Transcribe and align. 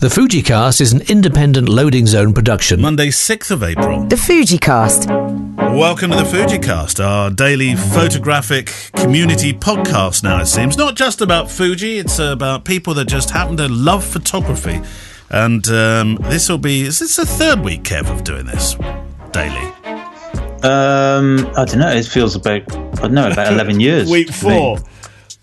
The 0.00 0.08
Fujicast 0.08 0.80
is 0.80 0.94
an 0.94 1.02
independent 1.10 1.68
loading 1.68 2.06
zone 2.06 2.32
production. 2.32 2.80
Monday, 2.80 3.08
6th 3.08 3.50
of 3.50 3.62
April. 3.62 4.06
The 4.06 4.16
Fujicast. 4.16 5.06
Welcome 5.76 6.10
to 6.12 6.16
the 6.16 6.22
Fujicast, 6.22 7.04
our 7.04 7.28
daily 7.28 7.76
photographic 7.76 8.72
community 8.94 9.52
podcast 9.52 10.22
now, 10.22 10.40
it 10.40 10.46
seems. 10.46 10.78
Not 10.78 10.96
just 10.96 11.20
about 11.20 11.50
Fuji, 11.50 11.98
it's 11.98 12.18
about 12.18 12.64
people 12.64 12.94
that 12.94 13.08
just 13.08 13.28
happen 13.28 13.58
to 13.58 13.68
love 13.68 14.02
photography. 14.02 14.80
And 15.28 15.68
um, 15.68 16.16
this 16.22 16.48
will 16.48 16.56
be, 16.56 16.80
is 16.80 17.00
this 17.00 17.16
the 17.16 17.26
third 17.26 17.60
week, 17.60 17.82
Kev, 17.82 18.10
of 18.10 18.24
doing 18.24 18.46
this 18.46 18.76
daily? 19.32 19.70
Um, 20.62 21.46
I 21.58 21.66
don't 21.66 21.78
know. 21.78 21.90
It 21.90 22.06
feels 22.06 22.36
about 22.36 22.62
I 22.72 23.02
don't 23.02 23.12
know 23.12 23.30
about 23.30 23.52
eleven 23.52 23.80
years. 23.80 24.10
Week 24.10 24.28
to 24.28 24.32
me. 24.32 24.38
four. 24.38 24.78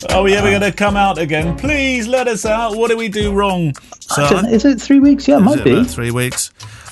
Are 0.09 0.21
we 0.21 0.35
ever 0.35 0.49
going 0.49 0.61
to 0.61 0.71
come 0.71 0.95
out 0.95 1.17
again? 1.17 1.57
Please 1.57 2.07
let 2.07 2.27
us 2.27 2.45
out. 2.45 2.75
What 2.77 2.89
did 2.89 2.97
we 2.99 3.09
do 3.09 3.33
wrong? 3.33 3.73
So 3.99 4.23
I. 4.23 4.47
Is 4.49 4.63
it 4.63 4.79
three 4.79 4.99
weeks? 4.99 5.27
Yeah, 5.27 5.35
it 5.37 5.39
Is 5.39 5.43
might 5.45 5.59
it 5.59 5.63
be. 5.63 5.73
about 5.73 5.87
three 5.87 6.11
weeks. 6.11 6.51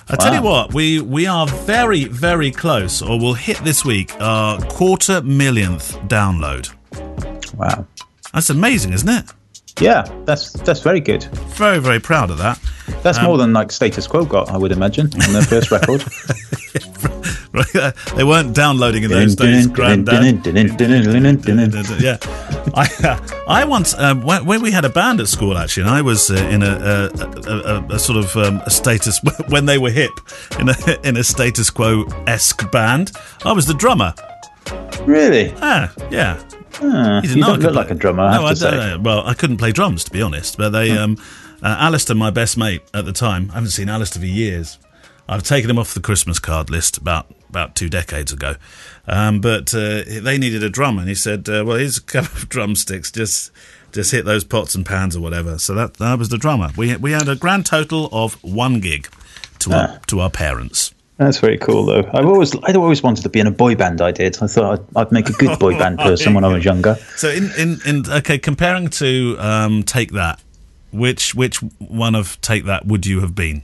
I 0.09 0.15
tell 0.15 0.33
you 0.33 0.41
what, 0.41 0.73
we 0.73 1.01
we 1.01 1.25
are 1.25 1.47
very 1.47 2.03
very 2.05 2.51
close, 2.51 3.01
or 3.01 3.19
we'll 3.19 3.33
hit 3.33 3.57
this 3.59 3.83
week 3.85 4.11
our 4.21 4.59
quarter 4.67 5.21
millionth 5.21 5.97
download. 6.07 6.71
Wow. 7.55 7.87
That's 8.33 8.49
amazing, 8.49 8.93
isn't 8.93 9.09
it? 9.09 9.25
Yeah, 9.81 10.03
that's 10.25 10.51
that's 10.53 10.79
very 10.79 11.01
good. 11.01 11.23
Very 11.57 11.79
very 11.79 11.99
proud 11.99 12.29
of 12.31 12.37
that. 12.37 12.59
That's 13.03 13.17
Um, 13.17 13.25
more 13.25 13.37
than 13.37 13.51
like 13.53 13.71
Status 13.71 14.07
Quo 14.07 14.23
got, 14.25 14.49
I 14.49 14.57
would 14.57 14.71
imagine, 14.71 15.09
on 15.25 15.33
their 15.33 15.41
first 15.41 15.71
record. 15.71 16.01
they 18.15 18.23
weren't 18.23 18.53
downloading 18.53 19.03
in 19.03 19.09
those 19.09 19.35
days, 19.35 19.67
Grandad. 19.67 20.23
yeah, 22.01 22.17
I 22.73 23.19
I 23.47 23.65
once 23.65 23.93
um, 23.97 24.21
when, 24.21 24.45
when 24.45 24.61
we 24.61 24.71
had 24.71 24.85
a 24.85 24.89
band 24.89 25.19
at 25.19 25.27
school 25.27 25.57
actually, 25.57 25.83
and 25.83 25.91
I 25.91 26.01
was 26.01 26.29
uh, 26.29 26.35
in 26.35 26.63
a, 26.63 26.67
a, 26.67 27.09
a, 27.49 27.75
a, 27.75 27.85
a 27.95 27.99
sort 27.99 28.23
of 28.23 28.35
um, 28.37 28.61
a 28.65 28.69
status 28.69 29.19
when 29.49 29.65
they 29.65 29.77
were 29.77 29.91
hip 29.91 30.11
in 30.59 30.69
a 30.69 30.75
in 31.03 31.17
a 31.17 31.23
status 31.23 31.69
quo 31.69 32.05
esque 32.27 32.69
band. 32.71 33.11
I 33.43 33.51
was 33.51 33.65
the 33.65 33.73
drummer. 33.73 34.13
Really? 35.01 35.53
Ah, 35.61 35.91
yeah. 36.11 36.39
Ah, 36.81 37.21
He 37.21 37.27
you 37.29 37.35
didn't 37.35 37.47
don't 37.49 37.59
look 37.61 37.75
like 37.75 37.91
a 37.91 37.95
drummer, 37.95 38.23
I 38.23 38.33
have 38.33 38.41
no, 38.41 38.49
to 38.49 38.55
say. 38.55 38.71
don't. 38.71 39.03
Well, 39.03 39.25
I 39.25 39.33
couldn't 39.33 39.57
play 39.57 39.71
drums 39.71 40.03
to 40.05 40.11
be 40.11 40.21
honest, 40.21 40.57
but 40.57 40.69
they, 40.69 40.91
um, 40.91 41.17
uh, 41.63 41.75
Alistair, 41.79 42.15
my 42.15 42.29
best 42.31 42.57
mate 42.57 42.81
at 42.93 43.05
the 43.05 43.13
time, 43.13 43.49
I 43.51 43.55
haven't 43.55 43.69
seen 43.71 43.89
Alistair 43.89 44.21
for 44.21 44.27
years. 44.27 44.77
I've 45.27 45.43
taken 45.43 45.69
him 45.69 45.79
off 45.79 45.93
the 45.93 46.01
Christmas 46.01 46.39
card 46.39 46.69
list 46.69 46.97
about 46.97 47.27
about 47.49 47.73
two 47.75 47.89
decades 47.89 48.31
ago, 48.33 48.55
um, 49.07 49.39
but 49.41 49.73
uh, 49.73 50.03
they 50.05 50.37
needed 50.37 50.61
a 50.63 50.69
drummer, 50.69 50.99
and 50.99 51.09
he 51.09 51.15
said, 51.15 51.47
uh, 51.49 51.63
"Well, 51.65 51.77
here's 51.77 51.97
a 51.97 52.01
couple 52.15 52.37
of 52.37 52.49
drumsticks. 52.49 53.11
Just 53.11 53.51
just 53.91 54.11
hit 54.11 54.25
those 54.25 54.43
pots 54.43 54.75
and 54.75 54.85
pans 54.85 55.15
or 55.15 55.21
whatever." 55.21 55.57
So 55.57 55.73
that 55.73 55.95
that 55.95 56.19
was 56.19 56.29
the 56.29 56.37
drummer. 56.37 56.69
We 56.77 56.95
we 56.97 57.11
had 57.13 57.27
a 57.27 57.35
grand 57.35 57.65
total 57.65 58.07
of 58.11 58.35
one 58.43 58.79
gig 58.81 59.07
to 59.59 59.71
Ah. 59.73 59.75
our 59.93 59.99
to 60.07 60.19
our 60.19 60.29
parents. 60.29 60.93
That's 61.17 61.39
very 61.39 61.57
cool, 61.57 61.85
though. 61.85 62.09
I've 62.13 62.25
always, 62.25 62.53
I'd 62.63 62.75
always 62.75 63.01
wanted 63.01 63.21
to 63.21 63.29
be 63.29 63.39
in 63.39 63.47
a 63.47 63.51
boy 63.51 63.75
band. 63.75 64.01
I 64.01 64.11
did. 64.11 64.37
I 64.41 64.47
thought 64.47 64.79
I'd, 64.79 64.97
I'd 64.97 65.11
make 65.11 65.29
a 65.29 65.33
good 65.33 65.57
boy 65.59 65.71
band 65.79 65.99
person 65.99 66.33
when 66.33 66.43
I 66.43 66.49
was 66.49 66.65
younger. 66.65 66.95
So 67.15 67.29
in, 67.29 67.51
in, 67.57 67.77
in 67.85 68.09
okay, 68.09 68.37
comparing 68.37 68.89
to 68.89 69.37
um, 69.39 69.83
Take 69.83 70.11
That, 70.11 70.41
which 70.91 71.33
which 71.33 71.57
one 71.79 72.15
of 72.15 72.39
Take 72.41 72.65
That 72.65 72.85
would 72.85 73.05
you 73.05 73.21
have 73.21 73.33
been? 73.33 73.63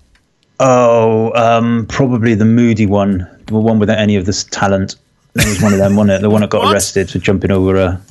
Oh, 0.62 1.34
um, 1.34 1.88
probably 1.88 2.36
the 2.36 2.46
moody 2.46 2.86
one, 2.86 3.28
the 3.48 3.56
one 3.56 3.80
without 3.80 3.98
any 3.98 4.16
of 4.16 4.26
this 4.26 4.46
talent. 4.46 4.96
That 5.34 5.48
was 5.48 5.62
one 5.62 5.74
of 5.74 5.80
them, 5.80 5.96
wasn't 5.96 6.20
it? 6.20 6.22
The 6.22 6.30
one 6.30 6.42
that 6.42 6.52
got 6.52 6.72
arrested 6.74 7.10
for 7.10 7.20
jumping 7.20 7.52
over 7.52 7.76
a, 7.76 8.02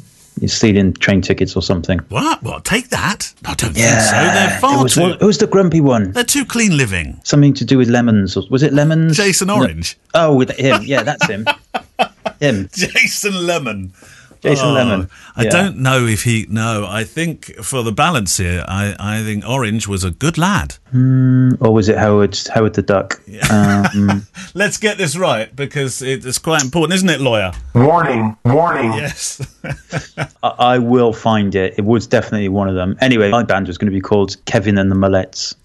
stealing 0.49 0.93
train 0.95 1.21
tickets 1.21 1.55
or 1.57 1.63
something. 1.63 1.99
What? 2.09 2.43
What? 2.43 2.65
Take 2.65 2.89
That? 2.91 3.33
I 3.45 3.55
don't 3.55 3.77
Yeah, 3.77 3.99
think 3.99 4.01
so. 4.01 4.17
They're 4.17 4.61
far 4.61 4.81
it 4.81 4.83
was, 4.83 4.95
too. 4.95 5.01
one- 5.03 5.13
it 5.13 5.23
was 5.23 5.39
the 5.39 5.47
grumpy 5.47 5.81
one. 5.81 6.13
they're 6.13 6.25
too 6.25 6.45
clean 6.45 6.77
living. 6.77 7.21
Something 7.25 7.55
to 7.55 7.65
do 7.65 7.79
with 7.79 7.89
lemons. 7.89 8.37
Or, 8.37 8.43
was 8.51 8.63
it 8.63 8.73
lemons? 8.73 9.17
Jason 9.17 9.49
No. 9.49 9.57
Orange. 9.57 9.97
Oh, 10.15 10.35
with 10.37 10.51
him. 10.59 10.83
Yeah, 10.85 11.03
that's 11.03 11.27
him. 11.27 11.47
him. 12.41 12.69
Jason 12.73 13.47
Lemon. 13.47 13.93
Jason 14.41 14.69
Oh, 14.69 14.73
Lemon. 14.73 15.09
I 15.37 15.45
Yeah. 15.45 15.51
don't 15.51 15.77
know 15.79 16.07
if 16.07 16.23
he. 16.25 16.47
No, 16.49 16.87
I 16.89 17.05
think 17.05 17.55
for 17.63 17.83
the 17.83 17.93
balance 17.93 18.37
here, 18.39 18.65
I, 18.67 18.95
I 18.99 19.23
think 19.23 19.47
Orange 19.47 19.87
was 19.87 20.03
a 20.05 20.11
good 20.11 20.39
lad. 20.39 20.77
Or 20.95 21.73
was 21.73 21.89
it 21.89 21.99
Howard? 21.99 22.39
Howard 22.55 22.75
the 22.75 22.83
Duck. 22.83 23.21
Um, 23.51 24.27
Let's 24.55 24.79
get 24.79 24.99
this 24.99 25.17
right 25.17 25.55
because 25.55 26.01
it's 26.03 26.39
quite 26.39 26.63
important, 26.63 26.95
isn't 26.95 27.09
it, 27.11 27.21
lawyer? 27.21 27.53
Warning, 27.75 28.37
warning. 28.45 28.93
Yes. 28.95 29.41
I, 30.43 30.49
I 30.59 30.79
will 30.79 31.13
find 31.13 31.55
it. 31.55 31.75
It 31.79 31.85
was 31.85 32.07
definitely 32.07 32.49
one 32.49 32.69
of 32.69 32.75
them. 32.75 32.97
Anyway, 33.01 33.31
my 33.31 33.43
band 33.43 33.67
was 33.69 33.79
going 33.79 33.91
to 33.93 33.95
be 33.97 34.01
called 34.01 34.37
Kevin 34.47 34.79
and 34.79 34.91
the 34.91 34.95
Mallets. 34.97 35.55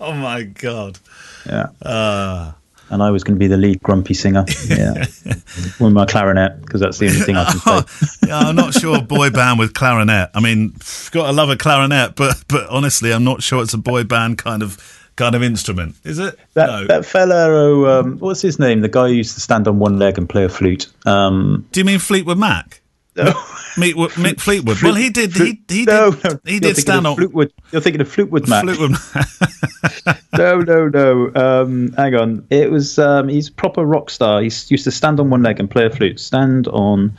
oh 0.00 0.12
my 0.14 0.42
god. 0.44 0.98
Yeah. 1.46 1.66
Uh, 1.82 2.52
and 2.90 3.02
I 3.02 3.10
was 3.10 3.24
going 3.24 3.36
to 3.36 3.38
be 3.38 3.46
the 3.46 3.56
lead 3.56 3.82
grumpy 3.82 4.14
singer. 4.14 4.44
Yeah. 4.66 5.04
with 5.80 5.92
my 5.92 6.06
clarinet, 6.06 6.60
because 6.60 6.80
that's 6.80 6.98
the 6.98 7.08
only 7.08 7.20
thing 7.20 7.36
I 7.36 7.50
can 7.50 7.60
play. 7.60 8.28
yeah, 8.28 8.38
I'm 8.38 8.56
not 8.56 8.74
sure 8.74 9.02
boy 9.02 9.30
band 9.30 9.58
with 9.58 9.74
clarinet. 9.74 10.30
I 10.34 10.40
mean, 10.40 10.74
got 11.10 11.26
to 11.26 11.32
love 11.32 11.50
a 11.50 11.56
clarinet, 11.56 12.16
but 12.16 12.42
but 12.48 12.68
honestly, 12.68 13.12
I'm 13.12 13.24
not 13.24 13.42
sure 13.42 13.62
it's 13.62 13.74
a 13.74 13.78
boy 13.78 14.04
band 14.04 14.38
kind 14.38 14.62
of 14.62 14.78
kind 15.16 15.34
of 15.34 15.42
instrument. 15.42 15.96
Is 16.04 16.18
it? 16.18 16.38
That, 16.54 16.66
no. 16.66 16.86
that 16.86 17.04
fella, 17.04 17.46
who, 17.46 17.86
um, 17.88 18.18
what's 18.18 18.40
his 18.40 18.58
name? 18.58 18.80
The 18.80 18.88
guy 18.88 19.08
who 19.08 19.14
used 19.14 19.34
to 19.34 19.40
stand 19.40 19.68
on 19.68 19.78
one 19.78 19.98
leg 19.98 20.16
and 20.16 20.28
play 20.28 20.44
a 20.44 20.48
flute. 20.48 20.86
Um, 21.04 21.66
Do 21.72 21.80
you 21.80 21.84
mean 21.84 21.98
Fleetwood 21.98 22.38
Mac? 22.38 22.80
Meet 23.78 23.96
Mick 23.96 24.40
Fleetwood. 24.40 24.82
well, 24.82 24.94
he 24.94 25.10
did. 25.10 25.32
He 25.32 25.62
he 25.68 25.84
no, 25.84 26.10
did. 26.10 26.24
no, 26.24 26.40
he 26.44 26.58
did 26.58 26.76
stand 26.76 27.06
on 27.06 27.16
Fleetwood. 27.16 27.52
You're 27.70 27.80
thinking 27.80 28.00
of 28.00 28.08
Fleetwood 28.10 28.48
Mac. 28.48 28.64
Fleetwood. 28.64 28.92
no, 30.36 30.60
no, 30.60 30.88
no. 30.88 31.32
Um, 31.34 31.92
hang 31.92 32.14
on. 32.14 32.46
It 32.50 32.70
was 32.70 32.98
um, 32.98 33.28
he's 33.28 33.48
a 33.48 33.52
proper 33.52 33.84
rock 33.84 34.10
star. 34.10 34.40
He 34.40 34.46
used 34.46 34.84
to 34.84 34.90
stand 34.90 35.20
on 35.20 35.30
one 35.30 35.42
leg 35.42 35.60
and 35.60 35.70
play 35.70 35.86
a 35.86 35.90
flute. 35.90 36.18
Stand 36.18 36.68
on 36.68 37.16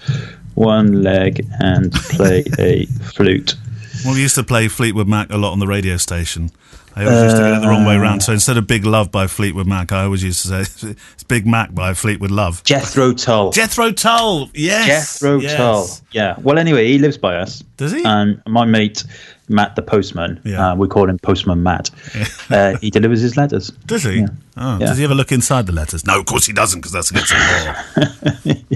one 0.55 1.03
leg 1.03 1.45
and 1.59 1.93
play 1.93 2.43
a 2.57 2.85
flute. 2.85 3.55
well, 4.03 4.13
we 4.13 4.21
used 4.21 4.35
to 4.35 4.43
play 4.43 4.67
Fleetwood 4.67 5.07
Mac 5.07 5.31
a 5.31 5.37
lot 5.37 5.51
on 5.51 5.59
the 5.59 5.67
radio 5.67 5.97
station. 5.97 6.51
I 6.99 7.05
always 7.05 7.23
used 7.23 7.37
to 7.37 7.43
get 7.43 7.57
it 7.57 7.61
the 7.61 7.67
wrong 7.67 7.85
way 7.85 7.95
around. 7.95 8.21
So 8.21 8.33
instead 8.33 8.57
of 8.57 8.67
Big 8.67 8.85
Love 8.85 9.11
by 9.11 9.27
Fleetwood 9.27 9.67
Mac, 9.67 9.91
I 9.91 10.03
always 10.03 10.23
used 10.23 10.41
to 10.43 10.63
say 10.65 10.95
it's 11.13 11.23
Big 11.23 11.45
Mac 11.47 11.73
by 11.73 11.93
Fleetwood 11.93 12.31
Love. 12.31 12.63
Jethro 12.63 13.13
Tull. 13.13 13.51
Jethro 13.51 13.91
Tull. 13.91 14.49
Yes. 14.53 15.19
Jethro 15.19 15.39
yes. 15.39 15.55
Tull. 15.55 15.87
Yeah. 16.11 16.35
Well, 16.41 16.57
anyway, 16.57 16.87
he 16.87 16.97
lives 16.97 17.17
by 17.17 17.35
us. 17.37 17.63
Does 17.77 17.91
he? 17.91 18.03
And 18.03 18.41
my 18.45 18.65
mate 18.65 19.03
Matt, 19.49 19.75
the 19.75 19.81
postman. 19.81 20.39
Yeah. 20.45 20.71
Uh, 20.71 20.75
we 20.75 20.87
call 20.87 21.09
him 21.09 21.17
Postman 21.19 21.63
Matt. 21.63 21.89
uh, 22.49 22.77
he 22.77 22.89
delivers 22.89 23.21
his 23.21 23.35
letters. 23.35 23.71
Does 23.85 24.03
he? 24.03 24.25
Oh, 24.55 24.77
Yeah. 24.77 24.87
Does 24.87 24.97
he 24.97 25.03
ever 25.03 25.15
look 25.15 25.31
inside 25.31 25.65
the 25.65 25.73
letters? 25.73 26.05
No, 26.05 26.19
of 26.19 26.25
course 26.25 26.45
he 26.45 26.53
doesn't, 26.53 26.79
because 26.79 26.91
that's 26.91 27.11
against 27.11 27.29
the 27.31 27.75
law. 27.95 28.55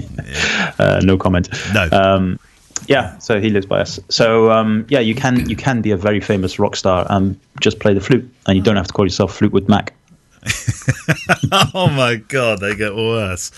Uh, 0.78 1.00
no 1.04 1.16
comment. 1.16 1.48
No. 1.72 1.88
Um, 1.92 2.40
yeah, 2.86 3.18
so 3.18 3.40
he 3.40 3.50
lives 3.50 3.66
by 3.66 3.80
us. 3.80 4.00
So 4.08 4.50
um, 4.50 4.86
yeah, 4.88 5.00
you 5.00 5.14
can 5.14 5.48
you 5.48 5.56
can 5.56 5.80
be 5.80 5.90
a 5.90 5.96
very 5.96 6.20
famous 6.20 6.58
rock 6.58 6.76
star 6.76 7.06
and 7.10 7.38
just 7.60 7.80
play 7.80 7.94
the 7.94 8.00
flute, 8.00 8.28
and 8.46 8.56
you 8.56 8.62
don't 8.62 8.76
have 8.76 8.86
to 8.86 8.92
call 8.92 9.06
yourself 9.06 9.34
Fleetwood 9.36 9.68
Mac. 9.68 9.94
oh 11.74 11.88
my 11.88 12.16
god, 12.16 12.60
they 12.60 12.74
get 12.74 12.94
worse. 12.94 13.50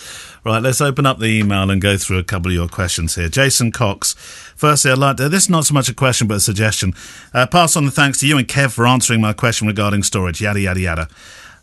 Right, 0.44 0.62
let's 0.62 0.81
open 0.81 1.06
up 1.06 1.19
the 1.19 1.26
email 1.26 1.69
and 1.70 1.81
go 1.82 1.97
through 1.97 2.19
a 2.19 2.25
couple 2.25 2.53
of 2.53 2.54
your 2.54 2.69
questions 2.69 3.16
here. 3.16 3.28
Jason 3.28 3.72
Cox. 3.72 4.14
Firstly, 4.54 4.92
I'd 4.92 4.98
like 4.98 5.16
to, 5.16 5.28
this 5.28 5.44
is 5.44 5.50
not 5.50 5.64
so 5.64 5.75
much 5.75 5.88
a 5.88 5.94
question 5.94 6.28
but 6.28 6.37
a 6.37 6.41
suggestion. 6.41 6.94
Uh, 7.34 7.48
pass 7.48 7.76
on 7.76 7.84
the 7.84 7.91
thanks 7.91 8.20
to 8.20 8.28
you 8.28 8.38
and 8.38 8.47
Kev 8.47 8.72
for 8.72 8.87
answering 8.87 9.20
my 9.20 9.32
question 9.32 9.66
regarding 9.66 10.04
storage. 10.04 10.41
Yada 10.41 10.60
yada 10.60 10.78
yada. 10.78 11.08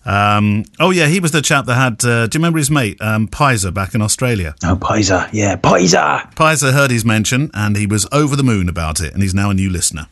Um, 0.06 0.66
oh 0.80 0.92
yeah, 0.92 1.08
he 1.08 1.20
was 1.20 1.32
the 1.32 1.42
chap 1.42 1.66
that 1.66 1.76
had. 1.76 2.06
Uh, 2.06 2.28
do 2.28 2.36
you 2.36 2.40
remember 2.40 2.60
his 2.60 2.70
mate, 2.70 3.02
um, 3.02 3.28
Pizer, 3.28 3.74
back 3.74 3.96
in 3.96 4.02
Australia? 4.02 4.56
Oh, 4.64 4.76
Pizer, 4.76 5.30
yeah, 5.32 5.56
Pizer. 5.56 6.34
Pizer 6.36 6.74
heard 6.74 6.92
his 6.92 7.06
mention 7.06 7.50
and 7.54 7.78
he 7.78 7.88
was 7.88 8.08
over 8.12 8.36
the 8.36 8.44
moon 8.44 8.68
about 8.68 9.00
it, 9.00 9.14
and 9.14 9.22
he's 9.22 9.34
now 9.34 9.50
a 9.50 9.54
new 9.54 9.70
listener. 9.70 10.08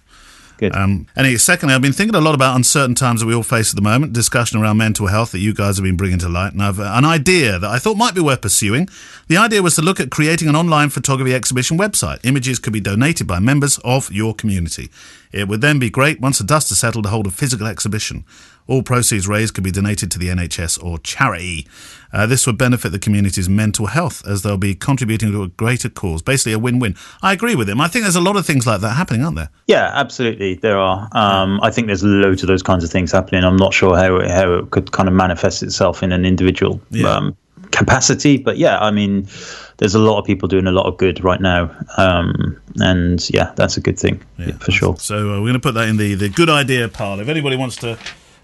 Good. 0.61 0.75
Um, 0.75 1.07
and 1.15 1.41
secondly, 1.41 1.73
I've 1.73 1.81
been 1.81 1.91
thinking 1.91 2.13
a 2.13 2.21
lot 2.21 2.35
about 2.35 2.55
uncertain 2.55 2.93
times 2.93 3.21
that 3.21 3.25
we 3.25 3.33
all 3.33 3.41
face 3.41 3.71
at 3.71 3.75
the 3.75 3.81
moment, 3.81 4.13
discussion 4.13 4.61
around 4.61 4.77
mental 4.77 5.07
health 5.07 5.31
that 5.31 5.39
you 5.39 5.55
guys 5.55 5.77
have 5.77 5.83
been 5.83 5.97
bringing 5.97 6.19
to 6.19 6.29
light, 6.29 6.53
and 6.53 6.61
I've 6.61 6.79
uh, 6.79 6.91
an 6.93 7.03
idea 7.03 7.57
that 7.57 7.67
I 7.67 7.79
thought 7.79 7.97
might 7.97 8.13
be 8.13 8.21
worth 8.21 8.41
pursuing. 8.41 8.87
The 9.27 9.37
idea 9.37 9.63
was 9.63 9.73
to 9.77 9.81
look 9.81 9.99
at 9.99 10.11
creating 10.11 10.47
an 10.47 10.55
online 10.55 10.89
photography 10.89 11.33
exhibition 11.33 11.79
website. 11.79 12.23
Images 12.23 12.59
could 12.59 12.73
be 12.73 12.79
donated 12.79 13.25
by 13.25 13.39
members 13.39 13.79
of 13.83 14.11
your 14.11 14.35
community. 14.35 14.91
It 15.31 15.47
would 15.47 15.61
then 15.61 15.79
be 15.79 15.89
great 15.89 16.21
once 16.21 16.37
the 16.37 16.43
dust 16.43 16.69
has 16.69 16.77
settled 16.77 17.05
to 17.05 17.09
hold 17.09 17.25
a 17.25 17.31
physical 17.31 17.65
exhibition. 17.65 18.23
All 18.71 18.83
proceeds 18.83 19.27
raised 19.27 19.53
could 19.53 19.63
be 19.65 19.71
donated 19.71 20.09
to 20.11 20.19
the 20.19 20.27
NHS 20.29 20.81
or 20.83 20.97
charity. 20.99 21.67
Uh, 22.13 22.25
this 22.25 22.45
would 22.47 22.57
benefit 22.57 22.89
the 22.93 22.99
community's 22.99 23.49
mental 23.49 23.87
health 23.87 24.25
as 24.25 24.41
they'll 24.43 24.57
be 24.57 24.75
contributing 24.75 25.31
to 25.33 25.43
a 25.43 25.47
greater 25.49 25.89
cause. 25.89 26.21
Basically, 26.21 26.53
a 26.53 26.59
win-win. 26.59 26.95
I 27.21 27.33
agree 27.33 27.55
with 27.55 27.67
him. 27.69 27.81
I 27.81 27.87
think 27.89 28.03
there's 28.03 28.15
a 28.15 28.21
lot 28.21 28.37
of 28.37 28.45
things 28.45 28.65
like 28.65 28.79
that 28.81 28.95
happening, 28.95 29.23
aren't 29.23 29.35
there? 29.35 29.49
Yeah, 29.67 29.91
absolutely. 29.93 30.55
There 30.55 30.77
are. 30.77 31.09
Um, 31.11 31.59
I 31.61 31.69
think 31.69 31.87
there's 31.87 32.03
loads 32.03 32.43
of 32.43 32.47
those 32.47 32.63
kinds 32.63 32.83
of 32.85 32.89
things 32.89 33.11
happening. 33.11 33.43
I'm 33.43 33.57
not 33.57 33.73
sure 33.73 33.95
how 33.97 34.15
it, 34.17 34.31
how 34.31 34.53
it 34.59 34.71
could 34.71 34.91
kind 34.93 35.09
of 35.09 35.15
manifest 35.15 35.63
itself 35.63 36.01
in 36.03 36.11
an 36.13 36.23
individual 36.25 36.81
Yeah. 36.91 37.09
um, 37.13 37.35
capacity, 37.71 38.37
but 38.37 38.57
yeah, 38.57 38.77
I 38.79 38.91
mean, 38.91 39.27
there's 39.77 39.95
a 39.95 39.99
lot 39.99 40.19
of 40.19 40.25
people 40.25 40.47
doing 40.49 40.67
a 40.67 40.71
lot 40.71 40.85
of 40.85 40.97
good 40.97 41.23
right 41.23 41.39
now, 41.39 41.71
um, 41.97 42.59
and 42.77 43.29
yeah, 43.29 43.51
that's 43.55 43.77
a 43.77 43.81
good 43.81 43.97
thing 43.97 44.21
yeah, 44.37 44.51
for 44.57 44.71
sure. 44.71 44.97
So 44.97 45.15
uh, 45.15 45.33
we're 45.39 45.47
going 45.51 45.53
to 45.53 45.59
put 45.59 45.73
that 45.75 45.87
in 45.87 45.95
the 45.97 46.15
the 46.15 46.29
good 46.29 46.49
idea 46.49 46.87
pile. 46.89 47.19
If 47.21 47.29
anybody 47.29 47.55
wants 47.55 47.77
to 47.77 47.97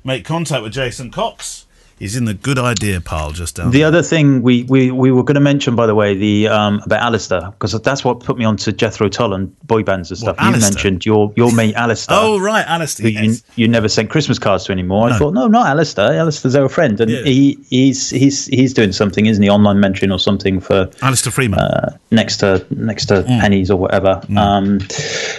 make 0.07 0.23
contact 0.23 0.63
with 0.63 0.71
Jason 0.71 1.11
Cox 1.11 1.65
He's 1.99 2.15
in 2.15 2.25
the 2.25 2.35
good 2.35 2.59
idea 2.59 3.01
pile 3.01 3.31
just 3.31 3.55
down. 3.55 3.71
The 3.71 3.79
there. 3.79 3.87
other 3.87 4.03
thing 4.03 4.43
we, 4.43 4.63
we, 4.63 4.91
we 4.91 5.11
were 5.11 5.23
going 5.23 5.35
to 5.35 5.41
mention, 5.41 5.75
by 5.75 5.87
the 5.87 5.95
way, 5.95 6.15
the 6.15 6.47
um, 6.47 6.81
about 6.85 7.01
Alistair, 7.01 7.51
because 7.51 7.73
that's 7.81 8.03
what 8.03 8.19
put 8.19 8.37
me 8.37 8.45
on 8.45 8.55
to 8.57 8.71
Jethro 8.71 9.09
Tull 9.09 9.33
and 9.33 9.59
boy 9.61 9.81
bands 9.81 10.11
and 10.11 10.17
stuff. 10.19 10.37
You 10.39 10.51
mentioned 10.51 11.05
your 11.05 11.33
your 11.35 11.51
mate 11.51 11.75
Alistair. 11.75 12.17
oh 12.19 12.39
right, 12.39 12.65
Alistair. 12.67 13.07
Yes. 13.07 13.43
You, 13.55 13.63
you 13.63 13.67
never 13.67 13.89
sent 13.89 14.11
Christmas 14.11 14.37
cards 14.37 14.65
to 14.65 14.71
anymore. 14.71 15.09
No. 15.09 15.15
I 15.15 15.17
thought, 15.17 15.33
no, 15.33 15.47
not 15.47 15.67
Alistair. 15.67 16.13
Alistair's 16.13 16.55
our 16.55 16.69
friend, 16.69 17.01
and 17.01 17.09
yeah. 17.09 17.23
he 17.23 17.57
he's 17.69 18.11
he's 18.11 18.45
he's 18.45 18.73
doing 18.73 18.91
something, 18.91 19.25
isn't 19.25 19.41
he? 19.41 19.49
Online 19.49 19.77
mentoring 19.77 20.13
or 20.13 20.19
something 20.19 20.59
for 20.59 20.89
Allister 21.01 21.31
Freeman. 21.31 21.59
Uh, 21.59 21.97
next 22.11 22.37
to 22.37 22.65
next 22.69 23.07
to 23.07 23.23
mm. 23.23 23.39
pennies 23.39 23.71
or 23.71 23.77
whatever. 23.77 24.21
Mm. 24.27 24.37
Um, 24.37 24.79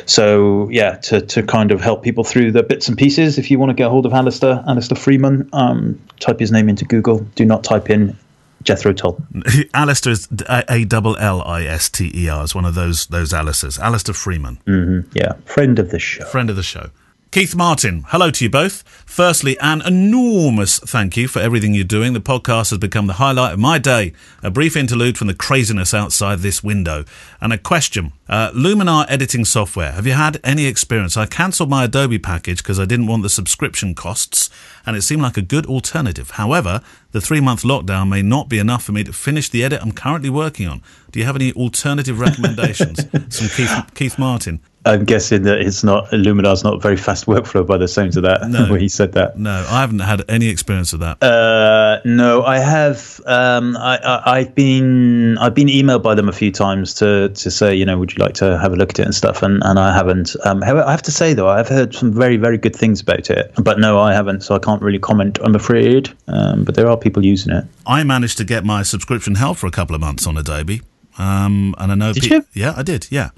so 0.07 0.69
yeah, 0.71 0.97
to 0.97 1.21
to 1.21 1.43
kind 1.45 1.71
of 1.71 1.81
help 1.81 2.03
people 2.03 2.25
through 2.25 2.51
the 2.51 2.65
bits 2.65 2.89
and 2.89 2.99
pieces. 2.99 3.39
If 3.39 3.51
you 3.51 3.61
want 3.61 3.71
to 3.71 3.75
get 3.75 3.89
hold 3.89 4.07
of 4.07 4.13
Alistair, 4.13 4.65
Allister 4.67 4.97
Freeman, 4.97 5.49
um, 5.53 6.01
type 6.19 6.41
his 6.41 6.48
name 6.53 6.69
into 6.69 6.85
Google. 6.85 7.21
Do 7.35 7.45
not 7.45 7.65
type 7.65 7.91
in 7.91 8.17
Jethro 8.63 8.93
Tull. 8.93 9.21
Alistair 9.75 10.13
is 10.13 10.29
A 10.49 10.85
double 10.85 11.17
L 11.17 11.43
I 11.43 11.65
S 11.65 11.89
T 11.89 12.11
E 12.15 12.29
R 12.29 12.45
is 12.45 12.55
one 12.55 12.65
of 12.65 12.75
those 12.75 13.07
those 13.07 13.33
Alistairs. 13.33 13.79
Allister 13.79 14.13
Freeman. 14.13 14.59
Mm-hmm. 14.67 15.11
Yeah, 15.15 15.35
friend 15.45 15.79
of 15.79 15.91
the 15.91 15.99
show. 15.99 16.25
Friend 16.27 16.51
of 16.51 16.57
the 16.57 16.63
show. 16.63 16.91
Keith 17.31 17.55
Martin, 17.55 18.07
hello 18.09 18.31
to 18.31 18.45
you 18.45 18.49
both. 18.49 18.83
Firstly, 19.05 19.59
an 19.61 19.83
enormous 19.83 20.79
thank 20.79 21.15
you 21.15 21.29
for 21.29 21.41
everything 21.41 21.75
you're 21.75 21.85
doing. 21.85 22.15
The 22.15 22.21
podcast 22.21 22.71
has 22.71 22.79
become 22.79 23.07
the 23.07 23.15
highlight 23.15 23.53
of 23.53 23.59
my 23.59 23.77
day. 23.77 24.15
A 24.43 24.51
brief 24.51 24.79
interlude 24.79 25.19
from 25.19 25.27
the 25.27 25.35
craziness 25.35 25.93
outside 25.93 26.39
this 26.39 26.65
window. 26.65 27.05
And 27.39 27.53
a 27.53 27.59
question. 27.59 28.15
Uh, 28.31 28.51
Luminar 28.53 29.05
editing 29.11 29.45
software. 29.45 29.93
Have 29.93 30.07
you 30.07 30.15
had 30.15 30.41
any 30.43 30.65
experience? 30.65 31.19
I 31.19 31.27
cancelled 31.27 31.69
my 31.69 31.85
Adobe 31.85 32.19
package 32.19 32.63
because 32.63 32.81
I 32.81 32.87
didn't 32.87 33.09
want 33.09 33.23
the 33.23 33.29
subscription 33.29 33.95
costs, 33.95 34.49
and 34.87 34.97
it 34.97 35.03
seemed 35.03 35.23
like 35.23 35.37
a 35.37 35.43
good 35.43 35.67
alternative. 35.67 36.31
However, 36.33 36.81
the 37.13 37.21
three 37.21 37.41
month 37.41 37.63
lockdown 37.63 38.09
may 38.09 38.23
not 38.23 38.49
be 38.49 38.59
enough 38.59 38.85
for 38.85 38.93
me 38.93 39.05
to 39.05 39.13
finish 39.13 39.49
the 39.49 39.65
edit 39.65 39.81
I'm 39.83 39.93
currently 39.93 40.31
working 40.31 40.69
on. 40.69 40.83
Do 41.11 41.21
you 41.21 41.27
have 41.27 41.37
any 41.37 41.53
alternative 41.53 42.21
recommendations? 42.21 42.99
Some 43.29 43.49
Keith, 43.49 43.95
Keith 43.95 44.19
Martin. 44.19 44.61
I'm 44.85 45.05
guessing 45.05 45.43
that 45.43 45.61
it's 45.61 45.85
not 45.85 46.07
Luminar's 46.13 46.65
not 46.65 46.81
very 46.81 46.97
fast 46.97 47.27
workflow 47.27 47.67
by 47.67 47.77
the 47.77 47.89
sounds 47.89 48.17
of 48.17 48.23
that. 48.23 48.49
No, 48.49 48.67
when 48.71 48.81
he 48.81 48.89
said 48.89 49.13
that. 49.13 49.39
No, 49.39 49.67
I 49.69 49.81
haven't 49.81 49.99
had 49.99 50.25
any 50.31 50.49
experience 50.49 50.93
of 50.93 51.01
that. 51.01 51.23
Uh, 51.23 52.01
no, 52.05 52.43
I 52.43 52.59
have. 52.59 53.21
Um, 53.27 53.77
I, 53.77 54.39
have 54.41 54.55
been 54.55 55.18
I've 55.39 55.55
been 55.55 55.69
emailed 55.69 56.03
by 56.03 56.15
them 56.15 56.29
a 56.29 56.33
few 56.33 56.51
times 56.51 56.95
to 56.95 57.29
to 57.31 57.51
say 57.51 57.75
you 57.75 57.85
know 57.85 57.99
would 57.99 58.13
you 58.13 58.23
like 58.23 58.35
to 58.35 58.59
have 58.59 58.73
a 58.73 58.77
look 58.77 58.91
at 58.91 58.99
it 58.99 59.05
and 59.05 59.15
stuff, 59.15 59.43
and, 59.43 59.63
and 59.65 59.79
I 59.79 59.95
haven't. 59.95 60.37
Um, 60.45 60.63
I 60.63 60.91
have 60.91 61.03
to 61.03 61.13
say 61.13 61.35
though 61.35 61.49
I've 61.49 61.69
heard 61.69 61.95
some 61.95 62.13
very 62.13 62.37
very 62.37 62.59
good 62.59 62.75
things 62.75 63.01
about 63.01 63.31
it, 63.31 63.53
but 63.63 63.79
no, 63.79 64.01
I 64.01 64.13
haven't, 64.13 64.43
so 64.43 64.55
I 64.55 64.59
can't 64.59 64.83
really 64.83 64.99
comment. 64.99 65.39
I'm 65.43 65.55
afraid, 65.55 66.13
um, 66.29 66.65
but 66.65 66.75
there 66.75 66.89
are 66.89 66.97
people 66.97 67.25
using 67.25 67.53
it. 67.53 67.65
I 67.87 68.05
managed 68.05 68.39
to 68.39 68.45
get 68.45 68.65
my 68.65 68.83
subscription 68.83 69.37
held 69.37 69.59
for 69.59 69.67
a 69.67 69.71
couple 69.71 69.95
of 69.95 70.01
months 70.01 70.27
on 70.27 70.37
Adobe. 70.37 70.83
Um, 71.19 71.75
and 71.79 71.93
I 71.93 71.95
know. 71.95 72.13
Did 72.13 72.23
pe- 72.23 72.29
you? 72.29 72.47
Yeah, 72.55 72.75
I 72.77 72.83
did. 72.83 73.09
Yeah. 73.11 73.31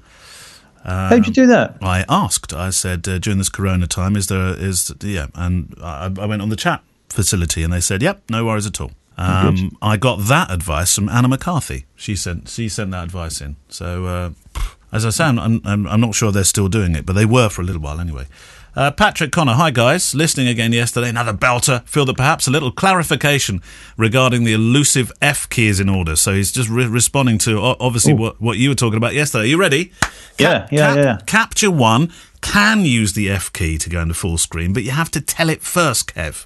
Um, 0.83 1.09
How'd 1.09 1.27
you 1.27 1.33
do 1.33 1.47
that? 1.47 1.77
I 1.81 2.05
asked. 2.09 2.53
I 2.53 2.69
said 2.71 3.07
uh, 3.07 3.19
during 3.19 3.37
this 3.37 3.49
Corona 3.49 3.87
time, 3.87 4.15
is 4.15 4.27
there 4.27 4.55
is 4.57 4.93
yeah, 5.01 5.27
and 5.35 5.75
I, 5.81 6.05
I, 6.05 6.25
went 6.25 6.41
on 6.41 6.49
the 6.49 6.55
chat 6.55 6.83
facility, 7.09 7.63
and 7.63 7.71
they 7.71 7.81
said, 7.81 8.01
"Yep, 8.01 8.23
no 8.29 8.45
worries 8.45 8.65
at 8.65 8.81
all." 8.81 8.91
Oh, 9.21 9.47
um, 9.49 9.77
I 9.81 9.97
got 9.97 10.19
that 10.27 10.51
advice 10.51 10.95
from 10.95 11.09
Anna 11.09 11.27
McCarthy. 11.27 11.85
She 11.95 12.15
sent 12.15 12.49
she 12.49 12.69
sent 12.69 12.91
that 12.91 13.03
advice 13.03 13.41
in. 13.41 13.55
So 13.69 14.05
uh, 14.05 14.31
as 14.91 15.05
I 15.05 15.09
say, 15.09 15.25
I'm, 15.25 15.39
I'm, 15.39 15.87
I'm 15.87 16.01
not 16.01 16.15
sure 16.15 16.31
they're 16.31 16.43
still 16.43 16.67
doing 16.67 16.95
it, 16.95 17.05
but 17.05 17.13
they 17.13 17.25
were 17.25 17.49
for 17.49 17.61
a 17.61 17.65
little 17.65 17.81
while 17.81 17.99
anyway. 17.99 18.25
Uh, 18.73 18.89
Patrick 18.89 19.33
Connor, 19.33 19.53
hi 19.53 19.69
guys. 19.69 20.15
Listening 20.15 20.47
again 20.47 20.71
yesterday, 20.71 21.09
another 21.09 21.33
belter. 21.33 21.85
Feel 21.85 22.05
that 22.05 22.15
perhaps 22.15 22.47
a 22.47 22.51
little 22.51 22.71
clarification 22.71 23.61
regarding 23.97 24.45
the 24.45 24.53
elusive 24.53 25.11
F 25.21 25.49
key 25.49 25.67
is 25.67 25.81
in 25.81 25.89
order. 25.89 26.15
So 26.15 26.33
he's 26.33 26.53
just 26.53 26.69
re- 26.69 26.87
responding 26.87 27.37
to 27.39 27.59
obviously 27.59 28.13
what, 28.13 28.39
what 28.39 28.57
you 28.57 28.69
were 28.69 28.75
talking 28.75 28.95
about 28.95 29.13
yesterday. 29.13 29.43
Are 29.43 29.47
you 29.47 29.57
ready? 29.59 29.85
Cap- 29.85 30.31
yeah, 30.39 30.67
yeah, 30.71 30.77
cap- 30.95 30.97
yeah. 30.97 31.17
Capture 31.25 31.71
One 31.71 32.13
can 32.39 32.85
use 32.85 33.11
the 33.11 33.29
F 33.29 33.51
key 33.51 33.77
to 33.77 33.89
go 33.89 34.01
into 34.01 34.13
full 34.13 34.37
screen, 34.37 34.71
but 34.71 34.83
you 34.83 34.91
have 34.91 35.11
to 35.11 35.21
tell 35.21 35.49
it 35.49 35.61
first, 35.61 36.15
Kev. 36.15 36.45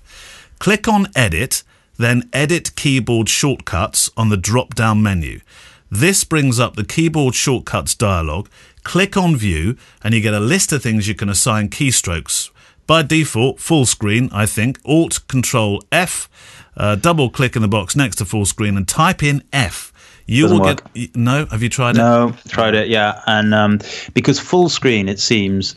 Click 0.57 0.88
on 0.88 1.07
Edit, 1.16 1.62
then 1.97 2.30
Edit 2.33 2.75
Keyboard 2.75 3.27
Shortcuts 3.27 4.09
on 4.18 4.30
the 4.30 4.38
drop 4.38 4.75
down 4.75 5.01
menu. 5.01 5.42
This 5.89 6.24
brings 6.24 6.59
up 6.59 6.75
the 6.75 6.83
keyboard 6.83 7.36
shortcuts 7.36 7.95
dialog 7.95 8.47
click 8.86 9.18
on 9.18 9.36
View, 9.36 9.75
and 10.01 10.13
you 10.13 10.21
get 10.21 10.33
a 10.33 10.39
list 10.39 10.71
of 10.71 10.81
things 10.81 11.09
you 11.09 11.15
can 11.15 11.27
assign 11.27 11.68
keystrokes. 11.68 12.51
By 12.88 13.01
default, 13.01 13.59
full 13.59 13.86
screen, 13.86 14.30
I 14.31 14.45
think. 14.45 14.80
Alt 14.86 15.27
Control 15.27 15.83
F, 15.92 16.30
uh, 16.77 16.95
double 16.95 17.30
click 17.30 17.57
in 17.57 17.62
the 17.62 17.68
box 17.68 17.95
next 17.95 18.18
to 18.18 18.25
full 18.25 18.45
screen, 18.45 18.77
and 18.77 18.88
type 18.88 19.21
in 19.24 19.44
F. 19.51 19.91
You 20.27 20.44
Doesn't 20.44 20.59
will 20.59 20.65
work. 20.65 20.94
get. 20.94 21.15
No, 21.15 21.45
have 21.48 21.62
you 21.62 21.69
tried 21.69 21.95
it? 21.95 22.00
No, 22.00 22.36
tried 22.48 22.75
it. 22.75 22.88
Yeah, 22.88 23.21
and 23.27 23.53
um, 23.53 23.80
because 24.13 24.39
full 24.39 24.69
screen, 24.69 25.09
it 25.09 25.19
seems 25.19 25.75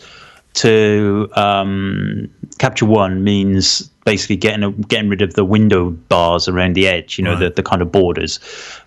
to 0.55 1.31
um, 1.35 2.31
capture 2.59 2.87
one 2.87 3.25
means 3.25 3.91
basically 4.05 4.37
getting 4.37 4.63
a, 4.63 4.71
getting 4.73 5.11
rid 5.11 5.21
of 5.21 5.35
the 5.35 5.45
window 5.45 5.91
bars 5.91 6.49
around 6.49 6.75
the 6.75 6.89
edge, 6.89 7.19
you 7.19 7.25
know, 7.25 7.33
right. 7.33 7.41
the, 7.41 7.51
the 7.51 7.63
kind 7.63 7.83
of 7.83 7.93
borders. 7.93 8.41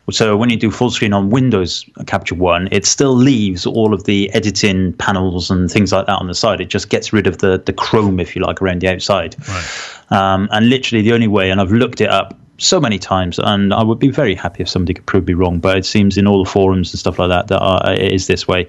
So 0.10 0.36
when 0.36 0.50
you 0.50 0.58
do 0.58 0.72
full 0.72 0.90
screen 0.90 1.13
on 1.13 1.30
Windows 1.30 1.86
Capture 2.08 2.36
One, 2.36 2.68
it 2.72 2.86
still 2.86 3.16
leaves 3.16 3.66
all 3.66 3.94
of 3.94 4.06
the 4.06 4.31
editing 4.31 4.94
panels 4.94 5.52
and 5.52 5.72
things 5.72 5.92
like 5.92 6.08
that 6.08 6.18
on 6.18 6.28
the 6.28 6.34
side. 6.34 6.60
It 6.60 6.69
just 6.69 6.90
gets 6.90 7.13
rid 7.13 7.28
of 7.28 7.38
the 7.38 7.62
the 7.63 7.72
chrome, 7.72 8.19
if 8.19 8.36
you 8.36 8.42
like, 8.42 8.62
around 8.62 8.81
the 8.81 8.90
outside. 8.90 9.36
Right. 9.48 9.96
Um, 10.10 10.50
and 10.52 10.69
literally 10.69 11.04
the 11.04 11.13
only 11.13 11.28
way, 11.28 11.52
and 11.52 11.62
I've 11.62 11.72
looked 11.72 12.02
it 12.02 12.10
up 12.10 12.38
so 12.62 12.80
many 12.80 13.00
times, 13.00 13.40
and 13.40 13.74
I 13.74 13.84
would 13.84 14.00
be 14.00 14.10
very 14.10 14.36
happy 14.36 14.62
if 14.62 14.69
somebody 14.69 14.94
could 14.94 15.06
prove 15.06 15.28
me 15.28 15.34
wrong. 15.34 15.60
But 15.60 15.78
it 15.78 15.86
seems 15.86 16.18
in 16.18 16.28
all 16.28 16.44
the 16.44 16.50
forums 16.50 16.94
and 16.94 17.00
stuff 17.00 17.18
like 17.18 17.30
that 17.30 17.48
that 17.48 17.60
are, 17.60 17.94
it 17.94 18.12
is 18.12 18.28
this 18.28 18.48
way. 18.48 18.68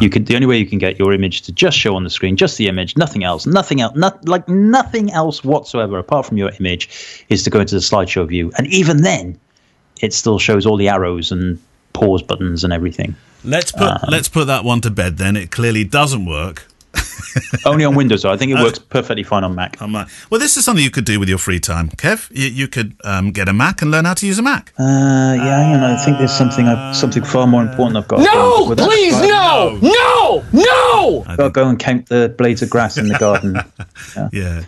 You 0.00 0.08
could 0.08 0.26
the 0.26 0.34
only 0.34 0.46
way 0.46 0.58
you 0.58 0.66
can 0.66 0.78
get 0.78 0.98
your 0.98 1.12
image 1.12 1.42
to 1.42 1.52
just 1.52 1.76
show 1.76 1.94
on 1.94 2.04
the 2.04 2.10
screen, 2.10 2.36
just 2.36 2.56
the 2.56 2.68
image, 2.68 2.96
nothing 2.96 3.22
else, 3.22 3.46
nothing 3.46 3.80
else, 3.80 3.94
not, 3.96 4.26
like 4.26 4.48
nothing 4.48 5.12
else 5.12 5.44
whatsoever 5.44 5.98
apart 5.98 6.26
from 6.26 6.38
your 6.38 6.50
image, 6.58 7.24
is 7.28 7.42
to 7.42 7.50
go 7.50 7.60
into 7.60 7.74
the 7.74 7.80
slideshow 7.80 8.26
view, 8.26 8.50
and 8.56 8.66
even 8.68 9.02
then, 9.02 9.38
it 10.00 10.12
still 10.12 10.38
shows 10.38 10.66
all 10.66 10.76
the 10.76 10.88
arrows 10.88 11.30
and 11.30 11.58
pause 11.92 12.22
buttons 12.22 12.64
and 12.64 12.72
everything. 12.72 13.14
Let's 13.44 13.72
put 13.72 13.82
um, 13.82 13.98
let's 14.08 14.28
put 14.28 14.46
that 14.46 14.64
one 14.64 14.80
to 14.80 14.90
bed. 14.90 15.18
Then 15.18 15.36
it 15.36 15.50
clearly 15.50 15.84
doesn't 15.84 16.24
work 16.24 16.66
Only 17.64 17.84
on 17.84 17.94
Windows, 17.94 18.22
though. 18.22 18.32
I 18.32 18.36
think 18.36 18.52
it 18.52 18.58
uh, 18.58 18.62
works 18.62 18.78
perfectly 18.78 19.22
fine 19.22 19.44
on 19.44 19.54
Mac. 19.54 19.80
On 19.82 19.90
Mac. 19.90 20.08
Well, 20.30 20.40
this 20.40 20.56
is 20.56 20.64
something 20.64 20.84
you 20.84 20.90
could 20.90 21.04
do 21.04 21.18
with 21.18 21.28
your 21.28 21.38
free 21.38 21.60
time, 21.60 21.88
Kev. 21.90 22.30
You, 22.30 22.48
you 22.48 22.68
could 22.68 22.96
um, 23.04 23.32
get 23.32 23.48
a 23.48 23.52
Mac 23.52 23.82
and 23.82 23.90
learn 23.90 24.04
how 24.04 24.14
to 24.14 24.26
use 24.26 24.38
a 24.38 24.42
Mac. 24.42 24.72
Uh, 24.78 25.34
yeah, 25.36 25.72
you 25.72 25.78
know, 25.78 25.94
I 25.94 26.04
think 26.04 26.18
there's 26.18 26.32
something 26.32 26.66
I've, 26.66 26.96
something 26.96 27.24
far 27.24 27.46
more 27.46 27.62
important 27.62 27.96
I've 27.96 28.08
got. 28.08 28.20
No, 28.20 28.74
please, 28.74 29.20
no, 29.20 29.78
no, 29.80 30.44
no. 30.52 31.24
I've 31.26 31.36
got 31.38 31.44
to 31.44 31.50
go 31.50 31.68
and 31.68 31.78
count 31.78 32.08
the 32.08 32.34
blades 32.36 32.62
of 32.62 32.70
grass 32.70 32.96
in 32.96 33.08
the 33.08 33.18
garden. 33.18 33.58
yeah. 34.16 34.28
yeah. 34.32 34.62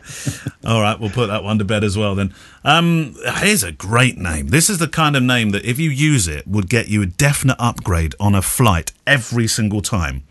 All 0.64 0.80
right, 0.80 0.98
we'll 0.98 1.10
put 1.10 1.28
that 1.28 1.44
one 1.44 1.58
to 1.58 1.64
bed 1.64 1.84
as 1.84 1.96
well 1.96 2.14
then. 2.14 2.34
Um, 2.64 3.14
here's 3.36 3.62
a 3.62 3.72
great 3.72 4.18
name. 4.18 4.48
This 4.48 4.68
is 4.68 4.78
the 4.78 4.88
kind 4.88 5.14
of 5.16 5.22
name 5.22 5.50
that, 5.50 5.64
if 5.64 5.78
you 5.78 5.90
use 5.90 6.26
it, 6.26 6.46
would 6.46 6.68
get 6.68 6.88
you 6.88 7.02
a 7.02 7.06
definite 7.06 7.56
upgrade 7.58 8.14
on 8.18 8.34
a 8.34 8.42
flight 8.42 8.92
every 9.06 9.46
single 9.46 9.82
time 9.82 10.24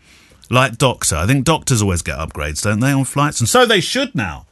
like 0.50 0.78
Doctor. 0.78 1.16
I 1.16 1.26
think 1.26 1.44
doctors 1.44 1.82
always 1.82 2.02
get 2.02 2.18
upgrades, 2.18 2.62
don't 2.62 2.80
they, 2.80 2.92
on 2.92 3.04
flights? 3.04 3.40
And 3.40 3.48
so 3.48 3.66
they 3.66 3.80
should 3.80 4.14
now. 4.14 4.46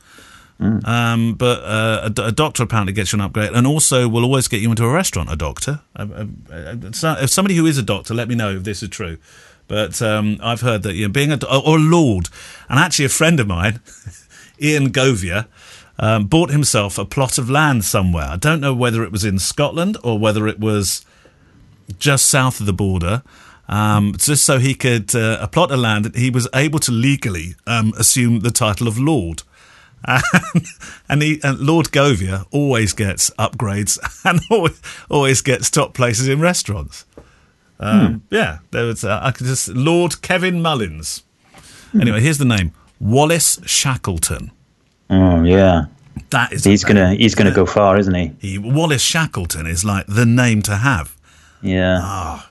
Mm. 0.61 0.87
Um, 0.87 1.35
but 1.35 1.63
uh, 1.65 2.11
a, 2.17 2.23
a, 2.27 2.33
doctor 2.33 2.63
apparently 2.63 2.93
gets 2.93 3.13
you 3.13 3.17
an 3.17 3.23
upgrade, 3.23 3.51
and 3.53 3.67
also 3.67 4.09
will 4.09 4.23
always 4.23 4.47
get 4.47 4.61
you 4.61 4.71
into 4.71 4.85
a 4.85 4.93
restaurant. 4.93 5.31
A 5.31 5.37
doctor, 5.37 5.81
uh, 5.97 6.07
uh, 6.51 7.17
if 7.21 7.31
somebody 7.31 7.57
who 7.57 7.67
is 7.67 7.77
a 7.77 7.83
doctor, 7.83 8.15
let 8.15 8.29
me 8.29 8.37
know 8.37 8.57
if 8.57 8.63
this 8.63 8.83
is 8.83 8.89
true. 8.89 9.19
But 9.67 10.01
um, 10.01 10.39
I've 10.41 10.61
heard 10.61 10.83
that 10.85 10.95
you 10.95 11.07
know, 11.07 11.13
being 11.13 11.33
a 11.33 11.45
or 11.45 11.79
a 11.79 11.81
lord, 11.81 12.29
and 12.69 12.79
actually 12.79 13.07
a 13.07 13.11
friend 13.11 13.41
of 13.41 13.49
mine, 13.49 13.81
Ian 14.63 14.93
Govia, 14.93 15.47
um, 15.99 16.27
bought 16.27 16.51
himself 16.51 16.99
a 16.99 17.05
plot 17.05 17.37
of 17.37 17.51
land 17.51 17.85
somewhere. 17.85 18.27
I 18.27 18.37
don't 18.37 18.61
know 18.61 18.75
whether 18.75 19.03
it 19.03 19.11
was 19.11 19.25
in 19.25 19.41
Scotland 19.41 19.97
or 20.05 20.19
whether 20.19 20.47
it 20.47 20.61
was 20.61 21.05
just 21.99 22.27
south 22.27 22.61
of 22.61 22.67
the 22.67 22.73
border 22.73 23.23
um, 23.69 24.15
just 24.17 24.45
so 24.45 24.59
he 24.59 24.75
could 24.75 25.15
uh, 25.15 25.39
a 25.41 25.49
plot 25.49 25.71
of 25.71 25.79
land. 25.79 26.05
That 26.05 26.17
he 26.17 26.31
was 26.31 26.49
able 26.55 26.79
to 26.81 26.93
legally 26.93 27.55
um, 27.67 27.93
assume 27.99 28.41
the 28.41 28.51
title 28.51 28.89
of 28.89 28.99
Lord. 28.99 29.43
And, 30.07 30.23
and, 31.09 31.23
he, 31.23 31.41
and 31.43 31.59
Lord 31.61 31.87
Govia 31.87 32.47
always 32.51 32.93
gets 32.93 33.31
upgrades 33.31 33.99
and 34.25 34.41
always, 34.51 34.81
always 35.11 35.41
gets 35.41 35.71
top 35.71 35.95
places 35.95 36.29
in 36.29 36.41
restaurants. 36.41 37.07
Um, 37.81 38.07
hmm. 38.07 38.35
Yeah, 38.35 38.59
there 38.71 38.85
was 38.85 39.05
uh, 39.05 39.21
I 39.23 39.31
could 39.33 39.47
just 39.47 39.69
Lord 39.69 40.23
Kevin 40.23 40.63
Mullins. 40.63 41.23
Hmm. 41.93 42.01
Anyway, 42.01 42.21
here's 42.21 42.39
the 42.39 42.45
name: 42.45 42.73
Wallace 43.01 43.61
Shackleton. 43.67 44.53
Oh 45.11 45.43
yeah, 45.43 45.87
that 46.31 46.53
is. 46.53 46.65
He's 46.65 46.85
gonna 46.85 47.15
he's 47.15 47.35
gonna 47.35 47.51
go 47.53 47.67
far, 47.67 47.99
isn't 47.99 48.15
he? 48.15 48.33
he? 48.39 48.59
Wallace 48.59 49.03
Shackleton 49.03 49.67
is 49.67 49.85
like 49.85 50.07
the 50.07 50.25
name 50.25 50.63
to 50.63 50.77
have. 50.77 51.17
Yeah. 51.63 51.99
Oh, 52.03 52.49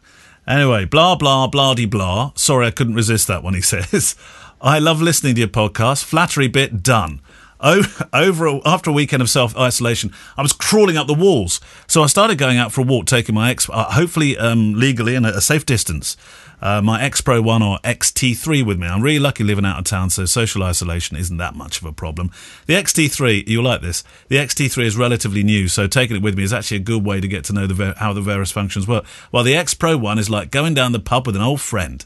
Anyway, 0.47 0.85
blah, 0.85 1.15
blah, 1.15 1.47
blah, 1.47 1.73
de 1.73 1.85
blah. 1.85 2.31
Sorry, 2.35 2.67
I 2.67 2.71
couldn't 2.71 2.95
resist 2.95 3.27
that 3.27 3.43
one, 3.43 3.53
he 3.53 3.61
says. 3.61 4.15
I 4.61 4.79
love 4.79 5.01
listening 5.01 5.35
to 5.35 5.39
your 5.41 5.47
podcast. 5.49 6.03
Flattery 6.03 6.47
bit 6.47 6.83
done. 6.83 7.21
Over 7.63 8.45
a, 8.45 8.59
after 8.65 8.89
a 8.89 8.93
weekend 8.93 9.21
of 9.21 9.29
self 9.29 9.55
isolation, 9.57 10.11
I 10.37 10.41
was 10.41 10.51
crawling 10.51 10.97
up 10.97 11.07
the 11.07 11.13
walls. 11.13 11.61
So 11.87 12.03
I 12.03 12.07
started 12.07 12.37
going 12.37 12.57
out 12.57 12.73
for 12.73 12.81
a 12.81 12.83
walk, 12.83 13.05
taking 13.05 13.33
my 13.33 13.51
ex, 13.51 13.69
uh, 13.69 13.85
hopefully 13.91 14.37
um, 14.37 14.73
legally 14.73 15.15
and 15.15 15.25
at 15.25 15.33
a 15.33 15.39
safe 15.39 15.65
distance, 15.65 16.17
uh, 16.61 16.81
my 16.81 17.01
X 17.01 17.21
Pro 17.21 17.41
1 17.41 17.61
or 17.61 17.79
XT3 17.79 18.65
with 18.65 18.79
me. 18.79 18.87
I'm 18.87 19.01
really 19.01 19.19
lucky 19.19 19.45
living 19.45 19.65
out 19.65 19.79
of 19.79 19.85
town, 19.85 20.09
so 20.09 20.25
social 20.25 20.61
isolation 20.61 21.15
isn't 21.15 21.37
that 21.37 21.55
much 21.55 21.79
of 21.79 21.85
a 21.85 21.93
problem. 21.93 22.31
The 22.65 22.73
XT3, 22.73 23.47
you'll 23.47 23.63
like 23.63 23.81
this. 23.81 24.03
The 24.27 24.37
XT3 24.37 24.85
is 24.85 24.97
relatively 24.97 25.43
new, 25.43 25.69
so 25.69 25.87
taking 25.87 26.17
it 26.17 26.21
with 26.21 26.37
me 26.37 26.43
is 26.43 26.51
actually 26.51 26.77
a 26.77 26.81
good 26.81 27.05
way 27.05 27.21
to 27.21 27.27
get 27.29 27.45
to 27.45 27.53
know 27.53 27.65
the 27.65 27.93
how 27.97 28.11
the 28.11 28.21
various 28.21 28.51
functions 28.51 28.87
work. 28.87 29.05
While 29.31 29.43
the 29.45 29.55
X 29.55 29.73
Pro 29.73 29.97
1 29.97 30.19
is 30.19 30.29
like 30.29 30.51
going 30.51 30.73
down 30.73 30.91
the 30.91 30.99
pub 30.99 31.25
with 31.25 31.35
an 31.37 31.41
old 31.41 31.61
friend. 31.61 32.05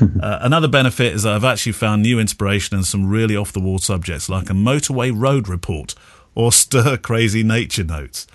Uh, 0.20 0.38
another 0.40 0.66
benefit 0.66 1.12
is 1.12 1.22
that 1.22 1.34
I've 1.34 1.44
actually 1.44 1.72
found 1.72 2.02
new 2.02 2.18
inspiration 2.18 2.76
in 2.76 2.82
some 2.82 3.06
really 3.08 3.36
off 3.36 3.52
the 3.52 3.60
wall 3.60 3.78
subjects 3.78 4.28
like 4.28 4.50
a 4.50 4.52
motorway 4.52 5.12
road 5.14 5.46
report 5.46 5.94
or 6.34 6.50
stir 6.62 6.96
crazy 6.96 7.44
nature 7.44 7.84
notes. 7.84 8.26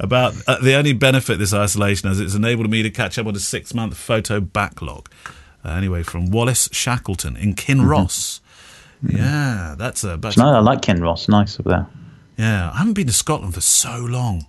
About 0.00 0.34
uh, 0.46 0.58
the 0.62 0.74
only 0.74 0.94
benefit 0.94 1.38
this 1.38 1.52
isolation 1.52 2.08
has, 2.08 2.18
it's 2.18 2.34
enabled 2.34 2.70
me 2.70 2.82
to 2.82 2.88
catch 2.88 3.18
up 3.18 3.26
on 3.26 3.36
a 3.36 3.40
six 3.40 3.74
month 3.74 3.94
photo 3.96 4.40
backlog. 4.40 5.10
Uh, 5.64 5.70
anyway, 5.70 6.02
from 6.02 6.30
Wallace 6.30 6.68
Shackleton 6.72 7.36
in 7.36 7.54
Kinross. 7.54 8.40
Yeah, 9.06 9.74
that's 9.76 10.04
a. 10.04 10.16
That's, 10.16 10.36
No, 10.38 10.46
I 10.46 10.60
like 10.60 10.80
Kinross. 10.80 11.28
Nice 11.28 11.58
up 11.58 11.66
there. 11.66 11.86
yeah, 12.38 12.70
I 12.72 12.78
haven't 12.78 12.94
been 12.94 13.06
to 13.08 13.12
Scotland 13.12 13.54
for 13.54 13.60
so 13.60 13.98
long. 13.98 14.46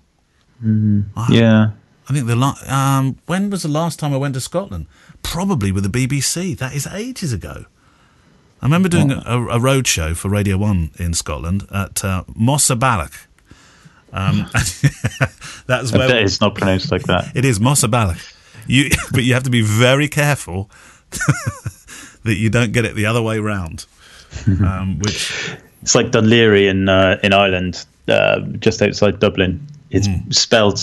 Yeah. 1.30 1.72
I 2.10 2.14
think 2.14 2.28
the 2.28 2.36
last. 2.36 2.70
um, 2.70 3.18
when 3.26 3.50
was 3.50 3.64
the 3.64 3.70
last 3.70 4.00
time 4.00 4.14
I 4.14 4.18
went 4.18 4.34
to 4.36 4.42
Scotland? 4.42 4.88
Probably 5.24 5.72
with 5.72 5.90
the 5.90 6.08
BBC. 6.08 6.58
That 6.58 6.74
is 6.74 6.86
ages 6.88 7.34
ago. 7.34 7.66
I 8.62 8.66
remember 8.66 8.88
doing 8.88 9.12
a, 9.12 9.46
a 9.48 9.60
road 9.60 9.88
show 9.88 10.14
for 10.14 10.30
Radio 10.30 10.58
One 10.58 10.92
in 10.98 11.14
Scotland 11.14 11.68
at 11.74 12.04
uh, 12.06 12.24
Mossaballoch. 12.30 13.26
Um, 14.14 14.48
that's 15.66 15.92
where 15.92 16.24
it's 16.24 16.40
not 16.40 16.56
pronounced 16.56 16.92
like 16.92 17.04
that. 17.04 17.32
it 17.36 17.44
is 17.44 17.60
Mossaballoch. 17.60 18.34
You, 18.68 18.90
but 19.12 19.24
you 19.24 19.34
have 19.34 19.44
to 19.44 19.50
be 19.50 19.62
very 19.62 20.08
careful 20.08 20.70
that 22.24 22.36
you 22.36 22.50
don't 22.50 22.72
get 22.72 22.86
it 22.86 22.96
the 22.96 23.06
other 23.06 23.22
way 23.22 23.40
round. 23.40 23.86
Um, 24.48 25.00
which 25.00 25.58
It's 25.82 25.96
like 25.96 26.12
Dunleary 26.12 26.68
in 26.68 26.88
uh, 26.88 27.20
in 27.22 27.34
Ireland, 27.34 27.86
uh, 28.08 28.40
just 28.60 28.82
outside 28.82 29.20
Dublin. 29.20 29.68
It's 29.90 30.08
spelled 30.30 30.80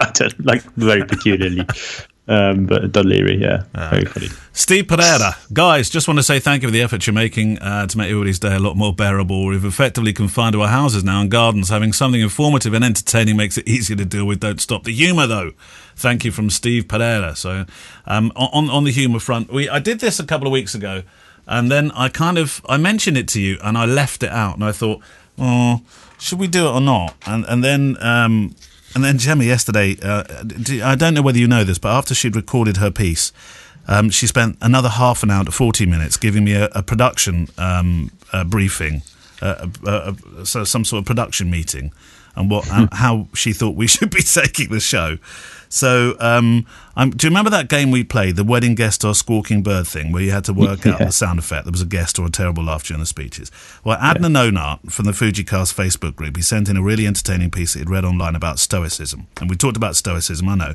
I 0.00 0.10
don't 0.12 0.44
like 0.44 0.62
very 0.74 1.04
peculiarly. 1.04 1.66
Um, 2.26 2.64
but 2.64 2.90
Dunleary, 2.90 3.36
yeah, 3.36 3.64
very 3.74 4.06
funny. 4.06 4.28
Steve 4.54 4.88
Pereira, 4.88 5.36
guys, 5.52 5.90
just 5.90 6.08
want 6.08 6.18
to 6.18 6.22
say 6.22 6.40
thank 6.40 6.62
you 6.62 6.68
for 6.68 6.72
the 6.72 6.80
effort 6.80 7.06
you're 7.06 7.12
making 7.12 7.58
uh, 7.58 7.86
to 7.86 7.98
make 7.98 8.08
everybody's 8.08 8.38
day 8.38 8.54
a 8.54 8.58
lot 8.58 8.78
more 8.78 8.94
bearable. 8.94 9.44
We've 9.44 9.64
effectively 9.64 10.14
confined 10.14 10.54
to 10.54 10.62
our 10.62 10.68
houses 10.68 11.04
now 11.04 11.20
and 11.20 11.30
gardens. 11.30 11.68
Having 11.68 11.92
something 11.92 12.22
informative 12.22 12.72
and 12.72 12.82
entertaining 12.82 13.36
makes 13.36 13.58
it 13.58 13.68
easier 13.68 13.96
to 13.96 14.06
deal 14.06 14.24
with. 14.24 14.40
Don't 14.40 14.58
stop 14.58 14.84
the 14.84 14.92
humour, 14.92 15.26
though. 15.26 15.52
Thank 15.96 16.24
you 16.24 16.32
from 16.32 16.48
Steve 16.48 16.88
Pereira. 16.88 17.36
So, 17.36 17.66
um, 18.06 18.32
on 18.36 18.70
on 18.70 18.84
the 18.84 18.92
humour 18.92 19.20
front, 19.20 19.52
we 19.52 19.68
I 19.68 19.78
did 19.78 20.00
this 20.00 20.18
a 20.18 20.24
couple 20.24 20.46
of 20.46 20.52
weeks 20.52 20.74
ago, 20.74 21.02
and 21.46 21.70
then 21.70 21.90
I 21.90 22.08
kind 22.08 22.38
of 22.38 22.64
I 22.66 22.78
mentioned 22.78 23.18
it 23.18 23.28
to 23.28 23.40
you, 23.40 23.58
and 23.62 23.76
I 23.76 23.84
left 23.84 24.22
it 24.22 24.30
out, 24.30 24.54
and 24.54 24.64
I 24.64 24.72
thought, 24.72 25.02
oh, 25.38 25.82
should 26.18 26.38
we 26.38 26.46
do 26.46 26.68
it 26.68 26.70
or 26.70 26.80
not? 26.80 27.16
And 27.26 27.44
and 27.44 27.62
then. 27.62 27.98
Um, 28.00 28.54
and 28.94 29.04
then 29.04 29.18
Gemma 29.18 29.44
yesterday, 29.44 29.96
uh, 30.02 30.24
I 30.82 30.94
don't 30.94 31.14
know 31.14 31.22
whether 31.22 31.38
you 31.38 31.48
know 31.48 31.64
this, 31.64 31.78
but 31.78 31.90
after 31.90 32.14
she'd 32.14 32.36
recorded 32.36 32.76
her 32.78 32.90
piece, 32.90 33.32
um, 33.88 34.10
she 34.10 34.26
spent 34.26 34.56
another 34.60 34.88
half 34.88 35.22
an 35.22 35.30
hour 35.30 35.44
to 35.44 35.50
40 35.50 35.86
minutes 35.86 36.16
giving 36.16 36.44
me 36.44 36.54
a, 36.54 36.66
a 36.72 36.82
production 36.82 37.48
um, 37.58 38.10
uh 38.32 38.44
briefing, 38.44 39.02
uh, 39.42 39.68
uh, 39.86 40.12
so 40.44 40.64
some 40.64 40.84
sort 40.84 41.00
of 41.00 41.06
production 41.06 41.50
meeting, 41.50 41.92
and 42.36 42.50
what 42.50 42.70
and 42.70 42.88
how 42.92 43.28
she 43.34 43.52
thought 43.52 43.74
we 43.74 43.86
should 43.94 44.10
be 44.10 44.22
taking 44.22 44.70
the 44.70 44.80
show. 44.80 45.18
So, 45.74 46.14
um, 46.20 46.66
do 46.96 47.26
you 47.26 47.30
remember 47.30 47.50
that 47.50 47.68
game 47.68 47.90
we 47.90 48.04
played, 48.04 48.36
the 48.36 48.44
wedding 48.44 48.76
guest 48.76 49.04
or 49.04 49.12
squawking 49.12 49.64
bird 49.64 49.88
thing, 49.88 50.12
where 50.12 50.22
you 50.22 50.30
had 50.30 50.44
to 50.44 50.52
work 50.52 50.86
out 50.86 51.00
the 51.00 51.10
sound 51.10 51.40
effect? 51.40 51.64
There 51.64 51.72
was 51.72 51.82
a 51.82 51.86
guest 51.86 52.16
or 52.16 52.26
a 52.26 52.30
terrible 52.30 52.62
laugh 52.62 52.84
during 52.84 53.00
the 53.00 53.06
speeches. 53.06 53.50
Well, 53.82 53.98
Adnan 53.98 54.36
Onart 54.36 54.92
from 54.92 55.06
the 55.06 55.10
Fujicast 55.10 55.74
Facebook 55.74 56.14
group, 56.14 56.36
he 56.36 56.42
sent 56.42 56.68
in 56.68 56.76
a 56.76 56.82
really 56.82 57.08
entertaining 57.08 57.50
piece 57.50 57.72
that 57.72 57.80
he'd 57.80 57.90
read 57.90 58.04
online 58.04 58.36
about 58.36 58.60
Stoicism, 58.60 59.26
and 59.40 59.50
we 59.50 59.56
talked 59.56 59.76
about 59.76 59.96
Stoicism, 59.96 60.48
I 60.48 60.54
know, 60.54 60.74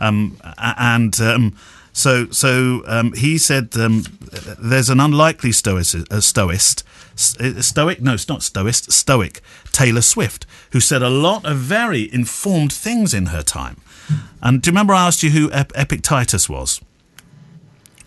um, 0.00 0.38
and. 0.56 1.20
Um, 1.20 1.56
so, 1.94 2.30
so 2.30 2.84
um, 2.86 3.12
he 3.14 3.38
said 3.38 3.76
um, 3.76 4.04
there's 4.56 4.88
an 4.88 5.00
unlikely 5.00 5.50
stoici- 5.50 6.06
uh, 6.12 6.18
stoist, 6.18 6.60
st- 6.60 6.84
Uh, 7.40 7.60
stoic, 7.60 8.00
no, 8.00 8.14
it's 8.14 8.28
not 8.28 8.40
stoist, 8.40 8.92
stoic, 8.92 9.40
Taylor 9.72 10.02
Swift, 10.02 10.46
who 10.72 10.80
said 10.80 11.02
a 11.02 11.10
lot 11.10 11.44
of 11.44 11.56
very 11.56 12.12
informed 12.12 12.72
things 12.72 13.12
in 13.12 13.26
her 13.26 13.42
time. 13.42 13.80
And 14.40 14.62
do 14.62 14.68
you 14.68 14.72
remember 14.72 14.94
I 14.94 15.06
asked 15.06 15.22
you 15.22 15.30
who 15.30 15.50
Ep- 15.52 15.72
Epictetus 15.74 16.48
was? 16.48 16.80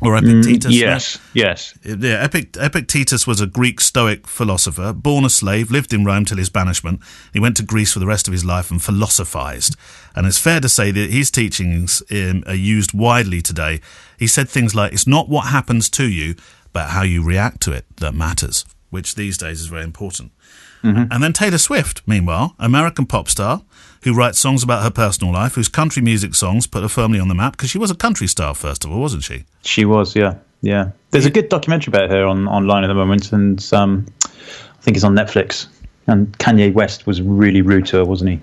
Or 0.01 0.13
mm, 0.13 0.41
Epictetus? 0.41 0.73
Yes, 0.73 1.19
yes. 1.33 1.77
Uh, 1.87 1.95
yeah, 1.99 2.23
Epic, 2.23 2.57
Epictetus 2.57 3.27
was 3.27 3.39
a 3.39 3.45
Greek 3.45 3.79
Stoic 3.79 4.27
philosopher, 4.27 4.93
born 4.93 5.25
a 5.25 5.29
slave, 5.29 5.69
lived 5.69 5.93
in 5.93 6.03
Rome 6.03 6.25
till 6.25 6.37
his 6.37 6.49
banishment. 6.49 7.01
He 7.31 7.39
went 7.39 7.55
to 7.57 7.63
Greece 7.63 7.93
for 7.93 7.99
the 7.99 8.07
rest 8.07 8.27
of 8.27 8.31
his 8.31 8.43
life 8.43 8.71
and 8.71 8.81
philosophized. 8.81 9.75
And 10.15 10.25
it's 10.25 10.39
fair 10.39 10.59
to 10.59 10.69
say 10.69 10.89
that 10.89 11.11
his 11.11 11.29
teachings 11.29 12.01
um, 12.09 12.43
are 12.47 12.55
used 12.55 12.93
widely 12.93 13.41
today. 13.41 13.79
He 14.17 14.25
said 14.25 14.49
things 14.49 14.73
like, 14.73 14.91
"It's 14.91 15.05
not 15.05 15.29
what 15.29 15.47
happens 15.47 15.87
to 15.91 16.09
you, 16.09 16.35
but 16.73 16.89
how 16.89 17.03
you 17.03 17.23
react 17.23 17.61
to 17.61 17.71
it 17.71 17.85
that 17.97 18.15
matters," 18.15 18.65
which 18.91 19.15
these 19.15 19.37
days 19.37 19.59
is 19.61 19.67
very 19.67 19.83
important. 19.83 20.31
And 20.83 21.21
then 21.21 21.31
Taylor 21.31 21.59
Swift, 21.59 22.01
meanwhile, 22.07 22.55
American 22.57 23.05
pop 23.05 23.29
star 23.29 23.61
who 24.03 24.15
writes 24.15 24.39
songs 24.39 24.63
about 24.63 24.81
her 24.81 24.89
personal 24.89 25.31
life, 25.31 25.53
whose 25.53 25.67
country 25.67 26.01
music 26.01 26.33
songs 26.33 26.65
put 26.65 26.81
her 26.81 26.89
firmly 26.89 27.19
on 27.19 27.27
the 27.27 27.35
map 27.35 27.53
because 27.53 27.69
she 27.69 27.77
was 27.77 27.91
a 27.91 27.95
country 27.95 28.27
star 28.27 28.55
first 28.55 28.83
of 28.83 28.91
all, 28.91 28.99
wasn't 28.99 29.23
she? 29.23 29.45
She 29.63 29.85
was, 29.85 30.15
yeah, 30.15 30.35
yeah. 30.61 30.91
There's 31.11 31.25
a 31.25 31.31
good 31.31 31.49
documentary 31.49 31.91
about 31.91 32.09
her 32.09 32.25
on 32.25 32.47
online 32.47 32.83
at 32.83 32.87
the 32.87 32.95
moment, 32.95 33.31
and 33.31 33.63
um, 33.73 34.07
I 34.25 34.81
think 34.81 34.97
it's 34.97 35.03
on 35.03 35.13
Netflix. 35.15 35.67
And 36.07 36.35
Kanye 36.39 36.73
West 36.73 37.05
was 37.05 37.21
really 37.21 37.61
rude 37.61 37.85
to 37.87 37.97
her, 37.97 38.05
wasn't 38.05 38.31
he? 38.31 38.39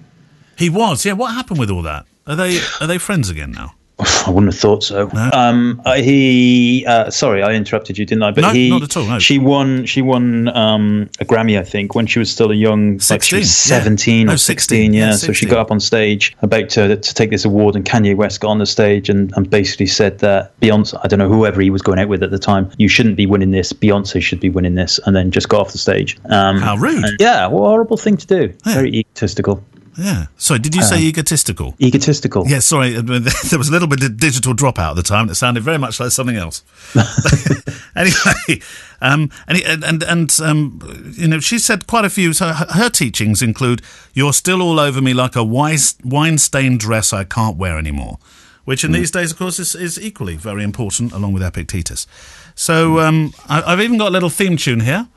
He 0.57 0.71
was, 0.71 1.05
yeah. 1.05 1.15
What 1.15 1.35
happened 1.35 1.59
with 1.59 1.71
all 1.71 1.83
that? 1.83 2.07
Are 2.27 2.37
they 2.37 2.61
are 2.81 2.87
they 2.87 2.99
friends 2.99 3.31
again 3.31 3.51
now? 3.51 3.75
I 4.27 4.31
wouldn't 4.31 4.53
have 4.53 4.61
thought 4.61 4.85
so. 4.85 5.11
No. 5.13 5.31
Um, 5.33 5.81
he, 5.97 6.85
uh, 6.87 7.11
sorry, 7.11 7.43
I 7.43 7.53
interrupted 7.55 7.99
you, 7.99 8.07
didn't 8.07 8.23
I? 8.23 8.31
But 8.31 8.43
No, 8.43 8.51
he, 8.51 8.71
not 8.71 8.83
at 8.83 8.97
all, 8.97 9.05
no. 9.07 9.19
She 9.19 9.39
won. 9.39 9.87
She 9.87 10.03
won 10.03 10.49
um, 10.57 11.11
a 11.19 11.25
Grammy, 11.25 11.59
I 11.59 11.65
think, 11.65 11.95
when 11.97 12.07
she 12.07 12.21
was 12.21 12.31
still 12.31 12.51
a 12.53 12.55
young, 12.55 12.93
like 13.11 13.23
she 13.23 13.37
16, 13.37 13.39
was 13.41 13.49
yeah. 13.71 13.79
seventeen 13.79 14.27
No, 14.27 14.37
16, 14.37 14.39
sixteen. 14.39 14.93
Yeah, 14.93 15.11
yeah, 15.11 15.17
so 15.17 15.33
she 15.33 15.47
got 15.47 15.59
up 15.59 15.71
on 15.73 15.81
stage 15.81 16.37
about 16.43 16.69
to 16.71 16.97
to 16.97 17.15
take 17.15 17.31
this 17.31 17.45
award, 17.45 17.75
and 17.75 17.85
Kanye 17.85 18.15
West 18.17 18.41
got 18.41 18.49
on 18.51 18.59
the 18.59 18.67
stage 18.67 19.09
and, 19.09 19.33
and 19.37 19.51
basically 19.51 19.87
said 19.87 20.19
that 20.21 20.59
Beyonce, 20.61 20.99
I 21.03 21.09
don't 21.09 21.19
know 21.19 21.29
whoever 21.29 21.61
he 21.61 21.71
was 21.71 21.83
going 21.83 21.99
out 21.99 22.09
with 22.09 22.23
at 22.23 22.31
the 22.31 22.39
time, 22.39 22.71
you 22.79 22.89
shouldn't 22.89 23.17
be 23.17 23.27
winning 23.27 23.51
this. 23.51 23.73
Beyonce 23.73 24.23
should 24.23 24.41
be 24.41 24.51
winning 24.51 24.77
this, 24.77 25.01
and 25.07 25.17
then 25.17 25.31
just 25.33 25.49
got 25.49 25.61
off 25.63 25.73
the 25.73 25.79
stage. 25.79 26.17
Um, 26.27 26.59
How 26.59 26.77
rude. 26.77 27.05
and- 27.05 27.17
yeah, 27.19 27.47
what 27.49 27.63
a 27.65 27.69
horrible 27.71 27.97
thing 27.97 28.17
to 28.17 28.27
do. 28.27 28.55
Very 28.65 28.91
egotistical. 28.95 29.63
Yeah. 29.99 30.27
Sorry, 30.37 30.61
did 30.61 30.77
you 30.77 30.83
say 30.83 31.03
egotistical? 31.03 31.75
Egotistical. 31.81 32.47
Yeah, 32.47 32.61
sorry. 32.61 32.93
There 33.03 33.59
was 33.59 33.69
a 33.69 33.73
little 33.73 33.89
bit 33.89 34.03
of 34.05 34.17
digital 34.17 34.55
dropout 34.55 34.91
at 34.91 34.97
the 34.97 35.03
time. 35.03 35.29
It 35.29 35.35
sounded 35.35 35.65
very 35.65 35.79
much 35.79 35.99
like 35.99 36.13
something 36.13 36.37
else. 36.37 36.63
anyway, 37.97 38.63
um, 39.01 39.31
and 39.49 39.85
and 39.85 40.03
and, 40.05 40.41
um, 40.41 41.13
you 41.17 41.27
know, 41.27 41.41
she 41.41 41.59
said 41.59 41.89
quite 41.89 42.05
a 42.05 42.11
few. 42.11 42.33
So 42.33 42.53
her, 42.53 42.67
her 42.71 42.89
teachings 42.89 43.43
include, 43.43 43.83
"You're 44.15 44.33
still 44.33 44.63
all 44.63 44.79
over 44.79 45.03
me 45.03 45.15
like 45.15 45.35
a 45.35 45.43
wine 45.43 46.39
stained 46.39 46.79
dress 46.79 47.13
I 47.13 47.25
can't 47.25 47.57
wear 47.57 47.77
anymore," 47.77 48.19
which 48.65 48.85
in 48.85 48.93
these 48.93 49.11
days, 49.11 49.33
of 49.33 49.39
course, 49.39 49.59
is, 49.59 49.75
is 49.75 50.01
equally 50.01 50.37
very 50.37 50.63
important, 50.63 51.13
along 51.13 51.33
with 51.33 51.43
Epictetus. 51.43 52.07
So 52.55 53.01
um, 53.01 53.33
I, 53.49 53.63
I've 53.63 53.81
even 53.81 53.99
got 53.99 54.09
a 54.09 54.13
little 54.13 54.31
theme 54.31 54.57
tune 54.57 54.81
here. 54.81 55.09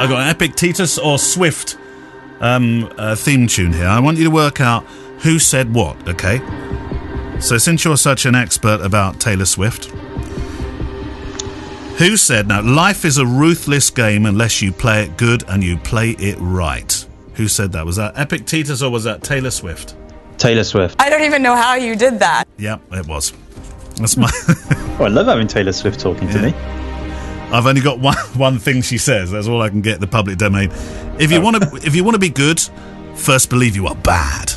I've 0.00 0.08
got 0.08 0.30
Epictetus 0.30 0.98
or 0.98 1.18
Swift 1.18 1.76
um, 2.40 2.92
uh, 2.96 3.14
theme 3.14 3.46
tune 3.46 3.72
here. 3.72 3.86
I 3.86 4.00
want 4.00 4.18
you 4.18 4.24
to 4.24 4.30
work 4.30 4.60
out 4.60 4.84
who 5.20 5.38
said 5.38 5.74
what, 5.74 6.08
okay? 6.08 6.40
So, 7.40 7.58
since 7.58 7.84
you're 7.84 7.96
such 7.96 8.26
an 8.26 8.34
expert 8.34 8.80
about 8.82 9.20
Taylor 9.20 9.46
Swift, 9.46 9.86
who 11.96 12.16
said, 12.16 12.48
now, 12.48 12.62
life 12.62 13.04
is 13.04 13.18
a 13.18 13.26
ruthless 13.26 13.90
game 13.90 14.26
unless 14.26 14.62
you 14.62 14.72
play 14.72 15.04
it 15.04 15.16
good 15.16 15.44
and 15.48 15.62
you 15.62 15.76
play 15.76 16.10
it 16.12 16.36
right? 16.38 17.06
Who 17.34 17.48
said 17.48 17.72
that? 17.72 17.84
Was 17.86 17.96
that 17.96 18.14
Epictetus 18.16 18.82
or 18.82 18.90
was 18.90 19.04
that 19.04 19.22
Taylor 19.22 19.50
Swift? 19.50 19.94
Taylor 20.38 20.64
Swift. 20.64 20.96
I 20.98 21.10
don't 21.10 21.22
even 21.22 21.42
know 21.42 21.54
how 21.54 21.74
you 21.74 21.96
did 21.96 22.18
that. 22.20 22.44
Yeah, 22.56 22.78
it 22.92 23.06
was. 23.06 23.32
That's 23.96 24.16
my. 24.16 24.30
Oh, 25.00 25.04
I 25.04 25.08
love 25.08 25.28
having 25.28 25.46
Taylor 25.46 25.72
Swift 25.72 25.98
talking 25.98 26.28
to 26.28 26.42
me. 26.42 26.79
I've 27.52 27.66
only 27.66 27.80
got 27.80 27.98
one 27.98 28.16
one 28.36 28.58
thing 28.58 28.82
she 28.82 28.98
says. 28.98 29.30
That's 29.30 29.48
all 29.48 29.62
I 29.62 29.68
can 29.68 29.80
get 29.80 30.00
the 30.00 30.06
public 30.06 30.38
domain. 30.38 30.70
If 31.18 31.30
you 31.32 31.40
want 31.40 31.56
to, 31.62 31.86
if 31.86 31.94
you 31.94 32.04
want 32.04 32.14
to 32.14 32.20
be 32.20 32.30
good, 32.30 32.60
first 33.14 33.50
believe 33.50 33.76
you 33.76 33.86
are 33.86 33.94
bad. 33.96 34.52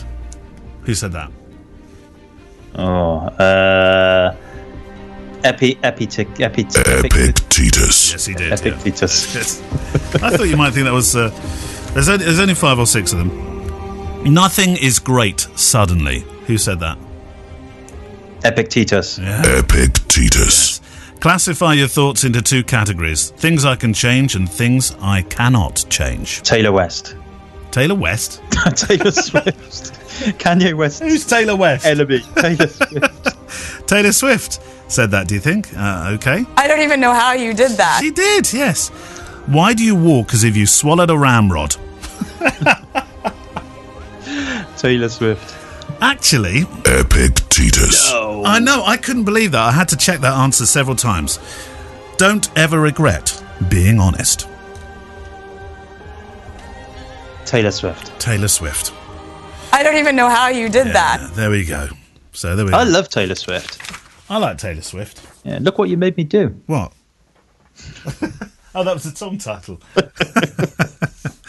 Who 0.83 0.93
said 0.93 1.11
that? 1.13 1.31
Oh, 2.75 3.17
uh, 3.27 4.35
epi, 5.43 5.77
epitic, 5.83 6.39
epitic, 6.39 6.87
Epictetus. 6.87 8.11
Yes, 8.11 8.25
he 8.25 8.33
did. 8.33 8.47
yeah. 8.65 8.79
Yes. 8.83 9.61
I 10.23 10.35
thought 10.35 10.47
you 10.47 10.57
might 10.57 10.71
think 10.73 10.85
that 10.85 10.93
was. 10.93 11.15
Uh, 11.15 11.29
there's, 11.93 12.09
only, 12.09 12.25
there's 12.25 12.39
only 12.39 12.55
five 12.55 12.79
or 12.79 12.87
six 12.87 13.11
of 13.13 13.19
them. 13.19 14.33
Nothing 14.33 14.77
is 14.77 14.99
great 14.99 15.47
suddenly. 15.55 16.21
Who 16.47 16.57
said 16.57 16.79
that? 16.79 16.97
Epictetus. 18.43 19.19
Epictetus. 19.21 20.72
Classify 21.23 21.71
your 21.71 21.87
thoughts 21.87 22.25
into 22.25 22.41
two 22.41 22.65
categories 22.65 23.29
things 23.29 23.63
I 23.63 23.77
can 23.77 23.93
change 23.93 24.35
and 24.35 24.51
things 24.51 24.93
I 24.99 25.21
cannot 25.21 25.85
change. 25.89 26.41
Taylor 26.41 26.73
West. 26.73 27.15
Taylor 27.71 27.95
West? 27.95 28.41
Taylor 28.75 29.09
Swift. 29.09 29.93
Kanye 30.37 30.73
West. 30.73 31.01
Who's 31.01 31.25
Taylor 31.25 31.55
West? 31.55 31.85
Enemy. 31.85 32.23
Taylor 32.35 32.67
Swift. 32.67 33.37
Taylor 33.87 34.11
Swift 34.11 34.59
said 34.91 35.11
that, 35.11 35.29
do 35.29 35.35
you 35.35 35.39
think? 35.39 35.69
Uh, 35.77 36.11
okay. 36.15 36.43
I 36.57 36.67
don't 36.67 36.81
even 36.81 36.99
know 36.99 37.13
how 37.13 37.31
you 37.31 37.53
did 37.53 37.71
that. 37.77 37.99
She 38.01 38.11
did, 38.11 38.51
yes. 38.51 38.89
Why 39.45 39.73
do 39.73 39.85
you 39.85 39.95
walk 39.95 40.33
as 40.33 40.43
if 40.43 40.57
you 40.57 40.65
swallowed 40.65 41.09
a 41.09 41.17
ramrod? 41.17 41.77
Taylor 44.75 45.07
Swift. 45.07 45.62
Actually, 46.03 46.63
Epic 46.83 47.31
Epictetus. 47.31 48.11
I 48.11 48.59
know, 48.59 48.83
I 48.83 48.97
couldn't 48.97 49.23
believe 49.23 49.53
that. 49.53 49.61
I 49.61 49.71
had 49.71 49.87
to 49.87 49.95
check 49.95 50.19
that 50.19 50.33
answer 50.33 50.65
several 50.65 50.97
times. 50.97 51.39
Don't 52.17 52.45
ever 52.57 52.77
regret 52.81 53.41
being 53.69 54.01
honest. 54.01 54.49
Taylor 57.45 57.71
Swift. 57.71 58.19
Taylor 58.19 58.49
Swift. 58.49 58.91
I 59.71 59.81
don't 59.81 59.95
even 59.95 60.17
know 60.17 60.27
how 60.27 60.49
you 60.49 60.67
did 60.67 60.87
that. 60.87 61.35
There 61.35 61.49
we 61.49 61.63
go. 61.63 61.87
So 62.33 62.57
there 62.57 62.65
we 62.65 62.71
go. 62.71 62.77
I 62.79 62.83
love 62.83 63.07
Taylor 63.07 63.35
Swift. 63.35 63.79
I 64.29 64.39
like 64.39 64.57
Taylor 64.57 64.81
Swift. 64.81 65.25
Yeah, 65.45 65.59
look 65.61 65.77
what 65.77 65.87
you 65.87 65.95
made 65.95 66.17
me 66.17 66.25
do. 66.25 66.49
What? 66.65 66.91
oh, 68.75 68.83
that 68.83 68.93
was 68.93 69.03
the 69.03 69.15
song 69.15 69.37
title. 69.37 69.79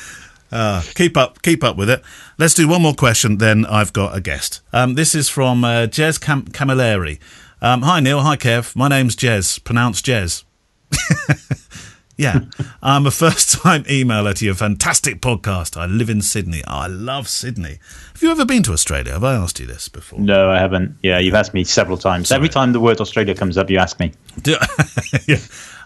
uh, 0.54 0.82
keep 0.94 1.16
up, 1.16 1.42
keep 1.42 1.64
up 1.64 1.76
with 1.76 1.90
it. 1.90 2.02
Let's 2.38 2.54
do 2.54 2.68
one 2.68 2.80
more 2.82 2.94
question, 2.94 3.38
then 3.38 3.66
I've 3.66 3.92
got 3.92 4.16
a 4.16 4.20
guest. 4.20 4.62
Um, 4.72 4.94
this 4.94 5.14
is 5.14 5.28
from 5.28 5.64
uh, 5.64 5.86
Jez 5.86 6.20
Cam- 6.20 6.46
Camilleri. 6.46 7.18
Um, 7.60 7.82
hi 7.82 8.00
Neil, 8.00 8.20
hi 8.20 8.36
Kev. 8.36 8.76
My 8.76 8.88
name's 8.88 9.16
Jez, 9.16 9.62
pronounced 9.64 10.06
Jez. 10.06 10.44
yeah, 12.16 12.40
I'm 12.82 13.06
a 13.06 13.10
first-time 13.10 13.82
emailer 13.84 14.34
to 14.34 14.44
your 14.44 14.54
fantastic 14.54 15.20
podcast. 15.20 15.76
I 15.76 15.86
live 15.86 16.08
in 16.08 16.22
Sydney. 16.22 16.62
I 16.66 16.86
love 16.86 17.26
Sydney. 17.26 17.80
Have 18.12 18.22
you 18.22 18.30
ever 18.30 18.44
been 18.44 18.62
to 18.64 18.72
Australia? 18.72 19.12
Have 19.14 19.24
I 19.24 19.34
asked 19.34 19.58
you 19.58 19.66
this 19.66 19.88
before? 19.88 20.20
No, 20.20 20.50
I 20.50 20.58
haven't. 20.58 20.96
Yeah, 21.02 21.18
you've 21.18 21.34
asked 21.34 21.52
me 21.52 21.64
several 21.64 21.98
times. 21.98 22.30
Every 22.30 22.48
time 22.48 22.72
the 22.72 22.80
word 22.80 23.00
Australia 23.00 23.34
comes 23.34 23.58
up, 23.58 23.70
you 23.70 23.78
ask 23.78 23.98
me. 23.98 24.12
Do, 24.42 24.52
yeah. 25.26 25.38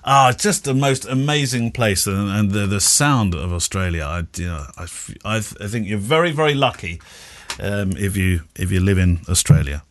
Ah, 0.05 0.33
just 0.33 0.65
the 0.65 0.75
most 0.75 1.05
amazing 1.07 1.73
place, 1.73 2.07
and, 2.07 2.31
and 2.31 2.51
the 2.53 2.67
the 2.67 2.81
sound 2.81 3.35
of 3.35 3.53
Australia. 3.53 4.05
I, 4.05 4.27
you 4.37 4.47
know, 4.47 4.65
I, 4.77 4.87
I 5.25 5.37
I 5.37 5.69
think 5.69 5.87
you're 5.87 5.99
very 5.99 6.31
very 6.31 6.55
lucky 6.55 7.01
um, 7.61 7.93
if 7.97 8.17
you 8.17 8.43
if 8.57 8.71
you 8.71 8.81
live 8.81 8.99
in 8.99 9.21
Australia. 9.29 9.83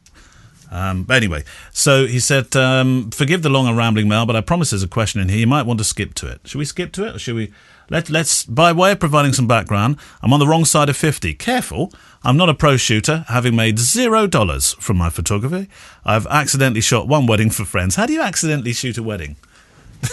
Um, 0.70 1.04
but 1.04 1.16
anyway, 1.16 1.44
so 1.72 2.08
he 2.08 2.20
said, 2.20 2.56
um, 2.56 3.10
"Forgive 3.12 3.42
the 3.42 3.50
long 3.50 3.68
and 3.68 3.78
rambling 3.78 4.08
mail, 4.10 4.26
but 4.26 4.36
I 4.36 4.42
promise 4.42 4.72
there's 4.72 4.84
a 4.84 4.88
question 4.88 5.22
in 5.22 5.30
here. 5.30 5.40
You 5.40 5.48
might 5.48 5.66
want 5.66 5.80
to 5.80 5.86
skip 5.86 6.14
to 6.16 6.28
it. 6.28 6.42
Should 6.46 6.60
we 6.60 6.66
skip 6.66 6.92
to 6.94 7.08
it, 7.08 7.16
or 7.16 7.20
should 7.20 7.36
we? 7.36 7.54
Let, 7.90 8.10
let's. 8.10 8.44
By 8.44 8.74
way 8.74 8.92
of 8.92 9.00
providing 9.00 9.32
some 9.32 9.48
background, 9.48 9.96
I'm 10.22 10.34
on 10.34 10.40
the 10.40 10.48
wrong 10.48 10.66
side 10.66 10.90
of 10.90 10.98
fifty. 10.98 11.34
Careful, 11.34 11.94
I'm 12.24 12.36
not 12.36 12.50
a 12.50 12.54
pro 12.54 12.76
shooter, 12.76 13.24
having 13.30 13.56
made 13.56 13.80
zero 13.80 14.28
dollars 14.28 14.74
from 14.74 14.98
my 14.98 15.10
photography. 15.10 15.70
I've 16.04 16.28
accidentally 16.28 16.82
shot 16.82 17.08
one 17.08 17.28
wedding 17.28 17.50
for 17.50 17.64
friends. 17.64 17.96
How 17.96 18.06
do 18.06 18.12
you 18.12 18.22
accidentally 18.22 18.74
shoot 18.74 18.98
a 18.98 19.04
wedding? 19.04 19.38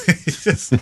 You 0.06 0.14
just 0.32 0.72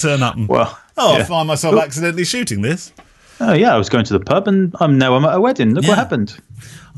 turn 0.00 0.22
up 0.22 0.36
and 0.36 0.48
Well, 0.48 0.78
oh, 0.96 1.14
I 1.16 1.24
find 1.24 1.46
myself 1.48 1.76
accidentally 1.80 2.24
shooting 2.24 2.62
this. 2.62 2.92
Oh 3.40 3.52
yeah, 3.52 3.74
I 3.74 3.78
was 3.78 3.88
going 3.88 4.04
to 4.04 4.12
the 4.12 4.20
pub 4.24 4.46
and 4.48 4.74
I'm 4.80 4.98
now 4.98 5.14
I'm 5.14 5.24
at 5.24 5.34
a 5.34 5.40
wedding. 5.40 5.74
Look 5.74 5.84
Yeah. 5.84 5.90
what 5.90 5.98
happened. 5.98 6.36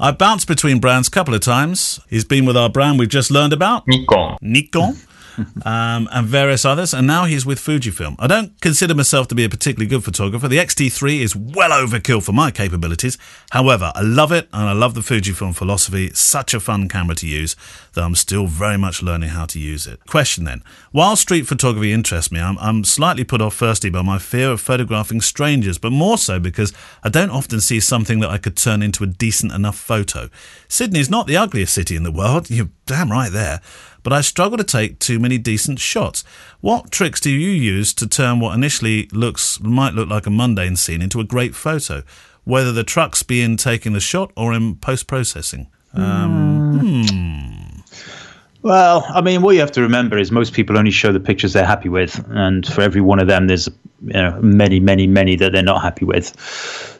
I 0.00 0.10
bounced 0.10 0.46
between 0.48 0.80
brands 0.80 1.08
a 1.08 1.10
couple 1.10 1.32
of 1.34 1.40
times. 1.40 2.00
He's 2.10 2.24
been 2.24 2.44
with 2.46 2.56
our 2.56 2.68
brand 2.68 2.98
we've 2.98 3.08
just 3.08 3.30
learned 3.30 3.52
about, 3.52 3.86
Nikon. 3.86 4.36
Nikon, 4.42 4.96
um, 5.64 6.08
and 6.12 6.26
various 6.26 6.64
others, 6.64 6.94
and 6.94 7.06
now 7.06 7.24
he's 7.24 7.46
with 7.46 7.58
Fujifilm. 7.58 8.16
I 8.18 8.26
don't 8.26 8.60
consider 8.60 8.94
myself 8.94 9.28
to 9.28 9.34
be 9.34 9.44
a 9.44 9.48
particularly 9.48 9.88
good 9.88 10.04
photographer. 10.04 10.48
The 10.48 10.58
X-T3 10.58 11.20
is 11.20 11.36
well 11.36 11.70
overkill 11.70 12.22
for 12.22 12.32
my 12.32 12.50
capabilities. 12.50 13.18
However, 13.50 13.92
I 13.94 14.02
love 14.02 14.32
it, 14.32 14.48
and 14.52 14.68
I 14.68 14.72
love 14.72 14.94
the 14.94 15.00
Fujifilm 15.00 15.54
philosophy. 15.54 16.06
It's 16.06 16.20
such 16.20 16.54
a 16.54 16.60
fun 16.60 16.88
camera 16.88 17.14
to 17.16 17.26
use, 17.26 17.56
though 17.92 18.04
I'm 18.04 18.14
still 18.14 18.46
very 18.46 18.78
much 18.78 19.02
learning 19.02 19.30
how 19.30 19.46
to 19.46 19.58
use 19.58 19.86
it. 19.86 20.04
Question 20.06 20.44
then. 20.44 20.62
While 20.92 21.16
street 21.16 21.46
photography 21.46 21.92
interests 21.92 22.30
me, 22.30 22.40
I'm, 22.40 22.58
I'm 22.58 22.84
slightly 22.84 23.24
put 23.24 23.40
off 23.40 23.54
firstly 23.54 23.90
by 23.90 24.02
my 24.02 24.18
fear 24.18 24.50
of 24.50 24.60
photographing 24.60 25.20
strangers, 25.20 25.78
but 25.78 25.90
more 25.90 26.18
so 26.18 26.38
because 26.38 26.72
I 27.02 27.08
don't 27.08 27.30
often 27.30 27.60
see 27.60 27.80
something 27.80 28.20
that 28.20 28.30
I 28.30 28.38
could 28.38 28.56
turn 28.56 28.82
into 28.82 29.04
a 29.04 29.08
decent 29.08 29.52
enough 29.52 29.76
photo. 29.76 30.28
Sydney's 30.68 31.10
not 31.10 31.26
the 31.26 31.36
ugliest 31.36 31.74
city 31.74 31.96
in 31.96 32.02
the 32.02 32.12
world, 32.12 32.50
you're 32.54 32.70
damn 32.86 33.10
right 33.10 33.32
there, 33.32 33.60
but 34.04 34.12
I 34.12 34.20
struggle 34.20 34.56
to 34.58 34.64
take 34.64 35.00
too 35.00 35.18
many 35.18 35.38
decent 35.38 35.80
shots. 35.80 36.22
What 36.60 36.92
tricks 36.92 37.20
do 37.20 37.30
you 37.30 37.50
use 37.50 37.92
to 37.94 38.06
turn 38.06 38.38
what 38.38 38.54
initially 38.54 39.08
looks 39.10 39.58
might 39.60 39.94
look 39.94 40.08
like 40.08 40.26
a 40.26 40.30
mundane 40.30 40.76
scene 40.76 41.02
into 41.02 41.18
a 41.18 41.24
great 41.24 41.56
photo, 41.56 42.04
whether 42.44 42.70
the 42.70 42.84
trucks 42.84 43.24
be 43.24 43.42
in 43.42 43.56
taking 43.56 43.94
the 43.94 44.00
shot 44.00 44.30
or 44.36 44.52
in 44.52 44.76
post 44.76 45.08
processing? 45.08 45.68
Hmm. 45.92 47.04
Well, 48.62 49.04
I 49.08 49.20
mean, 49.20 49.42
what 49.42 49.54
you 49.54 49.60
have 49.60 49.72
to 49.72 49.82
remember 49.82 50.16
is 50.16 50.30
most 50.30 50.54
people 50.54 50.78
only 50.78 50.90
show 50.90 51.12
the 51.12 51.20
pictures 51.20 51.52
they're 51.52 51.66
happy 51.66 51.88
with, 51.88 52.24
and 52.30 52.66
for 52.66 52.80
every 52.80 53.02
one 53.02 53.20
of 53.20 53.26
them, 53.26 53.46
there's 53.46 53.68
you 53.68 54.12
know 54.12 54.38
many, 54.40 54.80
many, 54.80 55.06
many 55.06 55.36
that 55.36 55.52
they're 55.52 55.62
not 55.62 55.82
happy 55.82 56.04
with. 56.04 56.32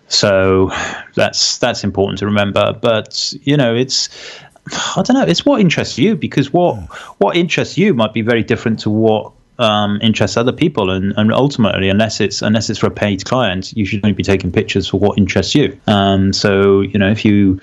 So 0.09 0.71
that's 1.14 1.57
that's 1.59 1.83
important 1.83 2.19
to 2.19 2.27
remember. 2.27 2.75
But 2.75 3.33
you 3.43 3.57
know, 3.57 3.75
it's 3.75 4.11
I 4.72 5.03
don't 5.03 5.14
know. 5.14 5.24
It's 5.24 5.44
what 5.44 5.61
interests 5.61 5.98
you 5.98 6.16
because 6.16 6.53
what 6.53 6.77
what 7.18 7.37
interests 7.37 7.77
you 7.77 7.94
might 7.94 8.12
be 8.12 8.22
very 8.22 8.42
different 8.42 8.79
to 8.81 8.90
what 8.90 9.33
um, 9.59 9.98
interests 10.03 10.37
other 10.37 10.53
people, 10.53 10.90
and, 10.90 11.12
and 11.16 11.33
ultimately, 11.33 11.88
unless 11.88 12.20
it's 12.20 12.42
unless 12.42 12.70
it's 12.70 12.79
for 12.79 12.87
a 12.87 12.90
paid 12.90 13.24
client, 13.24 13.72
you 13.77 13.85
should 13.85 14.05
only 14.05 14.14
be 14.14 14.22
taking 14.22 14.50
pictures 14.50 14.88
for 14.88 14.98
what 14.98 15.18
interests 15.18 15.55
you. 15.55 15.79
Um, 15.87 16.33
so 16.33 16.81
you 16.81 16.98
know, 16.98 17.11
if 17.11 17.24
you 17.24 17.61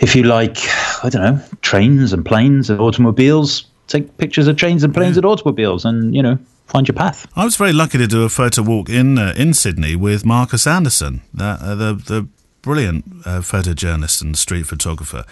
if 0.00 0.14
you 0.14 0.24
like, 0.24 0.58
I 1.04 1.08
don't 1.08 1.22
know, 1.22 1.40
trains 1.62 2.12
and 2.12 2.24
planes 2.24 2.68
and 2.68 2.80
automobiles, 2.80 3.64
take 3.86 4.16
pictures 4.18 4.48
of 4.48 4.56
trains 4.56 4.84
and 4.84 4.92
planes 4.92 5.16
and 5.16 5.24
automobiles, 5.24 5.84
and 5.84 6.14
you 6.14 6.22
know, 6.22 6.38
find 6.66 6.86
your 6.86 6.94
path. 6.94 7.26
I 7.36 7.44
was 7.44 7.56
very 7.56 7.72
lucky 7.72 7.98
to 7.98 8.06
do 8.06 8.24
a 8.24 8.28
photo 8.28 8.62
walk 8.62 8.88
in 8.88 9.18
uh, 9.18 9.34
in 9.36 9.54
Sydney 9.54 9.96
with 9.96 10.26
Markus 10.26 10.66
Andersen, 10.66 11.22
uh, 11.38 11.74
the 11.74 11.94
the 11.94 12.28
brilliant 12.60 13.04
uh, 13.26 13.40
photojournalist 13.40 14.22
and 14.22 14.36
street 14.38 14.66
photographer, 14.66 15.24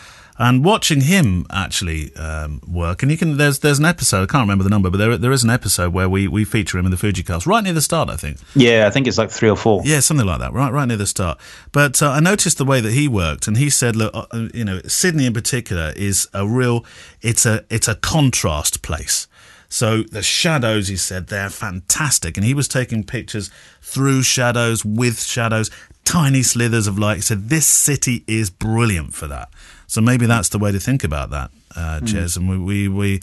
and 0.42 0.64
watching 0.64 1.02
him 1.02 1.46
actually 1.50 2.12
um, 2.16 2.61
work. 2.66 3.02
And 3.02 3.12
you 3.12 3.16
can 3.16 3.37
there's 3.37 3.61
there's 3.61 3.78
an 3.78 3.85
episode 3.85 4.24
I 4.24 4.26
can't 4.26 4.42
remember 4.42 4.64
the 4.64 4.70
number, 4.70 4.90
but 4.90 4.98
there 4.98 5.16
there 5.16 5.31
is 5.31 5.44
an 5.44 5.50
episode 5.50 5.94
where 5.94 6.09
we 6.09 6.26
we 6.26 6.44
feature 6.44 6.78
him 6.78 6.85
in 6.85 6.90
the 6.90 6.96
Fuji 6.96 7.22
Fujicast 7.22 7.46
right 7.46 7.62
near 7.62 7.72
the 7.72 7.81
start, 7.81 8.11
I 8.11 8.16
think. 8.16 8.38
Yeah, 8.57 8.87
I 8.88 8.90
think 8.90 9.07
it's 9.07 9.18
like 9.18 9.31
three 9.31 9.48
or 9.48 9.57
four. 9.57 9.83
Yeah, 9.85 10.00
something 10.00 10.26
like 10.26 10.40
that, 10.40 10.52
right, 10.52 10.72
right 10.72 10.87
near 10.87 10.96
the 10.96 11.07
start. 11.07 11.38
But 11.70 12.02
uh, 12.02 12.11
I 12.11 12.18
noticed 12.18 12.59
the 12.59 12.64
way 12.64 12.81
that 12.81 12.92
he 12.92 13.07
worked, 13.07 13.46
and 13.46 13.57
he 13.57 13.70
said, 13.70 13.94
"Look, 13.94 14.12
uh, 14.14 14.26
uh, 14.33 14.48
you 14.52 14.64
know, 14.64 14.81
Sydney 14.88 15.26
in 15.26 15.33
particular 15.33 15.92
is 15.94 16.28
a 16.35 16.44
real, 16.46 16.85
it's 17.20 17.46
a, 17.46 17.64
it's 17.70 17.87
a 17.87 17.94
contrast 17.94 18.83
place." 18.83 19.28
So 19.68 20.02
the 20.02 20.22
shadows, 20.22 20.88
he 20.88 20.98
said, 20.98 21.28
they're 21.28 21.48
fantastic, 21.48 22.37
and 22.37 22.44
he 22.44 22.52
was 22.52 22.68
taking 22.68 23.05
pictures 23.05 23.50
through 23.81 24.22
shadows, 24.22 24.85
with 24.85 25.22
shadows, 25.22 25.70
tiny 26.05 26.42
slithers 26.42 26.87
of 26.87 26.98
light. 26.98 27.16
He 27.16 27.22
said, 27.22 27.48
"This 27.48 27.66
city 27.66 28.24
is 28.26 28.50
brilliant 28.50 29.14
for 29.14 29.28
that." 29.28 29.48
So 29.92 30.00
maybe 30.00 30.24
that's 30.24 30.48
the 30.48 30.59
way 30.59 30.72
to 30.72 30.81
think 30.81 31.05
about 31.05 31.28
that, 31.33 31.50
uh, 31.76 32.00
Jez. 32.02 32.38
And 32.38 32.48
we 32.48 32.57
we, 32.57 32.88
we 32.88 33.20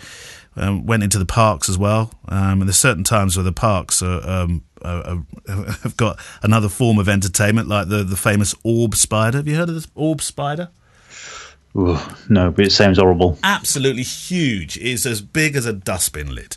um, 0.56 0.86
went 0.86 1.02
into 1.02 1.18
the 1.18 1.26
parks 1.26 1.68
as 1.68 1.80
well. 1.80 2.12
Um, 2.28 2.62
and 2.62 2.68
there's 2.68 2.78
certain 2.78 3.04
times 3.04 3.36
where 3.36 3.44
the 3.44 3.52
parks 3.52 4.04
are, 4.04 4.22
um, 4.30 4.64
are, 4.84 5.24
are, 5.48 5.64
have 5.82 5.98
got 5.98 6.20
another 6.44 6.70
form 6.70 7.00
of 7.00 7.10
entertainment, 7.10 7.68
like 7.68 7.90
the 7.90 8.04
the 8.04 8.16
famous 8.16 8.54
orb 8.64 8.94
spider. 8.94 9.40
Have 9.40 9.48
you 9.48 9.56
heard 9.56 9.70
of 9.70 9.74
this 9.74 9.88
orb 9.96 10.22
spider? 10.22 10.70
Ooh, 11.76 11.98
no, 12.30 12.52
but 12.52 12.66
it 12.66 12.72
sounds 12.72 13.00
horrible. 13.00 13.40
Absolutely 13.44 14.04
huge. 14.04 14.78
It's 14.78 15.08
as 15.08 15.22
big 15.22 15.56
as 15.56 15.66
a 15.66 15.74
dustbin 15.74 16.36
lid. 16.36 16.56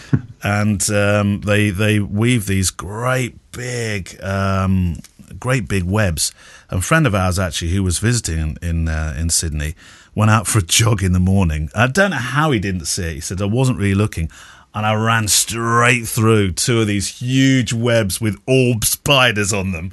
and 0.42 0.90
um, 0.90 1.42
they 1.42 1.70
they 1.70 2.00
weave 2.00 2.46
these 2.46 2.70
great 2.70 3.38
big 3.52 4.20
um, 4.24 4.96
great 5.38 5.68
big 5.68 5.84
webs. 5.84 6.32
And 6.72 6.78
a 6.78 6.82
friend 6.82 7.06
of 7.06 7.14
ours 7.14 7.38
actually 7.38 7.72
who 7.72 7.82
was 7.82 7.98
visiting 7.98 8.56
in 8.62 8.88
uh, 8.88 9.14
in 9.18 9.28
Sydney 9.28 9.74
went 10.14 10.30
out 10.30 10.46
for 10.46 10.60
a 10.60 10.62
jog 10.62 11.02
in 11.02 11.12
the 11.12 11.20
morning. 11.20 11.68
I 11.74 11.86
don't 11.86 12.12
know 12.12 12.16
how 12.16 12.50
he 12.50 12.58
didn't 12.58 12.86
see 12.86 13.10
it. 13.10 13.14
He 13.16 13.20
said 13.20 13.42
I 13.42 13.44
wasn't 13.44 13.78
really 13.78 13.94
looking. 13.94 14.30
And 14.74 14.86
I 14.86 14.94
ran 14.94 15.28
straight 15.28 16.08
through 16.08 16.52
two 16.52 16.80
of 16.80 16.86
these 16.86 17.18
huge 17.20 17.74
webs 17.74 18.22
with 18.22 18.40
orb 18.46 18.86
spiders 18.86 19.52
on 19.52 19.72
them. 19.72 19.92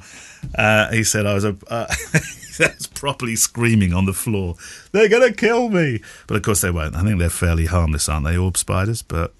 Uh, 0.54 0.90
he 0.90 1.04
said 1.04 1.26
I 1.26 1.34
was 1.34 1.44
a. 1.44 1.54
Uh, 1.68 1.86
properly 2.94 3.36
screaming 3.36 3.92
on 3.92 4.06
the 4.06 4.12
floor. 4.12 4.54
They're 4.92 5.08
going 5.08 5.30
to 5.30 5.36
kill 5.36 5.68
me. 5.68 6.00
But 6.26 6.36
of 6.36 6.42
course 6.42 6.62
they 6.62 6.70
won't. 6.70 6.96
I 6.96 7.02
think 7.02 7.18
they're 7.18 7.30
fairly 7.30 7.66
harmless, 7.66 8.08
aren't 8.08 8.26
they, 8.26 8.36
orb 8.36 8.56
spiders? 8.56 9.02
But 9.02 9.34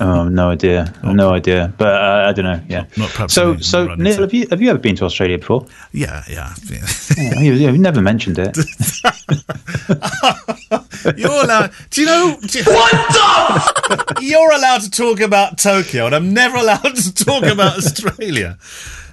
Oh, 0.00 0.28
no 0.28 0.50
idea, 0.50 0.92
no 1.02 1.30
idea. 1.30 1.72
But 1.78 1.94
uh, 1.94 2.26
I 2.28 2.32
don't 2.32 2.44
know. 2.44 2.60
Yeah. 2.68 2.84
Not 2.96 3.10
perhaps 3.10 3.34
so, 3.34 3.56
so 3.58 3.86
running 3.86 4.04
Neil, 4.04 4.16
to- 4.16 4.22
have 4.22 4.34
you 4.34 4.46
have 4.50 4.60
you 4.60 4.70
ever 4.70 4.78
been 4.78 4.96
to 4.96 5.04
Australia 5.04 5.38
before? 5.38 5.66
yeah, 5.92 6.22
yeah. 6.28 6.54
yeah. 6.70 6.86
Yeah, 7.16 7.40
you, 7.40 7.52
you've 7.54 7.78
never 7.80 8.02
mentioned 8.02 8.38
it. 8.38 8.56
You're 11.16 11.44
allowed. 11.44 11.72
Do 11.90 12.00
you 12.00 12.06
know? 12.06 12.36
Do 12.40 12.58
you, 12.58 12.64
what 12.64 12.92
the? 12.92 14.18
You're 14.20 14.52
allowed 14.52 14.82
to 14.82 14.90
talk 14.90 15.20
about 15.20 15.58
Tokyo, 15.58 16.06
and 16.06 16.14
I'm 16.14 16.32
never 16.34 16.56
allowed 16.56 16.96
to 16.96 17.14
talk 17.14 17.44
about 17.44 17.78
Australia. 17.78 18.58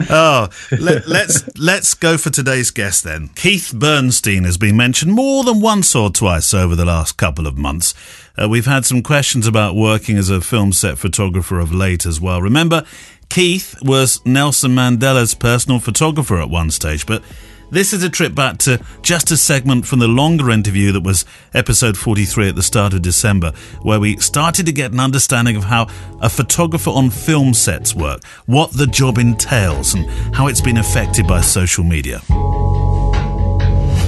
Oh, 0.10 0.50
let, 0.72 1.08
let's 1.08 1.58
let's 1.58 1.94
go 1.94 2.18
for 2.18 2.30
today's 2.30 2.72
guest 2.72 3.04
then. 3.04 3.30
Keith 3.30 3.74
Bernstein 3.74 4.44
has 4.44 4.58
been 4.58 4.76
mentioned 4.76 5.14
more 5.14 5.44
than 5.44 5.62
once 5.62 5.96
or 5.96 6.10
twice 6.10 6.54
over 6.54 6.76
the 6.76 6.86
last 6.86 7.18
couple 7.18 7.48
of 7.48 7.58
months. 7.58 7.94
Uh, 8.38 8.50
we've 8.50 8.66
had 8.66 8.86
some 8.86 9.02
questions 9.02 9.48
about 9.48 9.76
working 9.76 10.18
as 10.18 10.30
a 10.30 10.42
film 10.42 10.74
set 10.74 10.98
photographer 10.98 11.60
of 11.60 11.74
late 11.74 12.06
as 12.06 12.20
well. 12.20 12.42
Remember, 12.42 12.84
Keith 13.30 13.76
was 13.82 14.24
Nelson 14.26 14.72
Mandela's 14.72 15.34
personal 15.34 15.80
photographer 15.80 16.40
at 16.40 16.50
one 16.50 16.70
stage, 16.72 17.06
but 17.06 17.24
this 17.72 17.94
is 17.94 18.04
a 18.04 18.10
trip 18.10 18.36
back 18.36 18.58
to 18.60 18.80
just 19.02 19.32
a 19.32 19.38
segment 19.38 19.88
from 19.88 20.00
the 20.00 20.08
longer 20.08 20.52
interview 20.52 20.92
that 20.92 21.02
was 21.02 21.26
episode 21.54 21.98
43 21.98 22.50
at 22.50 22.56
the 22.56 22.64
start 22.64 22.94
of 22.94 23.02
December, 23.02 23.52
where 23.82 24.00
we 24.00 24.18
started 24.18 24.66
to 24.68 24.72
get 24.72 24.92
an 24.92 25.00
understanding 25.00 25.56
of 25.56 25.64
how 25.64 25.88
a 26.22 26.30
photographer 26.30 26.92
on 26.92 27.10
film 27.10 27.54
sets 27.54 27.96
work, 27.96 28.24
what 28.46 28.72
the 28.72 28.88
job 28.88 29.18
entails, 29.18 29.94
and 29.96 30.10
how 30.36 30.48
it's 30.48 30.62
been 30.62 30.78
affected 30.78 31.28
by 31.28 31.42
social 31.42 31.84
media. 31.84 32.22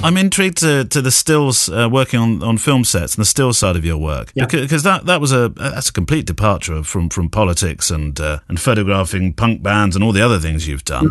I'm 0.03 0.15
intrigued 0.15 0.57
to, 0.59 0.85
to 0.85 1.01
the 1.01 1.11
stills 1.11 1.69
uh, 1.69 1.89
working 1.91 2.19
on, 2.19 2.41
on 2.43 2.57
film 2.57 2.85
sets 2.85 3.15
and 3.15 3.21
the 3.21 3.25
still 3.25 3.51
side 3.51 3.75
of 3.75 3.83
your 3.83 3.97
work 3.97 4.31
Yeah. 4.35 4.45
because, 4.45 4.61
because 4.61 4.83
that, 4.83 5.05
that 5.07 5.19
was 5.19 5.33
a 5.33 5.49
that's 5.49 5.89
a 5.89 5.93
complete 5.93 6.25
departure 6.25 6.83
from, 6.83 7.09
from 7.09 7.29
politics 7.29 7.89
and 7.91 8.17
uh, 8.19 8.39
and 8.47 8.59
photographing 8.59 9.33
punk 9.33 9.63
bands 9.63 9.95
and 9.95 10.03
all 10.05 10.11
the 10.13 10.21
other 10.21 10.39
things 10.39 10.67
you've 10.67 10.85
done. 10.85 11.09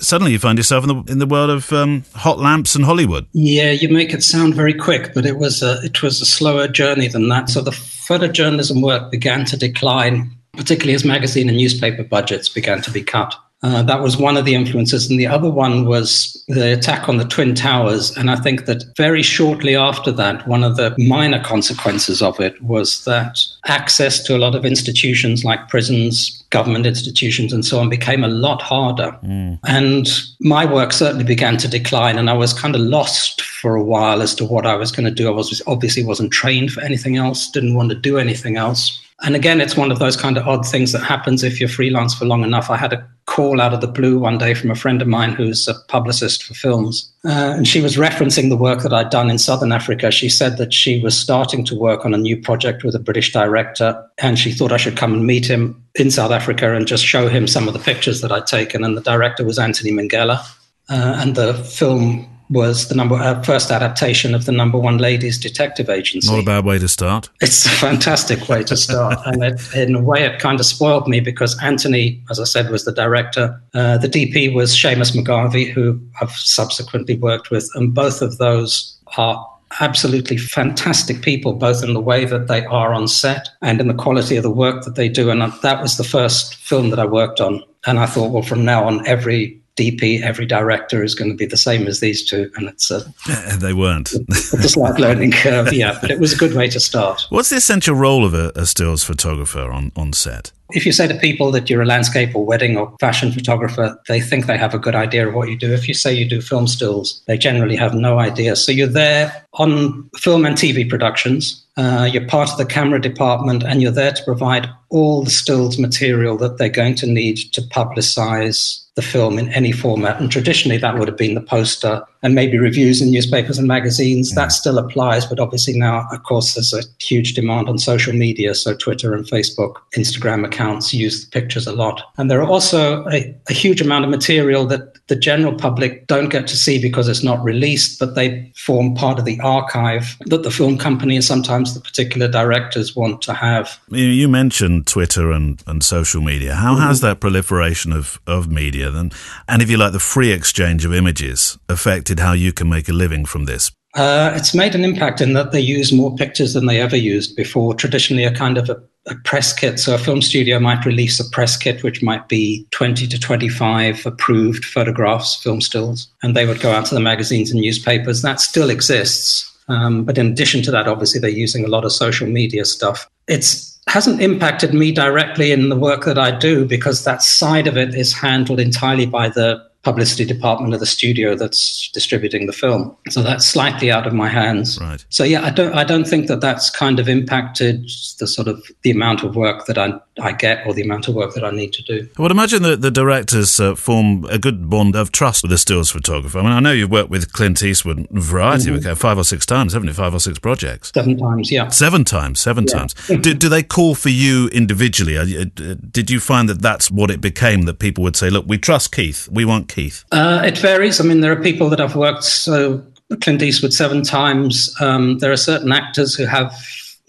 Suddenly 0.00 0.32
you 0.32 0.38
find 0.38 0.58
yourself 0.58 0.84
in 0.84 0.88
the 0.88 1.12
in 1.12 1.18
the 1.18 1.26
world 1.26 1.50
of 1.50 1.70
um, 1.72 2.04
hot 2.14 2.38
lamps 2.38 2.74
and 2.74 2.84
Hollywood. 2.84 3.26
Yeah, 3.32 3.72
you 3.72 3.88
make 3.88 4.14
it 4.14 4.22
sound 4.22 4.54
very 4.54 4.74
quick, 4.74 5.12
but 5.12 5.26
it 5.26 5.36
was 5.36 5.62
a 5.62 5.80
it 5.82 6.02
was 6.02 6.22
a 6.22 6.26
slower 6.26 6.66
journey 6.68 7.08
than 7.08 7.28
that. 7.28 7.50
So 7.50 7.60
the 7.60 7.72
photojournalism 7.72 8.80
work 8.82 9.10
began 9.10 9.44
to 9.46 9.56
decline, 9.56 10.30
particularly 10.52 10.94
as 10.94 11.04
magazine 11.04 11.48
and 11.48 11.58
newspaper 11.58 12.04
budgets 12.04 12.48
began 12.48 12.80
to 12.82 12.90
be 12.90 13.02
cut. 13.02 13.34
Uh, 13.62 13.82
that 13.82 14.00
was 14.00 14.16
one 14.16 14.38
of 14.38 14.46
the 14.46 14.54
influences, 14.54 15.10
and 15.10 15.20
the 15.20 15.26
other 15.26 15.50
one 15.50 15.84
was 15.84 16.42
the 16.48 16.72
attack 16.72 17.08
on 17.10 17.18
the 17.18 17.26
Twin 17.26 17.54
Towers. 17.54 18.16
And 18.16 18.30
I 18.30 18.36
think 18.36 18.64
that 18.64 18.84
very 18.96 19.22
shortly 19.22 19.76
after 19.76 20.10
that, 20.12 20.48
one 20.48 20.64
of 20.64 20.76
the 20.76 20.94
minor 20.96 21.42
consequences 21.42 22.22
of 22.22 22.40
it 22.40 22.60
was 22.62 23.04
that 23.04 23.38
access 23.66 24.22
to 24.24 24.34
a 24.34 24.38
lot 24.38 24.54
of 24.54 24.64
institutions 24.64 25.44
like 25.44 25.68
prisons, 25.68 26.42
government 26.48 26.86
institutions, 26.86 27.52
and 27.52 27.64
so 27.64 27.78
on 27.80 27.90
became 27.90 28.24
a 28.24 28.28
lot 28.28 28.62
harder. 28.62 29.16
And 29.64 30.08
my 30.40 30.64
work 30.64 30.92
certainly 30.94 31.24
began 31.24 31.58
to 31.58 31.68
decline, 31.68 32.18
and 32.18 32.30
I 32.30 32.34
was 32.34 32.54
kind 32.54 32.74
of 32.74 32.80
lost 32.80 33.42
for 33.42 33.76
a 33.76 33.82
while 33.82 34.22
as 34.22 34.34
to 34.36 34.44
what 34.46 34.64
I 34.64 34.74
was 34.74 34.90
going 34.90 35.04
to 35.04 35.10
do. 35.10 35.28
I 35.28 35.32
was 35.32 35.60
obviously 35.66 36.02
wasn't 36.02 36.32
trained 36.32 36.72
for 36.72 36.80
anything 36.80 37.18
else, 37.18 37.50
didn't 37.50 37.74
want 37.74 37.90
to 37.90 37.94
do 37.94 38.16
anything 38.16 38.56
else. 38.56 38.98
And 39.22 39.36
again, 39.36 39.60
it's 39.60 39.76
one 39.76 39.90
of 39.90 39.98
those 39.98 40.16
kind 40.16 40.38
of 40.38 40.48
odd 40.48 40.66
things 40.66 40.92
that 40.92 41.02
happens 41.02 41.42
if 41.42 41.60
you're 41.60 41.68
freelance 41.68 42.14
for 42.14 42.24
long 42.24 42.42
enough. 42.42 42.70
I 42.70 42.76
had 42.76 42.92
a 42.92 43.06
call 43.26 43.60
out 43.60 43.74
of 43.74 43.82
the 43.82 43.86
blue 43.86 44.18
one 44.18 44.38
day 44.38 44.54
from 44.54 44.70
a 44.70 44.74
friend 44.74 45.02
of 45.02 45.08
mine 45.08 45.32
who's 45.32 45.68
a 45.68 45.74
publicist 45.88 46.42
for 46.42 46.54
films. 46.54 47.12
Uh, 47.24 47.54
and 47.56 47.68
she 47.68 47.82
was 47.82 47.96
referencing 47.96 48.48
the 48.48 48.56
work 48.56 48.82
that 48.82 48.94
I'd 48.94 49.10
done 49.10 49.30
in 49.30 49.38
Southern 49.38 49.72
Africa. 49.72 50.10
She 50.10 50.30
said 50.30 50.56
that 50.56 50.72
she 50.72 51.02
was 51.02 51.18
starting 51.18 51.64
to 51.66 51.74
work 51.74 52.06
on 52.06 52.14
a 52.14 52.18
new 52.18 52.40
project 52.40 52.82
with 52.82 52.94
a 52.94 52.98
British 52.98 53.32
director, 53.32 54.02
and 54.18 54.38
she 54.38 54.52
thought 54.52 54.72
I 54.72 54.78
should 54.78 54.96
come 54.96 55.12
and 55.12 55.26
meet 55.26 55.46
him 55.46 55.82
in 55.96 56.10
South 56.10 56.30
Africa 56.30 56.74
and 56.74 56.86
just 56.86 57.04
show 57.04 57.28
him 57.28 57.46
some 57.46 57.68
of 57.68 57.74
the 57.74 57.80
pictures 57.80 58.22
that 58.22 58.32
I'd 58.32 58.46
taken. 58.46 58.84
And 58.84 58.96
the 58.96 59.02
director 59.02 59.44
was 59.44 59.58
Anthony 59.58 59.92
Minghella. 59.92 60.40
Uh, 60.88 61.16
and 61.18 61.36
the 61.36 61.54
film 61.54 62.29
was 62.50 62.88
the 62.88 62.94
number 62.94 63.14
uh, 63.14 63.40
first 63.42 63.70
adaptation 63.70 64.34
of 64.34 64.44
the 64.44 64.52
number 64.52 64.76
one 64.76 64.98
ladies 64.98 65.38
detective 65.38 65.88
agency. 65.88 66.30
Not 66.30 66.40
a 66.40 66.44
bad 66.44 66.64
way 66.64 66.78
to 66.78 66.88
start. 66.88 67.30
It's 67.40 67.64
a 67.64 67.70
fantastic 67.70 68.48
way 68.48 68.64
to 68.64 68.76
start. 68.76 69.18
and 69.26 69.42
it, 69.42 69.74
in 69.74 69.94
a 69.94 70.02
way, 70.02 70.24
it 70.24 70.40
kind 70.40 70.58
of 70.58 70.66
spoiled 70.66 71.08
me 71.08 71.20
because 71.20 71.60
Anthony, 71.62 72.22
as 72.30 72.40
I 72.40 72.44
said, 72.44 72.70
was 72.70 72.84
the 72.84 72.92
director. 72.92 73.60
Uh, 73.72 73.98
the 73.98 74.08
DP 74.08 74.52
was 74.52 74.74
Seamus 74.74 75.14
McGarvey, 75.16 75.70
who 75.70 76.00
I've 76.20 76.32
subsequently 76.32 77.16
worked 77.16 77.50
with. 77.50 77.70
And 77.74 77.94
both 77.94 78.20
of 78.20 78.38
those 78.38 78.98
are 79.16 79.46
absolutely 79.78 80.36
fantastic 80.36 81.22
people, 81.22 81.52
both 81.52 81.84
in 81.84 81.94
the 81.94 82.00
way 82.00 82.24
that 82.24 82.48
they 82.48 82.64
are 82.66 82.92
on 82.92 83.06
set 83.06 83.48
and 83.62 83.80
in 83.80 83.86
the 83.86 83.94
quality 83.94 84.36
of 84.36 84.42
the 84.42 84.50
work 84.50 84.84
that 84.84 84.96
they 84.96 85.08
do. 85.08 85.30
And 85.30 85.40
that 85.40 85.80
was 85.80 85.96
the 85.96 86.04
first 86.04 86.56
film 86.56 86.90
that 86.90 86.98
I 86.98 87.06
worked 87.06 87.40
on. 87.40 87.62
And 87.86 88.00
I 88.00 88.06
thought, 88.06 88.32
well, 88.32 88.42
from 88.42 88.64
now 88.64 88.84
on, 88.84 89.06
every 89.06 89.60
DP, 89.80 90.20
every 90.22 90.44
director 90.44 91.02
is 91.02 91.14
going 91.14 91.30
to 91.30 91.36
be 91.36 91.46
the 91.46 91.56
same 91.56 91.86
as 91.86 92.00
these 92.00 92.22
two. 92.22 92.50
And 92.56 92.68
it's 92.68 92.90
a, 92.90 93.02
uh, 93.28 93.56
they 93.56 93.72
weren't. 93.72 94.12
it's 94.12 94.52
a 94.52 94.68
slight 94.68 95.00
learning 95.00 95.32
curve, 95.32 95.72
yeah, 95.72 95.96
but 96.00 96.10
it 96.10 96.20
was 96.20 96.34
a 96.34 96.36
good 96.36 96.54
way 96.54 96.68
to 96.68 96.78
start. 96.78 97.22
What's 97.30 97.48
the 97.48 97.56
essential 97.56 97.94
role 97.94 98.24
of 98.24 98.34
a, 98.34 98.52
a 98.54 98.66
stills 98.66 99.02
photographer 99.02 99.70
on, 99.70 99.90
on 99.96 100.12
set? 100.12 100.52
If 100.72 100.86
you 100.86 100.92
say 100.92 101.06
to 101.06 101.14
people 101.14 101.50
that 101.52 101.68
you're 101.68 101.82
a 101.82 101.86
landscape 101.86 102.34
or 102.34 102.44
wedding 102.44 102.76
or 102.76 102.94
fashion 103.00 103.32
photographer, 103.32 104.00
they 104.08 104.20
think 104.20 104.46
they 104.46 104.58
have 104.58 104.74
a 104.74 104.78
good 104.78 104.94
idea 104.94 105.28
of 105.28 105.34
what 105.34 105.48
you 105.48 105.56
do. 105.56 105.72
If 105.72 105.88
you 105.88 105.94
say 105.94 106.12
you 106.12 106.28
do 106.28 106.40
film 106.40 106.66
stills, 106.66 107.22
they 107.26 107.38
generally 107.38 107.76
have 107.76 107.94
no 107.94 108.18
idea. 108.18 108.56
So 108.56 108.72
you're 108.72 108.86
there 108.86 109.46
on 109.54 110.08
film 110.16 110.44
and 110.44 110.56
TV 110.56 110.88
productions. 110.88 111.64
Uh, 111.76 112.08
you're 112.10 112.26
part 112.26 112.50
of 112.50 112.58
the 112.58 112.66
camera 112.66 113.00
department 113.00 113.62
and 113.62 113.80
you're 113.80 113.90
there 113.90 114.12
to 114.12 114.24
provide 114.24 114.68
all 114.90 115.22
the 115.22 115.30
stills 115.30 115.78
material 115.78 116.36
that 116.36 116.58
they're 116.58 116.68
going 116.68 116.94
to 116.96 117.06
need 117.06 117.36
to 117.52 117.62
publicize 117.62 118.84
the 118.96 119.02
film 119.02 119.38
in 119.38 119.48
any 119.50 119.72
format. 119.72 120.20
And 120.20 120.30
traditionally, 120.30 120.78
that 120.78 120.98
would 120.98 121.08
have 121.08 121.16
been 121.16 121.34
the 121.34 121.40
poster 121.40 122.02
and 122.22 122.34
maybe 122.34 122.58
reviews 122.58 123.00
in 123.00 123.10
newspapers 123.10 123.58
and 123.58 123.66
magazines. 123.66 124.34
That 124.34 124.48
mm. 124.48 124.52
still 124.52 124.78
applies, 124.78 125.26
but 125.26 125.40
obviously 125.40 125.78
now, 125.78 126.06
of 126.12 126.22
course, 126.22 126.54
there's 126.54 126.72
a 126.72 126.82
huge 127.02 127.34
demand 127.34 127.68
on 127.68 127.78
social 127.78 128.12
media. 128.12 128.54
So 128.54 128.74
Twitter 128.74 129.14
and 129.14 129.24
Facebook, 129.24 129.76
Instagram 129.96 130.44
accounts 130.44 130.92
use 130.92 131.24
the 131.24 131.30
pictures 131.30 131.66
a 131.66 131.72
lot. 131.72 132.02
And 132.18 132.30
there 132.30 132.40
are 132.42 132.48
also 132.48 133.06
a, 133.08 133.34
a 133.48 133.52
huge 133.52 133.80
amount 133.80 134.04
of 134.04 134.10
material 134.10 134.66
that 134.66 135.06
the 135.08 135.16
general 135.16 135.54
public 135.54 136.06
don't 136.06 136.28
get 136.28 136.46
to 136.48 136.56
see 136.56 136.80
because 136.80 137.08
it's 137.08 137.24
not 137.24 137.42
released, 137.42 137.98
but 137.98 138.14
they 138.14 138.52
form 138.54 138.94
part 138.94 139.18
of 139.18 139.24
the 139.24 139.40
archive 139.40 140.16
that 140.26 140.42
the 140.42 140.50
film 140.50 140.78
company 140.78 141.16
and 141.16 141.24
sometimes 141.24 141.74
the 141.74 141.80
particular 141.80 142.28
directors 142.28 142.94
want 142.94 143.22
to 143.22 143.34
have. 143.34 143.80
You, 143.88 144.30
mentioned 144.30 144.86
Twitter 144.86 145.32
and, 145.32 145.60
and 145.66 145.82
social 145.82 146.20
media. 146.20 146.54
How 146.54 146.76
has 146.76 146.98
mm. 146.98 147.02
that 147.02 147.20
proliferation 147.20 147.92
of, 147.92 148.20
of 148.26 148.48
media 148.48 148.90
then, 148.90 149.10
and 149.48 149.60
if 149.60 149.70
you 149.70 149.76
like, 149.76 149.92
the 149.92 149.98
free 149.98 150.30
exchange 150.30 150.84
of 150.84 150.94
images 150.94 151.58
affected 151.68 152.09
how 152.18 152.32
you 152.32 152.52
can 152.52 152.68
make 152.68 152.88
a 152.88 152.92
living 152.92 153.24
from 153.24 153.44
this? 153.44 153.70
Uh, 153.94 154.32
it's 154.36 154.54
made 154.54 154.74
an 154.74 154.84
impact 154.84 155.20
in 155.20 155.32
that 155.32 155.50
they 155.50 155.60
use 155.60 155.92
more 155.92 156.14
pictures 156.14 156.54
than 156.54 156.66
they 156.66 156.80
ever 156.80 156.96
used 156.96 157.34
before. 157.34 157.74
Traditionally, 157.74 158.24
a 158.24 158.32
kind 158.32 158.56
of 158.56 158.70
a, 158.70 158.80
a, 159.06 159.16
press 159.24 159.52
kit. 159.52 159.80
So 159.80 159.94
a 159.94 159.98
film 159.98 160.22
studio 160.22 160.60
might 160.60 160.84
release 160.84 161.18
a 161.18 161.28
press 161.30 161.56
kit, 161.56 161.82
which 161.82 162.02
might 162.02 162.28
be 162.28 162.66
20 162.70 163.08
to 163.08 163.18
25 163.18 164.06
approved 164.06 164.64
photographs, 164.64 165.42
film 165.42 165.60
stills, 165.60 166.08
and 166.22 166.36
they 166.36 166.46
would 166.46 166.60
go 166.60 166.70
out 166.70 166.86
to 166.86 166.94
the 166.94 167.00
magazines 167.00 167.50
and 167.50 167.60
newspapers. 167.60 168.22
That 168.22 168.40
still 168.40 168.70
exists. 168.70 169.46
Um, 169.68 170.04
but 170.04 170.18
in 170.18 170.28
addition 170.28 170.62
to 170.62 170.70
that, 170.70 170.86
obviously, 170.86 171.20
they're 171.20 171.30
using 171.30 171.64
a 171.64 171.68
lot 171.68 171.84
of 171.84 171.92
social 171.92 172.28
media 172.28 172.64
stuff. 172.64 173.08
It's 173.26 173.70
hasn't 173.88 174.20
impacted 174.20 174.72
me 174.72 174.92
directly 174.92 175.50
in 175.50 175.68
the 175.68 175.76
work 175.76 176.04
that 176.04 176.18
I 176.18 176.30
do 176.30 176.64
because 176.64 177.02
that 177.04 177.22
side 177.22 177.66
of 177.66 177.76
it 177.76 177.94
is 177.94 178.12
handled 178.12 178.60
entirely 178.60 179.06
by 179.06 179.28
the 179.28 179.60
publicity 179.82 180.26
department 180.26 180.74
of 180.74 180.80
the 180.80 180.86
studio 180.86 181.34
that's 181.34 181.90
distributing 181.94 182.46
the 182.46 182.52
film. 182.52 182.94
So 183.08 183.22
that's 183.22 183.46
slightly 183.46 183.90
out 183.90 184.06
of 184.06 184.12
my 184.12 184.28
hands. 184.28 184.78
Right. 184.78 185.02
So 185.08 185.24
yeah, 185.24 185.42
I 185.44 185.50
don't 185.50 185.74
I 185.74 185.84
don't 185.84 186.06
think 186.06 186.26
that 186.26 186.40
that's 186.42 186.68
kind 186.68 186.98
of 187.00 187.08
impacted 187.08 187.84
the 188.18 188.26
sort 188.26 188.46
of 188.46 188.62
the 188.82 188.90
amount 188.90 189.22
of 189.22 189.36
work 189.36 189.64
that 189.66 189.78
I 189.78 189.94
I 190.20 190.32
get 190.32 190.66
or 190.66 190.74
the 190.74 190.82
amount 190.82 191.08
of 191.08 191.14
work 191.14 191.32
that 191.34 191.44
I 191.44 191.50
need 191.50 191.72
to 191.72 191.82
do. 191.82 192.06
I 192.18 192.22
would 192.22 192.30
imagine 192.30 192.62
that 192.64 192.82
the 192.82 192.90
directors 192.90 193.58
uh, 193.58 193.74
form 193.74 194.26
a 194.26 194.38
good 194.38 194.68
bond 194.68 194.94
of 194.96 195.12
trust 195.12 195.42
with 195.42 195.50
the 195.50 195.56
stills 195.56 195.90
photographer. 195.90 196.38
I 196.38 196.42
mean, 196.42 196.52
I 196.52 196.60
know 196.60 196.72
you've 196.72 196.90
worked 196.90 197.08
with 197.08 197.32
Clint 197.32 197.62
Eastwood 197.62 198.06
a 198.14 198.20
variety 198.20 198.60
Mm-hmm. 198.70 198.86
of 198.88 198.98
five 198.98 199.16
or 199.16 199.24
six 199.24 199.46
times, 199.46 199.72
haven't 199.72 199.88
you? 199.88 199.94
Five 199.94 200.12
or 200.12 200.20
six 200.20 200.38
projects. 200.38 200.90
Seven 200.92 201.16
times, 201.16 201.50
yeah. 201.50 201.68
Seven 201.68 202.04
times, 202.04 202.38
seven 202.40 202.66
times. 202.66 202.92
Do, 203.06 203.32
do 203.32 203.48
they 203.48 203.62
call 203.62 203.94
for 203.94 204.10
you 204.10 204.48
individually? 204.48 205.16
Uh, 205.16 205.46
Did 205.90 206.10
you 206.10 206.20
find 206.20 206.48
that 206.50 206.60
that's 206.60 206.90
what 206.90 207.10
it 207.10 207.20
became? 207.22 207.62
That 207.62 207.78
people 207.78 208.04
would 208.04 208.16
say, 208.16 208.28
"Look, 208.28 208.44
we 208.46 208.58
trust 208.58 208.92
Keith. 208.92 209.28
We 209.32 209.44
want 209.46 209.68
Keith." 209.70 210.04
Uh, 210.12 210.42
it 210.44 210.58
varies. 210.58 211.00
I 211.00 211.04
mean, 211.04 211.20
there 211.20 211.32
are 211.32 211.42
people 211.42 211.68
that 211.70 211.80
I've 211.80 211.96
worked 211.96 212.24
so 212.24 212.84
Clint 213.20 213.42
Eastwood 213.42 213.72
seven 213.72 214.02
times. 214.02 214.74
Um, 214.80 215.18
there 215.18 215.32
are 215.32 215.36
certain 215.36 215.72
actors 215.72 216.14
who 216.14 216.26
have 216.26 216.54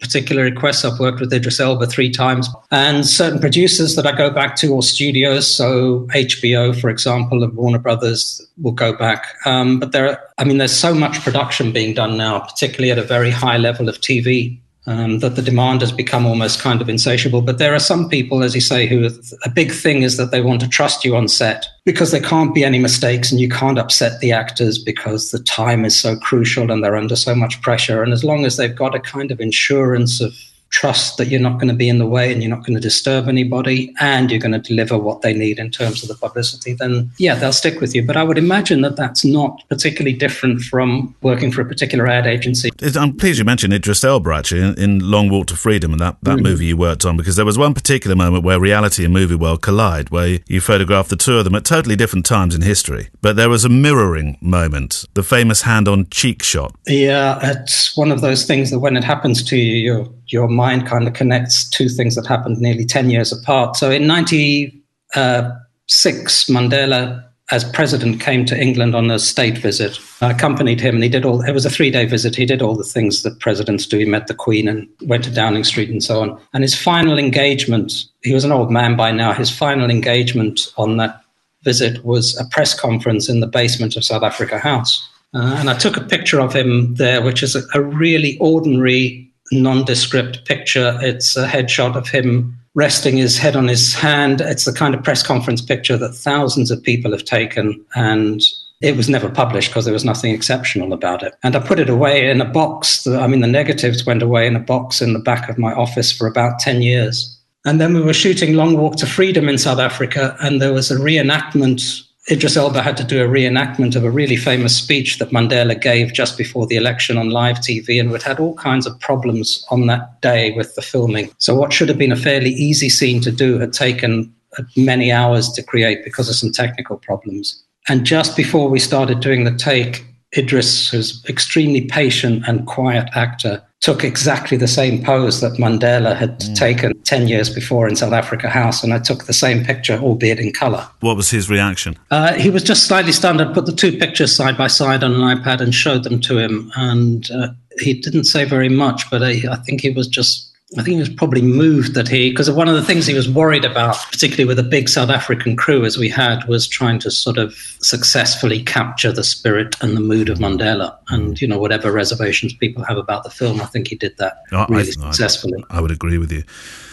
particular 0.02 0.44
requests. 0.44 0.84
I've 0.84 1.00
worked 1.00 1.20
with 1.20 1.32
Idris 1.32 1.60
Elba 1.60 1.86
three 1.86 2.10
times, 2.10 2.50
and 2.72 3.06
certain 3.06 3.40
producers 3.40 3.96
that 3.96 4.08
I 4.08 4.12
go 4.12 4.32
back 4.32 4.56
to, 4.58 4.74
or 4.74 4.82
studios. 4.82 5.48
So 5.48 6.08
HBO, 6.08 6.80
for 6.80 6.90
example, 6.90 7.44
and 7.44 7.54
Warner 7.56 7.80
Brothers 7.80 8.46
will 8.62 8.72
go 8.72 8.94
back. 8.94 9.26
Um, 9.46 9.80
but 9.80 9.92
there, 9.92 10.10
are, 10.10 10.20
I 10.40 10.44
mean, 10.44 10.58
there's 10.58 10.76
so 10.76 10.94
much 10.94 11.22
production 11.22 11.72
being 11.72 11.94
done 11.94 12.18
now, 12.18 12.40
particularly 12.40 12.92
at 12.92 12.98
a 12.98 13.04
very 13.04 13.30
high 13.30 13.58
level 13.58 13.88
of 13.88 14.02
TV 14.02 14.60
um, 14.88 15.20
that 15.20 15.36
the 15.36 15.42
demand 15.42 15.82
has 15.82 15.92
become 15.92 16.26
almost 16.26 16.60
kind 16.60 16.82
of 16.82 16.90
insatiable. 16.90 17.42
But 17.42 17.60
there 17.60 17.74
are 17.76 17.80
some 17.80 18.10
people, 18.10 18.44
as 18.44 18.56
you 18.56 18.62
say, 18.62 18.88
who 18.88 19.10
a 19.44 19.50
big 19.50 19.72
thing 19.72 20.02
is 20.02 20.18
that 20.18 20.32
they 20.32 20.42
want 20.42 20.62
to 20.62 20.68
trust 20.68 21.06
you 21.06 21.16
on 21.16 21.28
set 21.28 21.68
because 21.86 22.12
there 22.12 22.22
can't 22.22 22.56
be 22.56 22.64
any 22.64 22.80
mistakes 22.80 23.32
and 23.32 23.40
you 23.40 23.50
can't 23.50 23.78
upset 23.78 24.20
the 24.20 24.32
actors 24.32 24.80
because 24.80 25.32
the 25.32 25.40
time 25.40 25.86
is 25.86 26.00
so 26.00 26.16
crucial 26.18 26.72
and 26.72 26.84
they're 26.84 26.96
under 26.96 27.16
so 27.16 27.36
much 27.36 27.62
pressure. 27.62 28.02
And 28.02 28.12
as 28.12 28.24
long 28.24 28.46
as 28.46 28.58
they've 28.58 28.76
got 28.76 28.96
a 28.96 29.00
kind 29.00 29.32
of 29.32 29.40
insurance 29.40 30.20
of 30.20 30.34
trust 30.72 31.18
that 31.18 31.28
you're 31.28 31.40
not 31.40 31.56
going 31.60 31.68
to 31.68 31.76
be 31.76 31.90
in 31.90 31.98
the 31.98 32.08
way 32.08 32.32
and 32.32 32.42
you're 32.42 32.50
not 32.50 32.66
going 32.66 32.74
to 32.74 32.80
disturb 32.80 33.28
anybody 33.28 33.94
and 34.00 34.32
you're 34.32 34.40
going 34.40 34.54
to 34.54 34.60
deliver 34.60 34.98
what 34.98 35.22
they 35.22 35.34
need 35.34 35.60
in 35.60 35.70
terms 35.70 36.02
of 36.02 36.08
the 36.08 36.16
publicity, 36.16 36.74
then 36.74 37.12
yeah, 37.18 37.36
they'll 37.36 37.54
stick 37.54 37.82
with 37.82 37.94
you. 37.94 38.04
But 38.04 38.18
I 38.18 38.24
would 38.24 38.38
imagine 38.38 38.82
that 38.82 38.96
that's 38.96 39.24
not 39.26 39.62
particularly 39.70 40.18
different 40.18 40.62
from 40.62 41.14
working 41.22 41.52
for 41.52 41.62
a 41.62 41.66
particular 41.66 42.08
ad 42.08 42.26
agency. 42.26 42.72
I'm 42.96 43.16
pleased 43.18 43.38
you 43.38 43.46
mentioned 43.46 43.74
Idris 43.74 44.04
Elba 44.04 44.32
actually 44.32 44.62
in, 44.62 44.80
in 44.80 45.12
Long 45.12 45.30
Walk 45.30 45.48
to 45.48 45.58
Freedom 45.58 45.92
and 45.92 46.00
that, 46.00 46.18
that 46.22 46.40
mm. 46.40 46.44
movie 46.44 46.68
you 46.68 46.78
worked 46.78 47.06
on 47.06 47.18
because 47.18 47.36
there 47.36 47.46
was 47.46 47.58
one 47.58 47.74
particular 47.74 48.16
moment 48.16 48.46
where 48.46 48.60
reality 48.60 49.04
and 49.04 49.14
movie 49.14 49.36
world 49.36 49.62
collide 49.62 50.10
where 50.10 50.40
you 50.48 50.62
photographed 50.62 51.10
the 51.10 51.18
two 51.18 51.38
of 51.38 51.44
them 51.44 51.56
at 51.56 51.66
totally 51.66 51.98
different 51.98 52.26
times 52.26 52.56
in 52.56 52.62
history. 52.62 53.10
But 53.22 53.36
there 53.36 53.50
was 53.50 53.66
a 53.66 53.70
mirroring 53.70 54.38
moment, 54.40 55.06
the 55.16 55.24
famous 55.24 55.64
hand 55.64 55.90
on 55.90 56.08
cheek 56.10 56.44
shot. 56.44 56.74
Yeah, 56.88 57.40
it's 57.44 57.98
one 57.98 58.12
of 58.12 58.22
those 58.22 58.46
things 58.46 58.72
that 58.72 58.80
when 58.80 58.96
it 58.96 59.04
happens 59.04 59.44
to 59.44 59.58
you, 59.58 59.76
you're 59.76 60.08
your 60.32 60.48
mind 60.48 60.88
kind 60.88 61.08
of 61.08 61.14
connects 61.14 61.70
two 61.70 61.90
things 61.90 62.16
that 62.16 62.26
happened 62.26 62.60
nearly 62.60 62.86
10 62.86 63.10
years 63.10 63.32
apart. 63.32 63.76
So 63.76 63.92
in 63.92 64.08
96, 64.08 66.46
Mandela, 66.46 67.24
as 67.52 67.70
president, 67.72 68.22
came 68.22 68.46
to 68.46 68.60
England 68.60 68.96
on 68.96 69.12
a 69.12 69.20
state 69.20 69.58
visit. 69.58 70.00
I 70.22 70.32
accompanied 70.32 70.80
him, 70.80 70.96
and 70.96 71.04
he 71.04 71.10
did 71.10 71.26
all. 71.26 71.42
It 71.42 71.52
was 71.52 71.66
a 71.66 71.70
three-day 71.70 72.06
visit. 72.06 72.36
He 72.36 72.46
did 72.46 72.62
all 72.62 72.76
the 72.76 72.84
things 72.84 73.24
that 73.24 73.40
presidents 73.40 73.86
do. 73.86 73.98
He 73.98 74.06
met 74.06 74.28
the 74.28 74.34
Queen 74.34 74.70
and 74.70 74.88
went 75.02 75.26
to 75.26 75.32
Downing 75.32 75.66
Street 75.66 75.90
and 75.90 76.04
so 76.04 76.22
on. 76.22 76.40
And 76.54 76.64
his 76.64 76.76
final 76.76 77.20
engagement. 77.20 77.92
He 78.24 78.34
was 78.34 78.46
an 78.46 78.54
old 78.54 78.72
man 78.72 78.96
by 78.96 79.12
now. 79.12 79.34
His 79.34 79.50
final 79.50 79.90
engagement 79.90 80.72
on 80.78 80.98
that 80.98 81.22
visit 81.64 82.06
was 82.06 82.40
a 82.40 82.46
press 82.46 82.80
conference 82.80 83.30
in 83.30 83.40
the 83.40 83.48
basement 83.48 83.98
of 83.98 84.06
South 84.06 84.24
Africa 84.24 84.58
House. 84.58 85.08
Uh, 85.34 85.56
and 85.60 85.70
I 85.70 85.78
took 85.78 85.98
a 85.98 86.02
picture 86.02 86.40
of 86.40 86.54
him 86.54 86.96
there, 86.96 87.22
which 87.22 87.44
is 87.44 87.56
a, 87.56 87.62
a 87.74 87.82
really 87.82 88.38
ordinary 88.40 89.31
nondescript 89.52 90.46
picture. 90.46 90.98
It's 91.02 91.36
a 91.36 91.48
headshot 91.48 91.96
of 91.96 92.08
him 92.08 92.58
resting 92.74 93.18
his 93.18 93.38
head 93.38 93.56
on 93.56 93.68
his 93.68 93.94
hand. 93.94 94.42
It's 94.42 94.66
the 94.66 94.74
kind 94.74 94.96
of 94.96 95.04
press 95.04 95.24
conference 95.24 95.62
picture 95.62 95.98
that 95.98 96.14
thousands 96.14 96.72
of 96.72 96.82
people 96.82 97.12
have 97.12 97.26
taken, 97.26 97.84
and 97.96 98.42
it 98.82 98.96
was 98.96 99.10
never 99.10 99.30
published 99.30 99.70
because 99.70 99.86
there 99.86 99.94
was 99.94 100.06
nothing 100.06 100.34
exceptional 100.34 100.94
about 100.94 101.22
it. 101.22 101.34
And 101.44 101.56
I 101.56 101.60
put 101.60 101.80
it 101.80 101.90
away 101.90 102.30
in 102.30 102.42
a 102.42 102.46
box. 102.46 103.06
I 103.06 103.28
mean, 103.28 103.42
the 103.42 103.48
negatives 103.48 104.06
went 104.06 104.24
away 104.24 104.48
in 104.48 104.56
a 104.56 104.60
box 104.60 105.02
in 105.02 105.14
the 105.14 105.20
back 105.20 105.50
of 105.50 105.58
my 105.58 105.74
office 105.74 106.12
for 106.12 106.28
about 106.28 106.60
10 106.60 106.82
years. 106.82 107.38
And 107.66 107.80
then 107.80 107.94
we 107.94 108.02
were 108.02 108.14
shooting 108.14 108.56
Long 108.56 108.78
Walk 108.78 108.96
to 108.98 109.06
Freedom 109.06 109.48
in 109.48 109.58
South 109.58 109.80
Africa, 109.80 110.36
and 110.40 110.62
there 110.62 110.74
was 110.74 110.90
a 110.90 110.96
reenactment 110.96 112.02
Idris 112.30 112.56
Elba 112.56 112.84
had 112.84 112.98
to 112.98 113.04
do 113.04 113.24
a 113.24 113.28
reenactment 113.28 113.96
of 113.96 114.04
a 114.04 114.12
really 114.12 114.36
famous 114.36 114.78
speech 114.78 115.18
that 115.18 115.32
Mandela 115.32 115.80
gave 115.80 116.14
just 116.14 116.38
before 116.38 116.68
the 116.68 116.76
election 116.76 117.18
on 117.18 117.32
live 117.32 117.58
TV, 117.58 118.00
and 118.00 118.12
it 118.12 118.22
had 118.22 118.40
all 118.40 118.54
kinds 118.56 118.86
of 118.86 119.00
problems 119.00 119.66
on 119.72 119.88
that 119.88 120.22
day 120.22 120.52
with 120.52 120.76
the 120.76 120.84
filming. 120.84 121.32
So, 121.40 121.56
what 121.56 121.74
should 121.74 121.90
have 121.90 121.98
been 121.98 122.12
a 122.12 122.16
fairly 122.16 122.52
easy 122.52 122.90
scene 122.90 123.22
to 123.22 123.32
do 123.32 123.58
had 123.58 123.74
taken 123.74 124.32
many 124.76 125.12
hours 125.12 125.50
to 125.54 125.64
create 125.64 126.04
because 126.04 126.30
of 126.30 126.36
some 126.36 126.52
technical 126.52 126.98
problems. 126.98 127.64
And 127.88 128.06
just 128.06 128.38
before 128.38 128.70
we 128.70 128.80
started 128.80 129.20
doing 129.20 129.44
the 129.44 129.56
take, 129.56 130.06
Idris, 130.38 130.90
who's 130.90 131.24
extremely 131.28 131.82
patient 131.82 132.44
and 132.48 132.66
quiet 132.66 133.10
actor, 133.14 133.62
took 133.82 134.04
exactly 134.04 134.58
the 134.58 134.68
same 134.68 135.04
pose 135.04 135.42
that 135.42 135.54
Mandela 135.54 136.16
had 136.16 136.40
mm. 136.40 136.56
taken 136.56 136.98
10 137.02 137.28
years 137.28 137.50
before 137.50 137.88
in 137.88 137.96
South 137.96 138.14
Africa 138.14 138.48
House. 138.48 138.84
And 138.84 138.94
I 138.94 139.00
took 139.00 139.26
the 139.26 139.34
same 139.34 139.66
picture, 139.66 139.98
albeit 139.98 140.40
in 140.40 140.54
color. 140.54 140.88
What 141.00 141.18
was 141.18 141.32
his 141.32 141.50
reaction? 141.50 141.98
Uh, 142.12 142.34
he 142.34 142.52
was 142.52 142.64
just 142.64 142.86
slightly 142.86 143.12
stunned. 143.12 143.42
I 143.42 143.52
put 143.52 143.66
the 143.66 143.74
two 143.74 143.98
pictures 143.98 144.34
side 144.36 144.56
by 144.56 144.68
side 144.68 145.04
on 145.04 145.14
an 145.14 145.22
iPad 145.22 145.62
and 145.62 145.74
showed 145.74 146.04
them 146.04 146.22
to 146.22 146.38
him. 146.38 146.72
And 146.76 147.30
uh, 147.32 147.50
he 147.80 147.96
didn't 147.96 148.26
say 148.26 148.46
very 148.46 148.70
much, 148.70 149.10
but 149.10 149.24
I, 149.24 149.42
I 149.52 149.56
think 149.58 149.82
he 149.82 149.90
was 149.90 150.08
just 150.08 150.51
I 150.78 150.84
think 150.84 150.94
he 150.94 151.00
was 151.00 151.10
probably 151.10 151.42
moved 151.42 151.96
that 151.96 152.08
he, 152.08 152.30
because 152.30 152.50
one 152.50 152.70
of 152.70 152.76
the 152.76 152.84
things 152.84 153.06
he 153.06 153.14
was 153.14 153.30
worried 153.30 153.66
about, 153.66 153.98
particularly 154.10 154.46
with 154.46 154.58
a 154.58 154.64
big 154.64 154.88
South 154.88 155.10
African 155.10 155.58
crew 155.58 155.84
as 155.84 155.98
we 155.98 156.08
had, 156.08 156.48
was 156.48 156.66
trying 156.66 156.98
to 157.00 157.12
sort 157.12 157.38
of 157.38 157.54
successfully 157.82 158.64
capture 158.64 159.12
the 159.12 159.24
spirit 159.24 159.76
and 159.82 159.98
the 159.98 160.02
mood 160.02 160.30
of 160.30 160.38
Mandela. 160.38 160.98
And, 161.10 161.42
you 161.42 161.48
know, 161.48 161.60
whatever 161.60 161.92
reservations 161.92 162.54
people 162.54 162.86
have 162.86 162.98
about 162.98 163.26
the 163.26 163.30
film, 163.30 163.60
I 163.60 163.66
think 163.66 163.90
he 163.90 163.96
did 163.96 164.16
that 164.20 164.44
oh, 164.54 164.66
really 164.70 164.88
I, 164.88 165.12
successfully. 165.12 165.62
I, 165.70 165.80
I, 165.80 165.82
would 165.82 165.92
agree 165.92 166.18
with 166.18 166.32
you. 166.32 166.44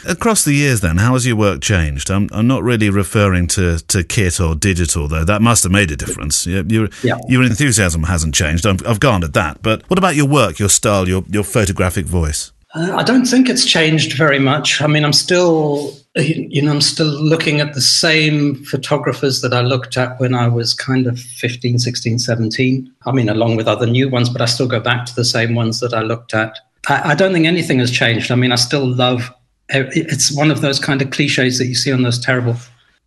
Across 0.09 0.45
the 0.45 0.55
years, 0.55 0.81
then, 0.81 0.97
how 0.97 1.13
has 1.13 1.25
your 1.25 1.37
work 1.37 1.61
changed? 1.61 2.11
I'm, 2.11 2.29
I'm 2.33 2.49
not 2.49 2.65
really 2.65 2.91
referring 2.91 3.47
to, 3.49 3.79
to 3.79 4.03
kit 4.03 4.41
or 4.41 4.57
digital, 4.57 5.07
though. 5.07 5.25
That 5.25 5.41
must 5.41 5.63
have 5.63 5.71
made 5.71 5.93
a 5.93 5.97
difference. 5.97 6.49
Your, 6.49 6.89
yeah. 7.05 7.19
your 7.29 7.45
enthusiasm 7.45 8.03
hasn't 8.05 8.35
changed. 8.35 8.67
I've, 8.67 8.85
I've 8.85 8.99
garnered 8.99 9.35
that. 9.35 9.63
But 9.63 9.89
what 9.89 9.99
about 9.99 10.17
your 10.17 10.27
work, 10.27 10.59
your 10.59 10.69
style, 10.69 11.07
your, 11.07 11.23
your 11.29 11.45
photographic 11.45 12.07
voice? 12.07 12.51
Uh, 12.75 12.97
I 12.97 13.03
don't 13.03 13.25
think 13.25 13.49
it's 13.49 13.65
changed 13.65 14.13
very 14.13 14.39
much. 14.39 14.83
I 14.83 14.87
mean, 14.87 15.05
I'm 15.05 15.13
still, 15.13 15.95
you 16.17 16.61
know, 16.61 16.71
I'm 16.71 16.83
still 16.83 17.07
looking 17.07 17.61
at 17.61 17.75
the 17.75 17.81
same 17.81 18.63
photographers 18.65 19.41
that 19.41 19.55
I 19.55 19.63
looked 19.63 19.97
at 19.97 20.21
when 20.21 20.35
I 20.35 20.49
was 20.49 20.75
kind 20.75 21.07
of 21.07 21.19
15, 21.19 21.79
16, 21.79 22.19
17. 22.19 22.95
I 23.07 23.13
mean, 23.13 23.29
along 23.29 23.57
with 23.57 23.69
other 23.69 23.87
new 23.87 24.11
ones, 24.11 24.29
but 24.29 24.43
I 24.43 24.47
still 24.47 24.69
go 24.69 24.81
back 24.81 25.07
to 25.07 25.15
the 25.15 25.25
same 25.25 25.55
ones 25.55 25.81
that 25.81 25.95
I 25.95 26.03
looked 26.03 26.35
at. 26.35 26.59
I, 26.89 27.13
I 27.13 27.15
don't 27.15 27.33
think 27.33 27.47
anything 27.47 27.79
has 27.79 27.91
changed. 27.91 28.31
I 28.31 28.35
mean, 28.35 28.53
I 28.53 28.57
still 28.57 28.87
love, 28.87 29.33
it's 29.71 30.37
one 30.37 30.51
of 30.51 30.61
those 30.61 30.79
kind 30.79 31.01
of 31.01 31.11
cliches 31.11 31.59
that 31.59 31.67
you 31.67 31.75
see 31.75 31.93
on 31.93 32.03
those 32.03 32.19
terrible 32.19 32.57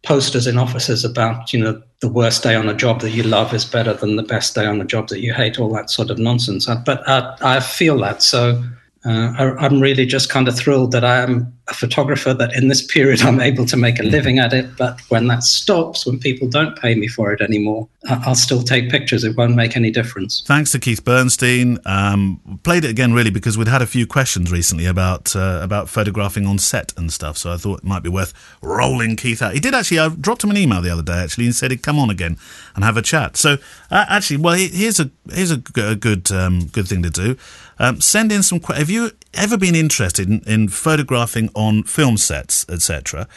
posters 0.04 0.48
in 0.48 0.58
offices 0.58 1.06
about, 1.06 1.54
you 1.54 1.60
know, 1.64 1.80
the 2.00 2.10
worst 2.10 2.42
day 2.42 2.56
on 2.56 2.68
a 2.68 2.74
job 2.74 3.02
that 3.02 3.12
you 3.12 3.22
love 3.22 3.54
is 3.54 3.64
better 3.64 3.94
than 3.94 4.16
the 4.16 4.24
best 4.24 4.56
day 4.56 4.66
on 4.66 4.82
a 4.82 4.86
job 4.86 5.08
that 5.10 5.22
you 5.22 5.32
hate, 5.32 5.60
all 5.60 5.72
that 5.72 5.92
sort 5.92 6.10
of 6.10 6.18
nonsense. 6.18 6.66
But 6.66 7.08
I, 7.08 7.38
I 7.42 7.60
feel 7.60 8.00
that. 8.00 8.24
So, 8.24 8.64
uh, 9.04 9.56
I, 9.60 9.66
am 9.66 9.80
really 9.80 10.06
just 10.06 10.30
kind 10.30 10.48
of 10.48 10.56
thrilled 10.56 10.92
that 10.92 11.04
I 11.04 11.22
am 11.22 11.52
a 11.68 11.74
photographer 11.74 12.36
that 12.36 12.56
in 12.56 12.68
this 12.68 12.86
period 12.86 13.22
I'm 13.22 13.40
able 13.40 13.66
to 13.66 13.78
make 13.78 14.00
a 14.00 14.04
living 14.04 14.38
at 14.38 14.54
it. 14.54 14.78
But 14.78 15.00
when 15.10 15.28
that 15.28 15.44
stops, 15.44 16.06
when 16.06 16.20
people 16.20 16.48
don't 16.48 16.78
pay 16.78 16.94
me 16.94 17.08
for 17.08 17.34
it 17.34 17.42
anymore, 17.42 17.88
I'll 18.08 18.36
still 18.36 18.62
take 18.62 18.90
pictures. 18.90 19.24
It 19.24 19.36
won't 19.36 19.56
make 19.56 19.76
any 19.76 19.90
difference. 19.90 20.44
Thanks 20.46 20.72
to 20.72 20.80
Keith 20.80 21.04
Bernstein. 21.04 21.80
Um, 21.86 22.60
played 22.64 22.84
it 22.84 22.92
again 22.92 23.14
really 23.14 23.32
because 23.32 23.58
we'd 23.58 23.68
had 23.68 23.82
a 23.82 23.88
few 23.88 24.06
questions 24.06 24.52
recently 24.52 24.86
about 24.86 25.36
uh, 25.36 25.60
about 25.64 25.90
photographing 25.90 26.46
on 26.46 26.60
set 26.60 26.94
and 26.96 27.12
stuff. 27.12 27.38
So 27.38 27.52
I 27.52 27.58
thought 27.58 27.80
it 27.80 27.86
might 27.86 28.04
be 28.04 28.10
worth 28.10 28.34
rolling 28.62 29.16
Keith 29.16 29.42
out. 29.42 29.54
He 29.54 29.60
did 29.60 29.74
actually. 29.74 30.00
I 30.00 30.10
dropped 30.10 30.44
him 30.44 30.52
an 30.52 30.58
email 30.58 30.82
the 30.82 30.92
other 30.92 31.04
day 31.04 31.18
actually 31.18 31.46
and 31.46 31.56
said 31.56 31.72
he'd 31.72 31.84
come 31.84 31.98
on 31.98 32.12
again 32.12 32.38
and 32.76 32.84
have 32.84 32.98
a 32.98 33.02
chat. 33.02 33.36
So 33.38 33.58
uh, 33.90 34.06
actually, 34.10 34.38
well, 34.38 34.56
here's 34.56 35.00
a 35.00 35.10
here's 35.32 35.52
a, 35.52 35.62
a 35.78 35.96
good 35.96 36.32
um, 36.32 36.68
good 36.68 36.88
thing 36.88 37.02
to 37.04 37.10
do. 37.10 37.38
Um, 37.82 38.00
send 38.00 38.32
in 38.32 38.44
some. 38.44 38.62
Have 38.62 38.92
you 38.92 39.10
ever 39.34 39.58
been 39.58 39.74
interested 39.74 40.30
in, 40.30 40.42
in 40.46 40.68
photographing 40.68 41.50
on 41.56 41.82
film 41.82 42.16
sets, 42.16 42.64
etc., 42.70 43.28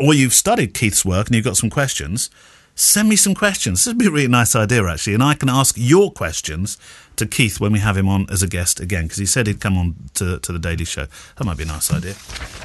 or 0.00 0.12
you've 0.12 0.34
studied 0.34 0.74
Keith's 0.74 1.04
work 1.04 1.28
and 1.28 1.36
you've 1.36 1.44
got 1.44 1.56
some 1.56 1.70
questions? 1.70 2.28
Send 2.74 3.08
me 3.08 3.14
some 3.14 3.36
questions. 3.36 3.84
This 3.84 3.92
would 3.92 3.98
be 3.98 4.06
a 4.06 4.10
really 4.10 4.26
nice 4.26 4.56
idea, 4.56 4.84
actually, 4.84 5.14
and 5.14 5.22
I 5.22 5.34
can 5.34 5.48
ask 5.48 5.76
your 5.78 6.10
questions 6.10 6.76
to 7.16 7.26
Keith 7.26 7.60
when 7.60 7.72
we 7.72 7.78
have 7.78 7.96
him 7.96 8.08
on 8.08 8.26
as 8.30 8.42
a 8.42 8.46
guest 8.46 8.80
again 8.80 9.04
because 9.04 9.18
he 9.18 9.26
said 9.26 9.46
he'd 9.46 9.60
come 9.60 9.76
on 9.76 9.94
to, 10.14 10.38
to 10.40 10.52
the 10.52 10.58
Daily 10.58 10.84
Show. 10.84 11.06
That 11.36 11.44
might 11.44 11.56
be 11.56 11.62
a 11.62 11.66
nice 11.66 11.92
idea. 11.92 12.14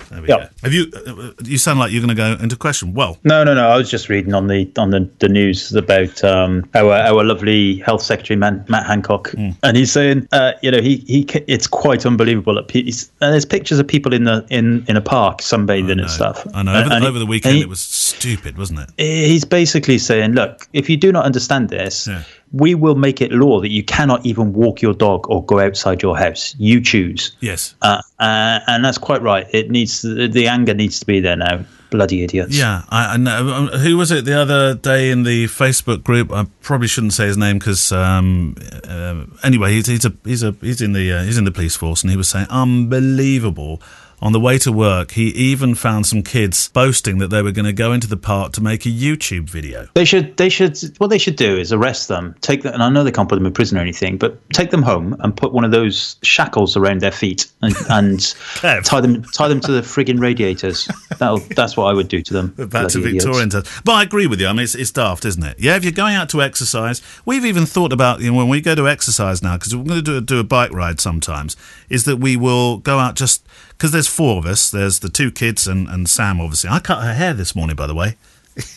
There 0.09 0.21
we 0.21 0.27
yep. 0.27 0.39
go. 0.39 0.47
Have 0.63 0.73
you? 0.73 0.91
Uh, 0.93 1.31
you 1.43 1.57
sound 1.57 1.79
like 1.79 1.91
you're 1.91 2.01
going 2.01 2.15
to 2.15 2.15
go 2.15 2.41
into 2.41 2.55
question. 2.55 2.93
Well, 2.93 3.17
no, 3.23 3.43
no, 3.43 3.53
no. 3.53 3.69
I 3.69 3.77
was 3.77 3.89
just 3.89 4.09
reading 4.09 4.33
on 4.33 4.47
the 4.47 4.71
on 4.77 4.89
the, 4.89 5.09
the 5.19 5.29
news 5.29 5.73
about 5.73 6.23
um, 6.23 6.67
our 6.73 6.93
our 6.93 7.23
lovely 7.23 7.77
Health 7.79 8.01
Secretary 8.01 8.37
Man, 8.37 8.65
Matt 8.67 8.85
Hancock, 8.85 9.29
mm. 9.31 9.55
and 9.63 9.77
he's 9.77 9.91
saying, 9.91 10.27
uh, 10.31 10.53
you 10.61 10.71
know, 10.71 10.81
he 10.81 10.97
he 11.07 11.27
it's 11.47 11.67
quite 11.67 12.05
unbelievable. 12.05 12.55
That 12.55 12.73
and 12.75 13.33
there's 13.33 13.45
pictures 13.45 13.79
of 13.79 13.87
people 13.87 14.13
in 14.13 14.23
the 14.23 14.45
in 14.49 14.85
in 14.87 14.97
a 14.97 15.01
park 15.01 15.39
sunbathing 15.39 15.99
and 15.99 16.09
stuff. 16.09 16.45
I 16.53 16.63
know. 16.63 16.73
Over, 16.73 16.93
and, 16.93 17.05
over 17.05 17.19
the 17.19 17.25
weekend, 17.25 17.57
he, 17.57 17.61
it 17.61 17.69
was 17.69 17.79
stupid, 17.79 18.57
wasn't 18.57 18.79
it? 18.79 18.89
He's 18.97 19.45
basically 19.45 19.97
saying, 19.97 20.33
look, 20.33 20.67
if 20.73 20.89
you 20.89 20.97
do 20.97 21.11
not 21.11 21.25
understand 21.25 21.69
this. 21.69 22.07
Yeah 22.07 22.23
we 22.51 22.75
will 22.75 22.95
make 22.95 23.21
it 23.21 23.31
law 23.31 23.61
that 23.61 23.69
you 23.69 23.83
cannot 23.83 24.25
even 24.25 24.53
walk 24.53 24.81
your 24.81 24.93
dog 24.93 25.29
or 25.29 25.43
go 25.45 25.59
outside 25.59 26.01
your 26.01 26.17
house. 26.17 26.55
You 26.57 26.81
choose. 26.81 27.35
Yes. 27.39 27.75
Uh, 27.81 28.01
uh, 28.19 28.59
and 28.67 28.83
that's 28.83 28.97
quite 28.97 29.21
right. 29.21 29.47
It 29.53 29.69
needs 29.69 30.01
the, 30.01 30.47
anger 30.47 30.73
needs 30.73 30.99
to 30.99 31.05
be 31.05 31.19
there 31.19 31.35
now. 31.35 31.65
Bloody 31.91 32.23
idiots. 32.23 32.55
Yeah, 32.55 32.83
I, 32.89 33.15
I 33.15 33.17
know. 33.17 33.49
Um, 33.51 33.67
Who 33.67 33.97
was 33.97 34.11
it 34.11 34.23
the 34.23 34.39
other 34.39 34.75
day 34.75 35.09
in 35.09 35.23
the 35.23 35.45
Facebook 35.45 36.03
group? 36.03 36.31
I 36.31 36.45
probably 36.61 36.87
shouldn't 36.87 37.13
say 37.13 37.25
his 37.25 37.37
name 37.37 37.57
because 37.57 37.91
um, 37.91 38.55
uh, 38.87 39.25
anyway, 39.43 39.71
he's 39.71 39.87
he's 39.87 40.05
a 40.05 40.13
he's 40.23 40.43
a 40.43 40.51
he's 40.61 40.83
in 40.83 40.93
the 40.93 41.11
uh, 41.11 41.23
he's 41.23 41.39
in 41.39 41.45
the 41.45 41.51
police 41.51 41.75
force, 41.75 42.03
and 42.03 42.11
he 42.11 42.17
was 42.17 42.29
saying 42.29 42.45
unbelievable. 42.51 43.81
On 44.21 44.33
the 44.33 44.39
way 44.39 44.57
to 44.59 44.71
work, 44.71 45.11
he 45.11 45.27
even 45.29 45.75
found 45.75 46.05
some 46.05 46.23
kids 46.23 46.69
boasting 46.69 47.19
that 47.19 47.29
they 47.29 47.41
were 47.41 47.51
going 47.51 47.65
to 47.65 47.73
go 47.73 47.93
into 47.93 48.07
the 48.07 48.17
park 48.17 48.51
to 48.53 48.61
make 48.61 48.85
a 48.85 48.89
YouTube 48.89 49.49
video. 49.49 49.87
They 49.93 50.05
should. 50.05 50.35
They 50.37 50.49
should. 50.49 50.77
What 50.97 51.07
they 51.07 51.17
should 51.17 51.35
do 51.35 51.57
is 51.57 51.71
arrest 51.71 52.07
them. 52.07 52.35
Take 52.41 52.63
them, 52.63 52.73
and 52.73 52.83
I 52.83 52.89
know 52.89 53.03
they 53.03 53.11
can't 53.11 53.29
put 53.29 53.35
them 53.35 53.45
in 53.45 53.53
prison 53.53 53.77
or 53.77 53.81
anything, 53.81 54.17
but 54.17 54.37
take 54.51 54.71
them 54.71 54.81
home 54.81 55.15
and 55.19 55.35
put 55.35 55.53
one 55.53 55.63
of 55.63 55.71
those 55.71 56.17
shackles 56.21 56.75
around 56.75 57.01
their 57.01 57.11
feet 57.11 57.49
and, 57.61 57.75
and 57.89 58.35
tie 58.61 59.01
them. 59.01 59.23
Tie 59.23 59.47
them 59.47 59.61
to 59.61 59.71
the 59.71 59.81
frigging 59.81 60.19
radiators. 60.19 60.89
That'll, 61.17 61.39
that's 61.39 61.77
what 61.77 61.85
I 61.85 61.93
would 61.93 62.07
do 62.07 62.21
to 62.21 62.33
them. 62.33 62.47
Back 62.69 62.89
to. 62.89 62.99
Victorian 62.99 63.49
times. 63.49 63.69
But 63.83 63.93
I 63.93 64.03
agree 64.03 64.27
with 64.27 64.41
you. 64.41 64.47
I 64.47 64.53
mean, 64.53 64.63
it's, 64.63 64.75
it's 64.75 64.91
daft, 64.91 65.25
isn't 65.25 65.43
it? 65.43 65.59
Yeah, 65.59 65.75
if 65.75 65.83
you're 65.83 65.91
going 65.91 66.15
out 66.15 66.29
to 66.29 66.41
exercise, 66.41 67.01
we've 67.25 67.45
even 67.45 67.65
thought 67.65 67.93
about, 67.93 68.21
you 68.21 68.31
know, 68.31 68.37
when 68.37 68.49
we 68.49 68.61
go 68.61 68.75
to 68.75 68.87
exercise 68.87 69.41
now, 69.41 69.57
because 69.57 69.75
we're 69.75 69.83
going 69.83 70.03
to 70.03 70.19
do, 70.19 70.21
do 70.21 70.39
a 70.39 70.43
bike 70.43 70.71
ride 70.71 70.99
sometimes, 70.99 71.55
is 71.89 72.05
that 72.05 72.17
we 72.17 72.35
will 72.35 72.77
go 72.77 72.99
out 72.99 73.15
just, 73.15 73.45
because 73.79 73.91
there's 73.91 74.09
four 74.09 74.39
of 74.39 74.45
us. 74.45 74.69
There's 74.69 74.99
the 74.99 75.07
two 75.07 75.31
kids 75.31 75.65
and, 75.65 75.87
and 75.87 76.09
Sam, 76.09 76.41
obviously. 76.41 76.69
I 76.69 76.79
cut 76.79 77.01
her 77.01 77.13
hair 77.13 77.33
this 77.33 77.55
morning, 77.55 77.77
by 77.77 77.87
the 77.87 77.95
way. 77.95 78.17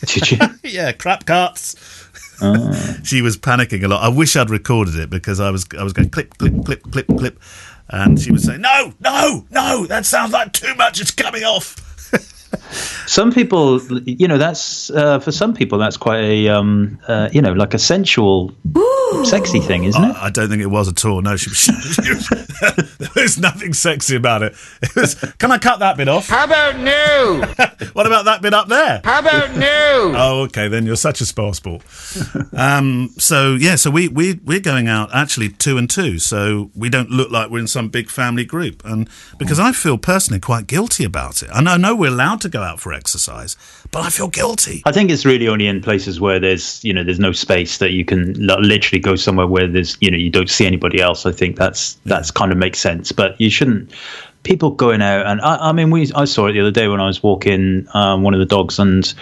Did 0.05 0.31
you? 0.31 0.37
yeah, 0.63 0.93
crap 0.93 1.25
cuts. 1.25 1.75
Ah. 2.41 2.99
she 3.03 3.21
was 3.21 3.35
panicking 3.37 3.83
a 3.83 3.89
lot. 3.89 4.01
I 4.01 4.07
wish 4.07 4.37
I'd 4.37 4.49
recorded 4.49 4.95
it 4.95 5.09
because 5.09 5.41
I 5.41 5.51
was 5.51 5.65
I 5.77 5.83
was 5.83 5.91
going 5.91 6.09
clip, 6.09 6.37
clip, 6.37 6.63
clip, 6.63 6.83
clip, 6.83 7.07
clip. 7.07 7.39
And 7.89 8.19
she 8.19 8.31
was 8.31 8.45
saying, 8.45 8.61
no, 8.61 8.93
no, 9.01 9.45
no, 9.51 9.85
that 9.87 10.05
sounds 10.05 10.31
like 10.31 10.53
too 10.53 10.73
much. 10.75 11.01
It's 11.01 11.11
coming 11.11 11.43
off. 11.43 11.92
Some 13.07 13.31
people, 13.31 13.81
you 14.05 14.27
know, 14.27 14.37
that's 14.37 14.89
uh, 14.91 15.19
for 15.19 15.31
some 15.31 15.53
people 15.53 15.77
that's 15.77 15.97
quite 15.97 16.23
a, 16.23 16.47
um, 16.49 16.99
uh, 17.07 17.29
you 17.31 17.41
know, 17.41 17.53
like 17.53 17.73
a 17.73 17.79
sensual, 17.79 18.51
sexy 19.25 19.59
thing, 19.59 19.83
isn't 19.83 20.01
it? 20.03 20.15
I, 20.15 20.25
I 20.25 20.29
don't 20.29 20.49
think 20.49 20.61
it 20.61 20.67
was 20.67 20.87
at 20.87 21.03
all. 21.05 21.21
No, 21.21 21.35
she 21.35 21.49
was, 21.49 21.57
she 21.57 21.71
was- 22.13 22.29
there 22.97 23.09
was 23.23 23.37
nothing 23.37 23.73
sexy 23.73 24.15
about 24.15 24.41
it. 24.43 24.55
It 24.81 24.95
was. 24.95 25.15
Can 25.37 25.51
I 25.51 25.57
cut 25.57 25.79
that 25.79 25.97
bit 25.97 26.07
off? 26.07 26.27
How 26.27 26.45
about 26.45 26.77
new? 26.79 27.43
What 27.93 28.07
about 28.07 28.25
that 28.25 28.41
bit 28.41 28.53
up 28.55 28.69
there? 28.69 29.01
How 29.03 29.19
about 29.19 29.55
new? 29.55 29.65
Oh, 30.17 30.41
okay. 30.47 30.67
Then 30.67 30.85
you're 30.85 30.95
such 30.95 31.21
a 31.21 31.25
spoil 31.25 31.53
sport. 31.53 31.83
Um, 32.53 33.09
so 33.17 33.53
yeah, 33.55 33.75
so 33.75 33.91
we 33.91 34.07
we 34.07 34.39
we're 34.43 34.59
going 34.61 34.87
out 34.87 35.13
actually 35.13 35.49
two 35.49 35.77
and 35.77 35.89
two, 35.89 36.17
so 36.17 36.71
we 36.75 36.89
don't 36.89 37.09
look 37.11 37.29
like 37.29 37.49
we're 37.49 37.59
in 37.59 37.67
some 37.67 37.89
big 37.89 38.09
family 38.09 38.45
group, 38.45 38.83
and 38.85 39.07
because 39.37 39.59
I 39.59 39.73
feel 39.73 39.97
personally 39.97 40.39
quite 40.39 40.65
guilty 40.65 41.03
about 41.03 41.43
it. 41.43 41.49
And 41.53 41.67
I 41.69 41.77
know 41.77 41.95
we're 41.95 42.09
allowed 42.09 42.41
to 42.43 42.49
go 42.49 42.61
out 42.61 42.79
for 42.79 42.93
exercise, 42.93 43.57
but 43.91 44.05
I 44.05 44.09
feel 44.09 44.27
guilty. 44.27 44.81
I 44.85 44.91
think 44.91 45.09
it's 45.09 45.25
really 45.25 45.47
only 45.47 45.67
in 45.67 45.81
places 45.81 46.19
where 46.19 46.39
there's, 46.39 46.83
you 46.83 46.93
know, 46.93 47.03
there's 47.03 47.19
no 47.19 47.31
space 47.31 47.79
that 47.79 47.91
you 47.91 48.05
can 48.05 48.33
literally 48.33 48.99
go 48.99 49.15
somewhere 49.15 49.47
where 49.47 49.67
there's, 49.67 49.97
you 49.99 50.11
know, 50.11 50.17
you 50.17 50.29
don't 50.29 50.49
see 50.49 50.65
anybody 50.65 51.01
else. 51.01 51.25
I 51.25 51.31
think 51.31 51.57
that's 51.57 51.95
that's 52.05 52.31
kind 52.31 52.51
of 52.51 52.57
makes 52.57 52.79
sense, 52.79 53.11
but 53.11 53.39
you 53.41 53.49
shouldn't. 53.49 53.91
People 54.43 54.71
going 54.71 55.01
out, 55.01 55.25
and 55.25 55.39
I, 55.39 55.69
I 55.69 55.71
mean, 55.71 55.89
we 55.89 56.11
I 56.13 56.25
saw 56.25 56.47
it 56.47 56.53
the 56.53 56.59
other 56.59 56.71
day 56.71 56.89
when 56.89 56.99
I 56.99 57.07
was 57.07 57.23
walking 57.23 57.87
um, 57.93 58.23
one 58.23 58.33
of 58.33 58.41
the 58.41 58.45
dogs, 58.45 58.77
and 58.77 59.13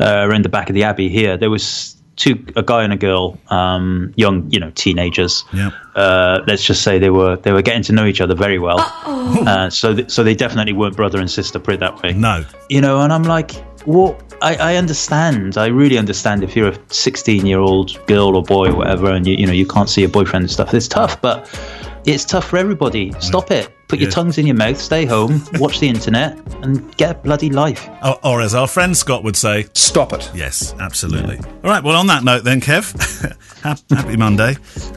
uh, 0.00 0.26
around 0.28 0.44
the 0.44 0.48
back 0.48 0.68
of 0.68 0.74
the 0.74 0.82
abbey 0.82 1.08
here, 1.08 1.36
there 1.36 1.50
was 1.50 1.93
two, 2.16 2.44
a 2.56 2.62
guy 2.62 2.82
and 2.84 2.92
a 2.92 2.96
girl, 2.96 3.38
um, 3.48 4.12
young, 4.16 4.50
you 4.50 4.60
know, 4.60 4.70
teenagers. 4.74 5.44
Yeah. 5.52 5.70
Uh, 5.94 6.42
let's 6.46 6.64
just 6.64 6.82
say 6.82 6.98
they 6.98 7.10
were 7.10 7.36
they 7.36 7.52
were 7.52 7.62
getting 7.62 7.82
to 7.84 7.92
know 7.92 8.06
each 8.06 8.20
other 8.20 8.34
very 8.34 8.58
well. 8.58 8.78
Uh, 9.14 9.70
so 9.70 9.94
th- 9.94 10.10
so 10.10 10.22
they 10.22 10.34
definitely 10.34 10.72
weren't 10.72 10.96
brother 10.96 11.18
and 11.18 11.30
sister. 11.30 11.58
Put 11.58 11.74
it 11.74 11.80
that 11.80 12.02
way 12.02 12.12
No, 12.12 12.44
you 12.68 12.80
know, 12.80 13.00
and 13.00 13.12
I'm 13.12 13.22
like, 13.22 13.52
what? 13.86 14.20
I, 14.42 14.56
I 14.56 14.76
understand. 14.76 15.56
I 15.56 15.66
really 15.66 15.96
understand 15.96 16.42
if 16.44 16.54
you're 16.54 16.68
a 16.68 16.78
16 16.88 17.46
year 17.46 17.58
old 17.58 18.04
girl 18.06 18.36
or 18.36 18.42
boy 18.42 18.68
or 18.68 18.76
whatever, 18.76 19.10
and 19.12 19.26
you, 19.26 19.34
you 19.36 19.46
know 19.46 19.52
you 19.52 19.66
can't 19.66 19.88
see 19.88 20.02
your 20.02 20.10
boyfriend 20.10 20.44
and 20.44 20.50
stuff. 20.50 20.74
It's 20.74 20.88
tough, 20.88 21.20
but 21.22 21.48
it's 22.04 22.24
tough 22.24 22.46
for 22.48 22.58
everybody. 22.58 23.12
Stop 23.20 23.50
it. 23.50 23.70
Put 23.88 23.98
your 24.00 24.08
Yeah. 24.08 24.14
tongues 24.14 24.38
in 24.38 24.46
your 24.46 24.56
mouth. 24.56 24.80
Stay 24.80 25.04
home. 25.04 25.42
Watch 25.54 25.78
the 25.80 25.88
internet 25.88 26.38
and 26.62 26.96
get 26.96 27.10
a 27.10 27.14
bloody 27.14 27.50
life. 27.50 27.88
or, 28.02 28.18
or 28.24 28.40
as 28.40 28.54
our 28.54 28.66
friend 28.66 28.96
Scott 28.96 29.22
would 29.24 29.36
say, 29.36 29.66
Stop 29.74 30.12
it. 30.12 30.30
Yes, 30.34 30.74
absolutely. 30.80 31.36
All 31.38 31.70
right. 31.70 31.82
Well, 31.84 31.96
on 31.96 32.06
that 32.08 32.24
note, 32.24 32.44
then, 32.44 32.60
Kev, 32.60 32.92
happy 33.90 34.16
Monday, 34.16 34.56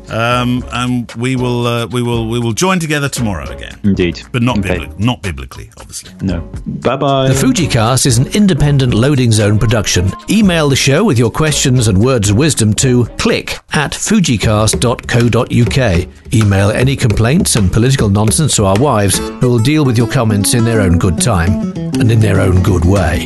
um, 0.09 0.63
and 0.71 1.11
we 1.13 1.35
will 1.35 1.67
uh, 1.67 1.85
we 1.87 2.01
will 2.01 2.27
we 2.29 2.39
will 2.39 2.53
join 2.53 2.79
together 2.79 3.09
tomorrow 3.09 3.47
again, 3.49 3.79
Indeed, 3.83 4.21
but 4.31 4.41
not 4.41 4.59
Okay. 4.59 4.77
bibli- 4.79 4.99
not 4.99 5.21
biblically, 5.21 5.69
obviously. 5.77 6.11
No. 6.21 6.41
Bye 6.65 6.95
bye. 6.97 7.27
The 7.27 7.33
FujiCast 7.35 8.05
is 8.05 8.17
an 8.17 8.27
independent 8.35 8.93
loading 8.93 9.31
zone 9.31 9.59
production. 9.59 10.11
Email 10.29 10.69
the 10.69 10.75
show 10.75 11.03
with 11.03 11.19
your 11.19 11.31
questions 11.31 11.87
and 11.87 11.97
words 12.03 12.29
of 12.29 12.37
wisdom 12.37 12.73
to 12.75 13.05
click 13.17 13.57
at 13.73 13.91
fujicast.co.uk. 13.91 16.07
Email 16.33 16.71
any 16.71 16.95
complaints 16.95 17.55
and 17.55 17.71
political 17.71 18.09
nonsense 18.09 18.55
to 18.55 18.65
our 18.65 18.76
wives, 18.79 19.17
who 19.17 19.49
will 19.49 19.59
deal 19.59 19.85
with 19.85 19.97
your 19.97 20.07
comments 20.07 20.53
in 20.53 20.63
their 20.63 20.81
own 20.81 20.97
good 20.97 21.21
time 21.21 21.71
and 21.75 22.11
in 22.11 22.19
their 22.19 22.39
own 22.39 22.61
good 22.63 22.85
way. 22.85 23.25